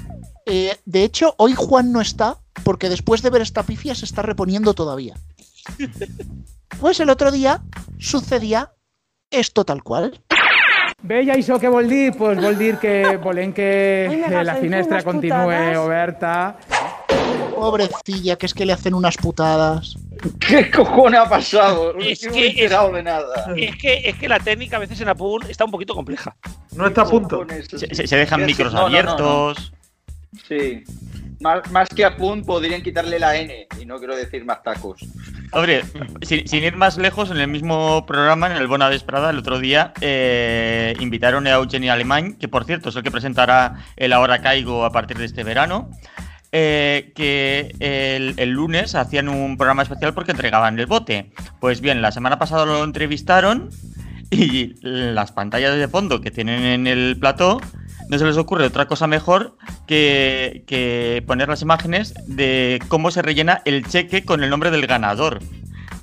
Eh, 0.46 0.76
de 0.84 1.04
hecho, 1.04 1.34
hoy 1.38 1.54
Juan 1.54 1.92
no 1.92 2.00
está 2.00 2.38
porque 2.62 2.88
después 2.88 3.22
de 3.22 3.30
ver 3.30 3.42
esta 3.42 3.62
pifia 3.62 3.94
se 3.94 4.04
está 4.04 4.22
reponiendo 4.22 4.74
todavía. 4.74 5.14
Pues 6.80 7.00
el 7.00 7.10
otro 7.10 7.30
día 7.30 7.62
sucedía 7.98 8.72
esto 9.30 9.64
tal 9.64 9.82
cual. 9.82 10.20
Veia 11.02 11.34
això 11.34 11.58
que 11.60 11.68
vol 11.68 11.88
dir? 11.88 12.14
Pues 12.16 12.40
vol 12.40 12.56
dir 12.56 12.78
que 12.78 13.16
volem 13.20 13.52
que 13.52 14.06
eh, 14.06 14.44
la 14.44 14.54
finestra 14.56 15.02
putadas. 15.02 15.76
oberta. 15.76 16.56
Pobrecilla, 17.54 18.36
que 18.36 18.46
es 18.46 18.54
que 18.54 18.64
le 18.64 18.72
hacen 18.72 18.94
unas 18.94 19.16
putadas. 19.16 19.96
¿Qué 20.40 20.70
cojones 20.70 21.20
ha 21.20 21.28
pasado? 21.28 21.94
Es 21.98 22.24
No 22.24 22.32
que 22.32 22.40
me 22.40 22.46
he 22.46 22.50
enterado 22.50 22.88
es- 22.88 22.94
de 22.94 23.02
nada. 23.02 23.54
Es 23.56 23.76
que, 23.76 24.08
es 24.08 24.16
que 24.16 24.28
la 24.28 24.40
técnica 24.40 24.76
a 24.76 24.80
veces 24.80 25.00
en 25.00 25.08
Apun 25.08 25.42
está 25.48 25.64
un 25.66 25.70
poquito 25.70 25.94
compleja. 25.94 26.36
No 26.72 26.86
está 26.86 27.02
a 27.02 27.06
punto. 27.06 27.44
Se, 27.68 27.94
se- 27.94 28.06
se 28.06 28.16
dejan 28.16 28.44
micros 28.46 28.72
no, 28.72 28.80
no, 28.80 28.88
no, 28.88 28.92
no. 28.92 28.98
abiertos. 28.98 29.72
Sí. 30.48 30.84
Más, 31.40 31.70
más 31.70 31.88
que 31.88 32.04
a 32.04 32.16
Punt 32.16 32.46
podrían 32.46 32.82
quitarle 32.82 33.18
la 33.18 33.36
N 33.36 33.66
y 33.80 33.86
no 33.86 33.98
quiero 33.98 34.16
decir 34.16 34.44
más 34.44 34.62
tacos. 34.62 35.00
Hombre, 35.52 35.84
sin, 36.22 36.64
ir 36.64 36.76
más 36.76 36.96
lejos, 36.96 37.30
en 37.30 37.36
el 37.36 37.48
mismo 37.48 38.04
programa, 38.06 38.50
en 38.50 38.56
el 38.56 38.66
Bona 38.66 38.88
Vesprada, 38.88 39.30
el 39.30 39.38
otro 39.38 39.58
día, 39.58 39.92
eh, 40.00 40.94
invitaron 40.98 41.46
a 41.46 41.52
Eugeni 41.52 41.88
Alemán, 41.88 42.34
que 42.34 42.48
por 42.48 42.64
cierto 42.64 42.88
es 42.88 42.96
el 42.96 43.02
que 43.02 43.10
presentará 43.10 43.84
el 43.96 44.12
Ahora 44.12 44.42
Caigo 44.42 44.84
a 44.84 44.90
partir 44.90 45.18
de 45.18 45.26
este 45.26 45.44
verano, 45.44 45.90
eh, 46.50 47.12
que 47.14 47.74
el, 47.78 48.34
el 48.36 48.50
lunes 48.50 48.94
hacían 48.94 49.28
un 49.28 49.56
programa 49.56 49.82
especial 49.82 50.14
porque 50.14 50.32
entregaban 50.32 50.78
el 50.78 50.86
bote. 50.86 51.30
Pues 51.60 51.80
bien, 51.80 52.02
la 52.02 52.10
semana 52.10 52.38
pasada 52.38 52.64
lo 52.64 52.82
entrevistaron 52.82 53.70
y 54.30 54.74
las 54.80 55.32
pantallas 55.32 55.76
de 55.76 55.88
fondo 55.88 56.20
que 56.20 56.30
tienen 56.30 56.64
en 56.64 56.86
el 56.86 57.16
plató 57.18 57.60
no 58.08 58.18
se 58.18 58.24
les 58.24 58.36
ocurre 58.36 58.66
otra 58.66 58.86
cosa 58.86 59.06
mejor 59.06 59.56
que, 59.86 60.64
que 60.66 61.22
poner 61.26 61.48
las 61.48 61.62
imágenes 61.62 62.14
de 62.26 62.80
cómo 62.88 63.10
se 63.10 63.22
rellena 63.22 63.62
el 63.64 63.86
cheque 63.86 64.24
con 64.24 64.42
el 64.42 64.50
nombre 64.50 64.70
del 64.70 64.86
ganador. 64.86 65.40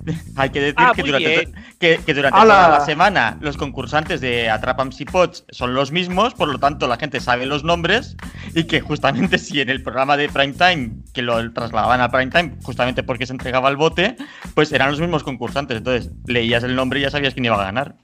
Hay 0.35 0.49
que 0.49 0.61
decir 0.61 0.75
Ah, 0.77 0.93
que 0.95 1.03
durante, 1.03 1.51
que, 1.79 1.99
que 2.05 2.13
durante 2.13 2.39
¡Hala! 2.39 2.65
toda 2.65 2.79
la 2.79 2.85
semana 2.85 3.37
los 3.41 3.57
concursantes 3.57 4.21
de 4.21 4.49
Atrapam 4.49 4.91
si 4.91 5.05
Pots 5.05 5.45
son 5.49 5.73
los 5.73 5.91
mismos, 5.91 6.33
por 6.33 6.47
lo 6.49 6.59
tanto 6.59 6.87
la 6.87 6.97
gente 6.97 7.19
sabe 7.19 7.45
los 7.45 7.63
nombres 7.63 8.15
y 8.55 8.63
que 8.65 8.81
justamente 8.81 9.37
si 9.37 9.61
en 9.61 9.69
el 9.69 9.83
programa 9.83 10.17
de 10.17 10.29
Prime 10.29 10.53
Time, 10.53 10.91
que 11.13 11.21
lo 11.21 11.53
trasladaban 11.53 12.01
a 12.01 12.09
Prime 12.09 12.31
Time 12.31 12.55
justamente 12.63 13.03
porque 13.03 13.25
se 13.25 13.33
entregaba 13.33 13.69
el 13.69 13.77
bote, 13.77 14.15
pues 14.55 14.71
eran 14.71 14.91
los 14.91 14.99
mismos 14.99 15.23
concursantes. 15.23 15.77
Entonces 15.77 16.11
leías 16.25 16.63
el 16.63 16.75
nombre 16.75 16.99
y 16.99 17.03
ya 17.03 17.11
sabías 17.11 17.33
quién 17.33 17.45
iba 17.45 17.61
a 17.61 17.65
ganar. 17.65 17.95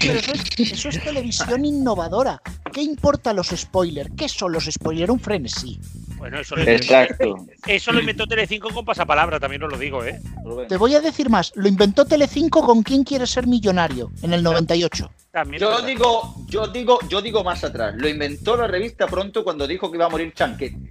Pero 0.00 0.18
eso 0.18 0.32
es, 0.32 0.72
eso 0.72 0.88
es 0.88 1.02
televisión 1.02 1.64
innovadora. 1.64 2.40
¿Qué 2.72 2.82
importa 2.82 3.32
los 3.32 3.48
spoilers? 3.48 4.10
¿Qué 4.16 4.28
son 4.28 4.52
los 4.52 4.64
spoilers? 4.64 5.10
Un 5.10 5.20
frenesí. 5.20 5.78
Bueno, 6.16 6.40
eso 6.40 6.56
lo, 6.56 6.62
Exacto. 6.62 7.36
eso 7.66 7.92
lo 7.92 8.00
inventó 8.00 8.26
Telecinco 8.26 8.70
con 8.70 8.84
pasapalabra, 8.84 9.38
también 9.38 9.62
os 9.62 9.70
lo 9.70 9.78
digo, 9.78 10.04
¿eh? 10.04 10.20
Te 10.68 10.76
voy 10.76 10.94
a 10.94 11.00
decir 11.00 11.28
más. 11.28 11.52
Lo 11.56 11.68
inventó 11.68 12.04
Telecinco 12.06 12.64
con 12.64 12.82
quién 12.82 13.04
quiere 13.04 13.26
ser 13.26 13.46
millonario 13.46 14.10
en 14.22 14.32
el 14.32 14.42
98. 14.42 15.10
También 15.30 15.60
Yo 15.60 15.82
digo, 15.82 16.34
yo 16.48 16.66
digo, 16.68 16.98
yo 17.08 17.20
digo 17.20 17.44
más 17.44 17.62
atrás. 17.64 17.94
Lo 17.96 18.08
inventó 18.08 18.56
la 18.56 18.66
revista 18.66 19.06
pronto 19.06 19.44
cuando 19.44 19.66
dijo 19.66 19.90
que 19.90 19.98
iba 19.98 20.06
a 20.06 20.08
morir 20.08 20.32
Chanquete. 20.32 20.90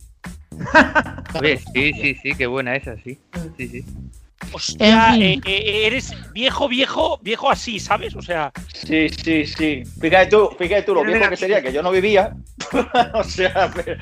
Oye, 1.42 1.60
sí, 1.74 1.94
sí, 1.94 2.16
sí, 2.22 2.36
qué 2.36 2.46
buena 2.46 2.76
esa, 2.76 2.96
sí. 3.04 3.18
Sí, 3.58 3.68
sí. 3.68 3.86
Hostia, 4.54 5.14
fin. 5.14 5.22
eh, 5.24 5.42
eh, 5.46 5.88
eres 5.88 6.14
viejo, 6.34 6.68
viejo, 6.68 7.20
viejo 7.22 7.50
así, 7.52 7.80
¿sabes? 7.80 8.16
O 8.16 8.22
sea, 8.22 8.52
Sí, 8.74 9.10
sí, 9.10 9.46
sí. 9.46 9.84
Fíjate 10.00 10.28
tú, 10.28 10.50
fíjate 10.58 10.84
tú 10.84 10.94
lo 10.96 11.04
viejo 11.04 11.30
que 11.30 11.38
sería, 11.38 11.62
que 11.62 11.74
yo 11.74 11.82
no 11.82 11.92
vivía. 11.92 12.36
o 13.14 13.24
sea, 13.24 13.72
pero- 13.74 14.00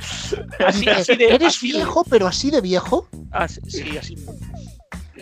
así, 0.67 0.85
Eh, 0.87 0.91
así 0.91 1.15
de. 1.15 1.25
¿Eres 1.35 1.47
así 1.55 1.71
de- 1.71 1.77
viejo, 1.77 2.03
pero 2.09 2.27
así 2.27 2.51
de 2.51 2.61
viejo? 2.61 3.07
así- 3.31 3.61
sí, 3.67 3.97
así. 3.97 4.15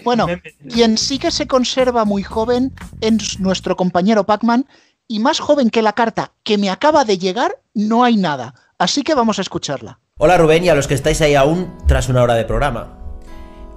Bueno, 0.04 0.26
quien 0.68 0.98
sí 0.98 1.20
que 1.20 1.30
se 1.30 1.46
conserva 1.48 2.06
muy 2.06 2.24
joven 2.24 2.74
es 3.02 3.40
nuestro 3.40 3.76
compañero 3.76 4.26
Pac-Man, 4.26 4.66
y 5.08 5.20
más 5.20 5.40
joven 5.40 5.70
que 5.70 5.82
la 5.82 5.94
carta 5.94 6.32
que 6.44 6.58
me 6.58 6.70
acaba 6.70 7.04
de 7.06 7.18
llegar, 7.18 7.60
no 7.74 8.04
hay 8.04 8.16
nada. 8.16 8.56
Así 8.80 9.04
que 9.04 9.14
vamos 9.14 9.38
a 9.38 9.42
escucharla. 9.44 10.00
Hola 10.18 10.38
Rubén 10.38 10.64
y 10.64 10.70
a 10.70 10.76
los 10.76 10.88
que 10.88 10.94
estáis 10.96 11.22
ahí 11.22 11.36
aún 11.36 11.78
tras 11.88 12.08
una 12.10 12.24
hora 12.24 12.34
de 12.36 12.46
programa. 12.46 12.98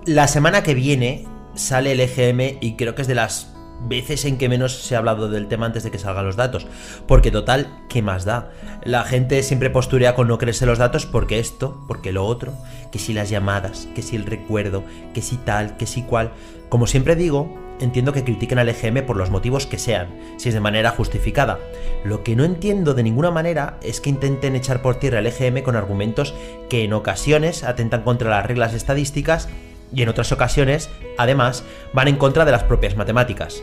La 0.06 0.28
semana 0.28 0.62
que 0.62 0.74
viene 0.74 1.26
sale 1.54 1.92
el 1.92 2.00
EGM 2.00 2.58
y 2.60 2.76
creo 2.76 2.94
que 2.94 3.02
es 3.02 3.08
de 3.08 3.14
las 3.14 3.54
veces 3.86 4.24
en 4.24 4.38
que 4.38 4.48
menos 4.48 4.82
se 4.82 4.94
ha 4.94 4.98
hablado 4.98 5.28
del 5.28 5.48
tema 5.48 5.66
antes 5.66 5.82
de 5.82 5.90
que 5.90 5.98
salgan 5.98 6.26
los 6.26 6.36
datos. 6.36 6.66
Porque 7.06 7.30
total, 7.30 7.68
¿qué 7.88 8.02
más 8.02 8.24
da? 8.24 8.50
La 8.84 9.04
gente 9.04 9.42
siempre 9.42 9.70
posturea 9.70 10.14
con 10.14 10.28
no 10.28 10.38
creerse 10.38 10.66
los 10.66 10.78
datos 10.78 11.06
porque 11.06 11.38
esto, 11.38 11.84
porque 11.86 12.12
lo 12.12 12.24
otro, 12.24 12.52
que 12.92 12.98
si 12.98 13.12
las 13.12 13.30
llamadas, 13.30 13.88
que 13.94 14.02
si 14.02 14.16
el 14.16 14.26
recuerdo, 14.26 14.84
que 15.12 15.22
si 15.22 15.36
tal, 15.36 15.76
que 15.76 15.86
si 15.86 16.02
cual. 16.02 16.32
Como 16.68 16.86
siempre 16.86 17.16
digo, 17.16 17.54
entiendo 17.80 18.12
que 18.12 18.24
critiquen 18.24 18.58
al 18.58 18.68
EGM 18.68 19.04
por 19.04 19.16
los 19.16 19.30
motivos 19.30 19.66
que 19.66 19.78
sean, 19.78 20.08
si 20.38 20.48
es 20.48 20.54
de 20.54 20.60
manera 20.60 20.90
justificada. 20.90 21.58
Lo 22.04 22.22
que 22.22 22.36
no 22.36 22.44
entiendo 22.44 22.94
de 22.94 23.02
ninguna 23.02 23.30
manera 23.30 23.78
es 23.82 24.00
que 24.00 24.10
intenten 24.10 24.56
echar 24.56 24.82
por 24.82 24.96
tierra 24.96 25.18
el 25.18 25.26
EGM 25.26 25.62
con 25.62 25.76
argumentos 25.76 26.34
que 26.68 26.84
en 26.84 26.92
ocasiones 26.92 27.64
atentan 27.64 28.02
contra 28.02 28.30
las 28.30 28.46
reglas 28.46 28.74
estadísticas 28.74 29.48
y 29.94 30.02
en 30.02 30.08
otras 30.08 30.32
ocasiones, 30.32 30.90
además, 31.18 31.64
van 31.92 32.08
en 32.08 32.16
contra 32.16 32.44
de 32.44 32.52
las 32.52 32.64
propias 32.64 32.96
matemáticas. 32.96 33.62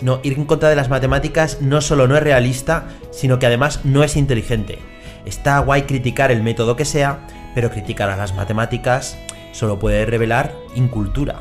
No, 0.00 0.20
ir 0.22 0.32
en 0.32 0.46
contra 0.46 0.70
de 0.70 0.76
las 0.76 0.88
matemáticas 0.88 1.60
no 1.60 1.80
solo 1.80 2.08
no 2.08 2.16
es 2.16 2.22
realista, 2.22 2.88
sino 3.10 3.38
que 3.38 3.46
además 3.46 3.80
no 3.84 4.02
es 4.02 4.16
inteligente. 4.16 4.78
Está 5.26 5.58
guay 5.58 5.82
criticar 5.82 6.30
el 6.30 6.42
método 6.42 6.76
que 6.76 6.86
sea, 6.86 7.26
pero 7.54 7.70
criticar 7.70 8.08
a 8.08 8.16
las 8.16 8.34
matemáticas 8.34 9.18
solo 9.52 9.78
puede 9.78 10.06
revelar 10.06 10.54
incultura. 10.74 11.40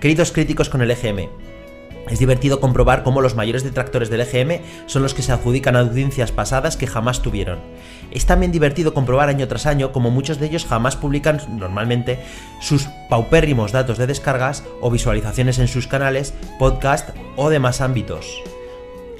Queridos 0.00 0.32
críticos 0.32 0.68
con 0.68 0.82
el 0.82 0.90
EGM, 0.90 1.30
es 2.08 2.18
divertido 2.18 2.60
comprobar 2.60 3.02
cómo 3.02 3.20
los 3.20 3.34
mayores 3.34 3.64
detractores 3.64 4.10
del 4.10 4.20
EGM 4.20 4.60
son 4.86 5.02
los 5.02 5.14
que 5.14 5.22
se 5.22 5.32
adjudican 5.32 5.76
audiencias 5.76 6.32
pasadas 6.32 6.76
que 6.76 6.86
jamás 6.86 7.20
tuvieron. 7.20 7.58
Es 8.12 8.26
también 8.26 8.52
divertido 8.52 8.94
comprobar 8.94 9.28
año 9.28 9.48
tras 9.48 9.66
año 9.66 9.92
cómo 9.92 10.10
muchos 10.10 10.38
de 10.38 10.46
ellos 10.46 10.66
jamás 10.66 10.96
publican 10.96 11.40
normalmente 11.58 12.20
sus 12.60 12.88
paupérrimos 13.10 13.72
datos 13.72 13.98
de 13.98 14.06
descargas 14.06 14.62
o 14.80 14.90
visualizaciones 14.90 15.58
en 15.58 15.68
sus 15.68 15.86
canales, 15.86 16.32
podcast 16.58 17.10
o 17.34 17.50
demás 17.50 17.80
ámbitos. 17.80 18.42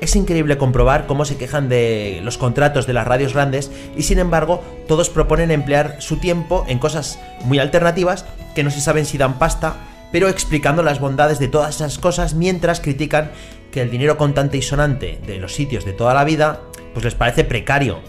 Es 0.01 0.15
increíble 0.15 0.59
comprobar 0.59 1.07
cómo 1.07 1.25
se 1.25 1.39
quejan 1.39 1.69
de 1.69 2.21
los 2.23 2.37
contratos 2.37 2.87
de 2.87 2.93
las 2.93 3.07
radios 3.07 3.33
grandes 3.33 3.73
y 3.97 4.03
sin 4.03 4.19
embargo 4.19 4.63
todos 4.87 5.09
proponen 5.09 5.51
emplear 5.51 5.97
su 6.01 6.19
tiempo 6.19 6.65
en 6.69 6.79
cosas 6.79 7.19
muy 7.45 7.59
alternativas 7.59 8.27
que 8.55 8.63
no 8.63 8.71
se 8.71 8.81
saben 8.81 9.07
si 9.07 9.17
dan 9.17 9.39
pasta, 9.39 9.77
pero 10.13 10.29
explicando 10.29 10.83
las 10.83 11.01
bondades 11.01 11.39
de 11.39 11.49
todas 11.49 11.77
esas 11.77 11.99
cosas 11.99 12.35
mientras 12.35 12.81
critican 12.81 13.31
que 13.71 13.83
el 13.83 13.91
dinero 13.91 14.17
contante 14.17 14.57
y 14.57 14.63
sonante 14.63 15.21
de 15.27 15.39
los 15.39 15.55
sitios 15.55 15.85
de 15.85 15.93
toda 15.93 16.15
la 16.15 16.25
vida 16.25 16.63
pues 16.95 17.05
les 17.05 17.15
parece 17.15 17.45
precario 17.45 18.01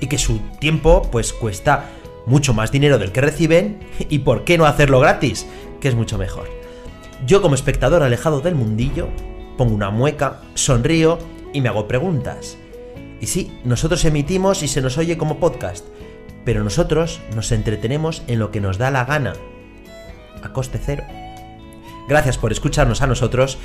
y 0.00 0.06
que 0.06 0.18
su 0.18 0.38
tiempo 0.58 1.02
pues 1.10 1.32
cuesta 1.32 1.90
mucho 2.26 2.54
más 2.54 2.72
dinero 2.72 2.98
del 2.98 3.12
que 3.12 3.20
reciben 3.20 3.80
y 3.98 4.20
por 4.20 4.44
qué 4.44 4.56
no 4.56 4.66
hacerlo 4.66 5.00
gratis, 5.00 5.46
que 5.80 5.88
es 5.88 5.94
mucho 5.94 6.18
mejor. 6.18 6.48
Yo 7.26 7.42
como 7.42 7.54
espectador 7.54 8.02
alejado 8.02 8.40
del 8.40 8.54
mundillo, 8.54 9.08
pongo 9.58 9.74
una 9.74 9.90
mueca, 9.90 10.40
sonrío 10.54 11.18
y 11.52 11.60
me 11.60 11.68
hago 11.68 11.86
preguntas. 11.86 12.56
Y 13.20 13.26
sí, 13.26 13.52
nosotros 13.64 14.04
emitimos 14.04 14.62
y 14.62 14.68
se 14.68 14.80
nos 14.80 14.96
oye 14.96 15.18
como 15.18 15.38
podcast, 15.38 15.84
pero 16.44 16.64
nosotros 16.64 17.20
nos 17.34 17.52
entretenemos 17.52 18.22
en 18.26 18.38
lo 18.38 18.50
que 18.50 18.62
nos 18.62 18.78
da 18.78 18.90
la 18.90 19.04
gana, 19.04 19.34
a 20.42 20.52
coste 20.52 20.80
cero. 20.82 21.04
Gracias 22.10 22.38
por 22.38 22.50
escucharnos 22.50 23.02
a 23.02 23.06
nosotros 23.06 23.56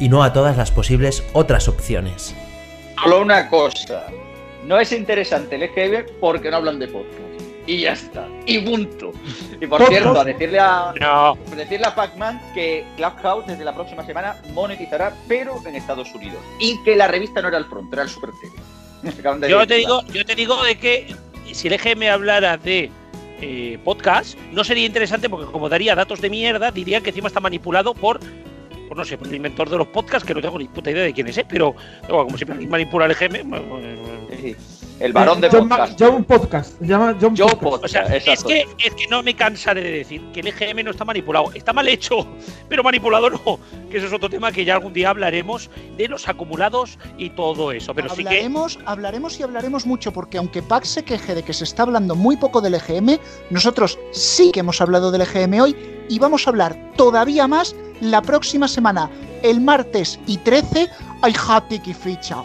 y 0.00 0.08
no 0.08 0.24
a 0.24 0.32
todas 0.32 0.56
las 0.56 0.72
posibles 0.72 1.22
otras 1.32 1.68
opciones. 1.68 2.34
Solo 3.00 3.22
una 3.22 3.48
cosa. 3.48 4.06
No 4.64 4.80
es 4.80 4.90
interesante 4.90 5.54
el 5.54 5.62
EGM 5.62 6.04
porque 6.20 6.50
no 6.50 6.56
hablan 6.56 6.80
de 6.80 6.88
podcast. 6.88 7.20
Y 7.68 7.82
ya 7.82 7.92
está. 7.92 8.26
Y 8.46 8.58
punto. 8.58 9.12
Y 9.60 9.66
por 9.68 9.78
Podcast. 9.78 9.90
cierto, 9.90 10.20
a 10.20 10.24
decirle 10.24 10.58
a, 10.58 10.92
No. 11.00 11.38
decirle 11.54 11.86
a 11.86 11.94
Pac-Man 11.94 12.40
que 12.52 12.84
Clubhouse 12.96 13.46
desde 13.46 13.64
la 13.64 13.72
próxima 13.72 14.04
semana 14.04 14.42
monetizará, 14.52 15.14
pero 15.28 15.62
en 15.64 15.76
Estados 15.76 16.12
Unidos. 16.16 16.40
Y 16.58 16.82
que 16.82 16.96
la 16.96 17.06
revista 17.06 17.40
no 17.42 17.46
era 17.48 17.58
el 17.58 17.64
front, 17.66 17.92
era 17.92 18.02
el 18.02 18.08
Super 18.08 18.30
TV. 18.40 19.48
Yo 19.48 19.66
te 19.68 19.74
digo, 19.76 20.02
yo 20.12 20.24
te 20.24 20.34
digo 20.34 20.60
de 20.64 20.76
que 20.78 21.14
si 21.52 21.68
el 21.68 21.74
EGM 21.74 22.10
hablara 22.10 22.56
de 22.56 22.90
eh, 23.40 23.78
podcast, 23.84 24.38
no 24.52 24.64
sería 24.64 24.86
interesante 24.86 25.28
porque 25.28 25.50
como 25.50 25.68
daría 25.68 25.94
datos 25.94 26.20
de 26.20 26.30
mierda, 26.30 26.70
dirían 26.70 27.02
que 27.02 27.10
encima 27.10 27.28
está 27.28 27.40
manipulado 27.40 27.94
por, 27.94 28.20
por 28.94 28.98
no 29.00 29.04
sé, 29.04 29.18
por 29.18 29.26
el 29.26 29.34
inventor 29.34 29.68
de 29.68 29.76
los 29.76 29.88
podcasts, 29.88 30.26
que 30.26 30.34
no 30.34 30.40
tengo 30.40 30.56
ni 30.56 30.68
puta 30.68 30.90
idea 30.90 31.02
de 31.02 31.12
quién 31.12 31.26
es, 31.26 31.36
¿eh? 31.36 31.46
pero 31.48 31.74
bueno, 32.08 32.24
como 32.26 32.36
siempre 32.36 32.64
manipula 32.66 33.06
el 33.06 33.44
bueno, 33.44 33.80
El 35.00 35.12
varón 35.12 35.40
de 35.40 35.48
John, 35.50 35.68
podcast. 35.68 36.00
John 36.00 36.24
Podcast. 36.24 36.78
Se 36.78 36.86
llama 36.86 37.16
John 37.20 37.34
Podcast. 37.34 37.84
O 37.84 37.88
sea, 37.88 38.02
es 38.04 38.44
que, 38.44 38.64
es 38.78 38.94
que 38.94 39.06
no 39.10 39.22
me 39.24 39.34
cansaré 39.34 39.82
de 39.82 39.90
decir 39.90 40.22
que 40.32 40.40
el 40.40 40.46
EGM 40.46 40.84
no 40.84 40.92
está 40.92 41.04
manipulado. 41.04 41.52
Está 41.54 41.72
mal 41.72 41.88
hecho, 41.88 42.24
pero 42.68 42.84
manipulado 42.84 43.30
no. 43.30 43.58
Que 43.90 43.98
eso 43.98 44.06
es 44.06 44.12
otro 44.12 44.30
tema 44.30 44.52
que 44.52 44.64
ya 44.64 44.74
algún 44.74 44.92
día 44.92 45.10
hablaremos 45.10 45.68
de 45.96 46.06
los 46.06 46.28
acumulados 46.28 46.96
y 47.18 47.30
todo 47.30 47.72
eso. 47.72 47.92
Pero 47.94 48.08
sí 48.10 48.22
que. 48.22 48.28
hablaremos, 48.28 48.78
hablaremos 48.86 49.40
y 49.40 49.42
hablaremos 49.42 49.86
mucho, 49.86 50.12
porque 50.12 50.38
aunque 50.38 50.62
Pac 50.62 50.84
se 50.84 51.02
queje 51.04 51.34
de 51.34 51.42
que 51.42 51.52
se 51.52 51.64
está 51.64 51.82
hablando 51.82 52.14
muy 52.14 52.36
poco 52.36 52.60
del 52.60 52.74
EGM, 52.74 53.18
nosotros 53.50 53.98
sí 54.12 54.52
que 54.52 54.60
hemos 54.60 54.80
hablado 54.80 55.10
del 55.10 55.22
EGM 55.22 55.60
hoy 55.60 55.76
y 56.08 56.18
vamos 56.20 56.46
a 56.46 56.50
hablar 56.50 56.92
todavía 56.96 57.48
más 57.48 57.74
la 58.00 58.22
próxima 58.22 58.68
semana, 58.68 59.10
el 59.42 59.60
martes 59.60 60.18
y 60.26 60.38
13. 60.38 60.90
¡Ay, 61.22 61.32
jate, 61.32 61.80
qué 61.80 61.94
fecha! 61.94 62.42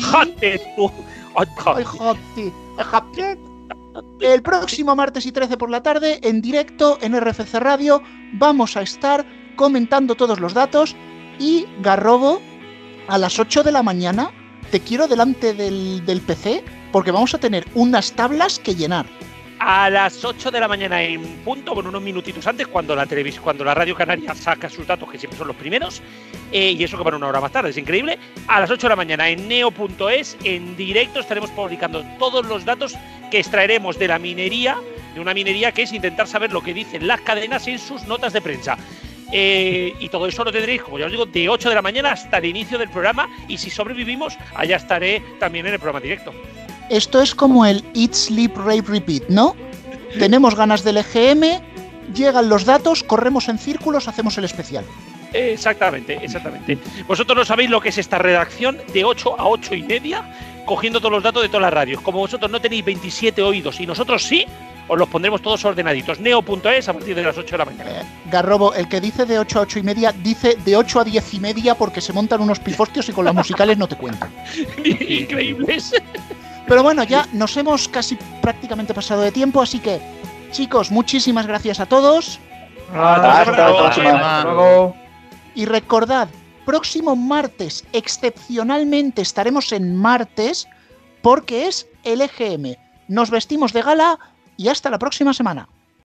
¡Jate, 0.00 0.60
tú! 0.76 0.90
¡Ay, 1.36 1.46
¡Ay, 1.66 1.84
jate! 1.84 2.52
¡Ay, 2.78 2.84
jate! 2.84 3.38
El 4.20 4.42
próximo 4.42 4.96
martes 4.96 5.26
y 5.26 5.32
13 5.32 5.56
por 5.56 5.70
la 5.70 5.82
tarde, 5.82 6.18
en 6.22 6.40
directo 6.40 6.98
en 7.02 7.18
RFC 7.18 7.54
Radio, 7.54 8.02
vamos 8.34 8.76
a 8.76 8.82
estar 8.82 9.26
comentando 9.56 10.14
todos 10.14 10.40
los 10.40 10.54
datos 10.54 10.96
y 11.38 11.66
Garrobo 11.80 12.40
a 13.08 13.18
las 13.18 13.38
8 13.38 13.62
de 13.62 13.72
la 13.72 13.82
mañana 13.82 14.30
te 14.70 14.80
quiero 14.80 15.06
delante 15.08 15.52
del, 15.52 16.04
del 16.06 16.22
PC 16.22 16.64
porque 16.92 17.10
vamos 17.10 17.34
a 17.34 17.38
tener 17.38 17.66
unas 17.74 18.12
tablas 18.12 18.58
que 18.58 18.74
llenar. 18.74 19.06
A 19.64 19.88
las 19.90 20.24
8 20.24 20.50
de 20.50 20.58
la 20.58 20.66
mañana 20.66 21.00
en 21.04 21.22
punto, 21.44 21.72
bueno, 21.72 21.90
unos 21.90 22.02
minutitos 22.02 22.44
antes, 22.48 22.66
cuando 22.66 22.96
la 22.96 23.06
televisión, 23.06 23.44
cuando 23.44 23.62
la 23.62 23.72
Radio 23.72 23.94
Canaria 23.94 24.34
saca 24.34 24.68
sus 24.68 24.84
datos, 24.88 25.08
que 25.08 25.20
siempre 25.20 25.38
son 25.38 25.46
los 25.46 25.54
primeros, 25.54 26.02
eh, 26.50 26.72
y 26.72 26.82
eso 26.82 26.98
que 26.98 27.04
van 27.04 27.14
una 27.14 27.28
hora 27.28 27.40
más 27.40 27.52
tarde, 27.52 27.70
es 27.70 27.78
increíble. 27.78 28.18
A 28.48 28.58
las 28.58 28.70
8 28.72 28.86
de 28.86 28.88
la 28.88 28.96
mañana 28.96 29.28
en 29.28 29.46
neo.es, 29.46 30.36
en 30.42 30.76
directo, 30.76 31.20
estaremos 31.20 31.50
publicando 31.50 32.04
todos 32.18 32.44
los 32.46 32.64
datos 32.64 32.96
que 33.30 33.38
extraeremos 33.38 34.00
de 34.00 34.08
la 34.08 34.18
minería, 34.18 34.78
de 35.14 35.20
una 35.20 35.32
minería 35.32 35.70
que 35.70 35.82
es 35.82 35.92
intentar 35.92 36.26
saber 36.26 36.52
lo 36.52 36.60
que 36.60 36.74
dicen 36.74 37.06
las 37.06 37.20
cadenas 37.20 37.68
en 37.68 37.78
sus 37.78 38.02
notas 38.08 38.32
de 38.32 38.40
prensa. 38.40 38.76
Eh, 39.30 39.94
y 40.00 40.08
todo 40.08 40.26
eso 40.26 40.42
lo 40.42 40.50
tendréis, 40.50 40.82
como 40.82 40.98
ya 40.98 41.06
os 41.06 41.12
digo, 41.12 41.24
de 41.24 41.48
8 41.48 41.68
de 41.68 41.74
la 41.76 41.82
mañana 41.82 42.10
hasta 42.10 42.38
el 42.38 42.46
inicio 42.46 42.78
del 42.78 42.90
programa. 42.90 43.28
Y 43.46 43.58
si 43.58 43.70
sobrevivimos, 43.70 44.36
allá 44.56 44.74
estaré 44.74 45.22
también 45.38 45.66
en 45.68 45.74
el 45.74 45.78
programa 45.78 46.00
directo. 46.00 46.34
Esto 46.90 47.20
es 47.20 47.34
como 47.34 47.64
el 47.66 47.84
Eat, 47.94 48.14
Sleep, 48.14 48.56
Rave, 48.56 48.84
Repeat, 48.86 49.28
¿no? 49.28 49.56
Tenemos 50.18 50.54
ganas 50.54 50.84
del 50.84 50.98
EGM, 50.98 51.62
llegan 52.14 52.48
los 52.48 52.64
datos, 52.64 53.02
corremos 53.02 53.48
en 53.48 53.58
círculos, 53.58 54.08
hacemos 54.08 54.36
el 54.38 54.44
especial. 54.44 54.84
Exactamente, 55.32 56.18
exactamente. 56.22 56.78
Vosotros 57.06 57.36
no 57.36 57.44
sabéis 57.44 57.70
lo 57.70 57.80
que 57.80 57.88
es 57.88 57.98
esta 57.98 58.18
redacción 58.18 58.78
de 58.92 59.04
8 59.04 59.40
a 59.40 59.48
8 59.48 59.74
y 59.74 59.82
media, 59.82 60.22
cogiendo 60.66 61.00
todos 61.00 61.12
los 61.12 61.22
datos 61.22 61.42
de 61.42 61.48
todas 61.48 61.62
las 61.62 61.72
radios. 61.72 62.02
Como 62.02 62.18
vosotros 62.18 62.50
no 62.50 62.60
tenéis 62.60 62.84
27 62.84 63.42
oídos 63.42 63.80
y 63.80 63.86
nosotros 63.86 64.22
sí, 64.22 64.46
os 64.88 64.98
los 64.98 65.08
pondremos 65.08 65.40
todos 65.40 65.64
ordenaditos. 65.64 66.20
Neo.es 66.20 66.88
a 66.88 66.92
partir 66.92 67.14
de 67.14 67.22
las 67.22 67.36
8 67.38 67.52
de 67.52 67.58
la 67.58 67.64
mañana. 67.64 67.90
Garrobo, 68.30 68.74
el 68.74 68.88
que 68.88 69.00
dice 69.00 69.24
de 69.24 69.38
8 69.38 69.58
a 69.58 69.62
8 69.62 69.78
y 69.78 69.82
media, 69.82 70.12
dice 70.12 70.56
de 70.64 70.76
8 70.76 71.00
a 71.00 71.04
10 71.04 71.34
y 71.34 71.40
media 71.40 71.74
porque 71.74 72.00
se 72.00 72.12
montan 72.12 72.40
unos 72.40 72.60
pifostios 72.60 73.08
y 73.08 73.12
con 73.12 73.24
las 73.24 73.34
musicales 73.34 73.78
no 73.78 73.88
te 73.88 73.96
cuentan. 73.96 74.30
Increíbles. 74.84 75.94
Pero 76.66 76.82
bueno, 76.82 77.02
ya 77.04 77.26
nos 77.32 77.56
hemos 77.56 77.88
casi 77.88 78.16
prácticamente 78.40 78.94
pasado 78.94 79.22
de 79.22 79.32
tiempo, 79.32 79.60
así 79.60 79.78
que, 79.80 80.00
chicos, 80.50 80.90
muchísimas 80.90 81.46
gracias 81.46 81.80
a 81.80 81.86
todos. 81.86 82.38
Hasta 82.94 83.52
la 83.52 83.76
próxima. 83.76 84.42
Luego. 84.44 84.96
Y 85.54 85.66
recordad, 85.66 86.28
próximo 86.64 87.16
martes, 87.16 87.84
excepcionalmente 87.92 89.22
estaremos 89.22 89.72
en 89.72 89.96
martes, 89.96 90.68
porque 91.20 91.66
es 91.66 91.86
el 92.04 92.20
EGM. 92.20 92.76
Nos 93.08 93.30
vestimos 93.30 93.72
de 93.72 93.82
gala 93.82 94.18
y 94.56 94.68
hasta 94.68 94.90
la 94.90 94.98
próxima 94.98 95.34
semana. 95.34 95.68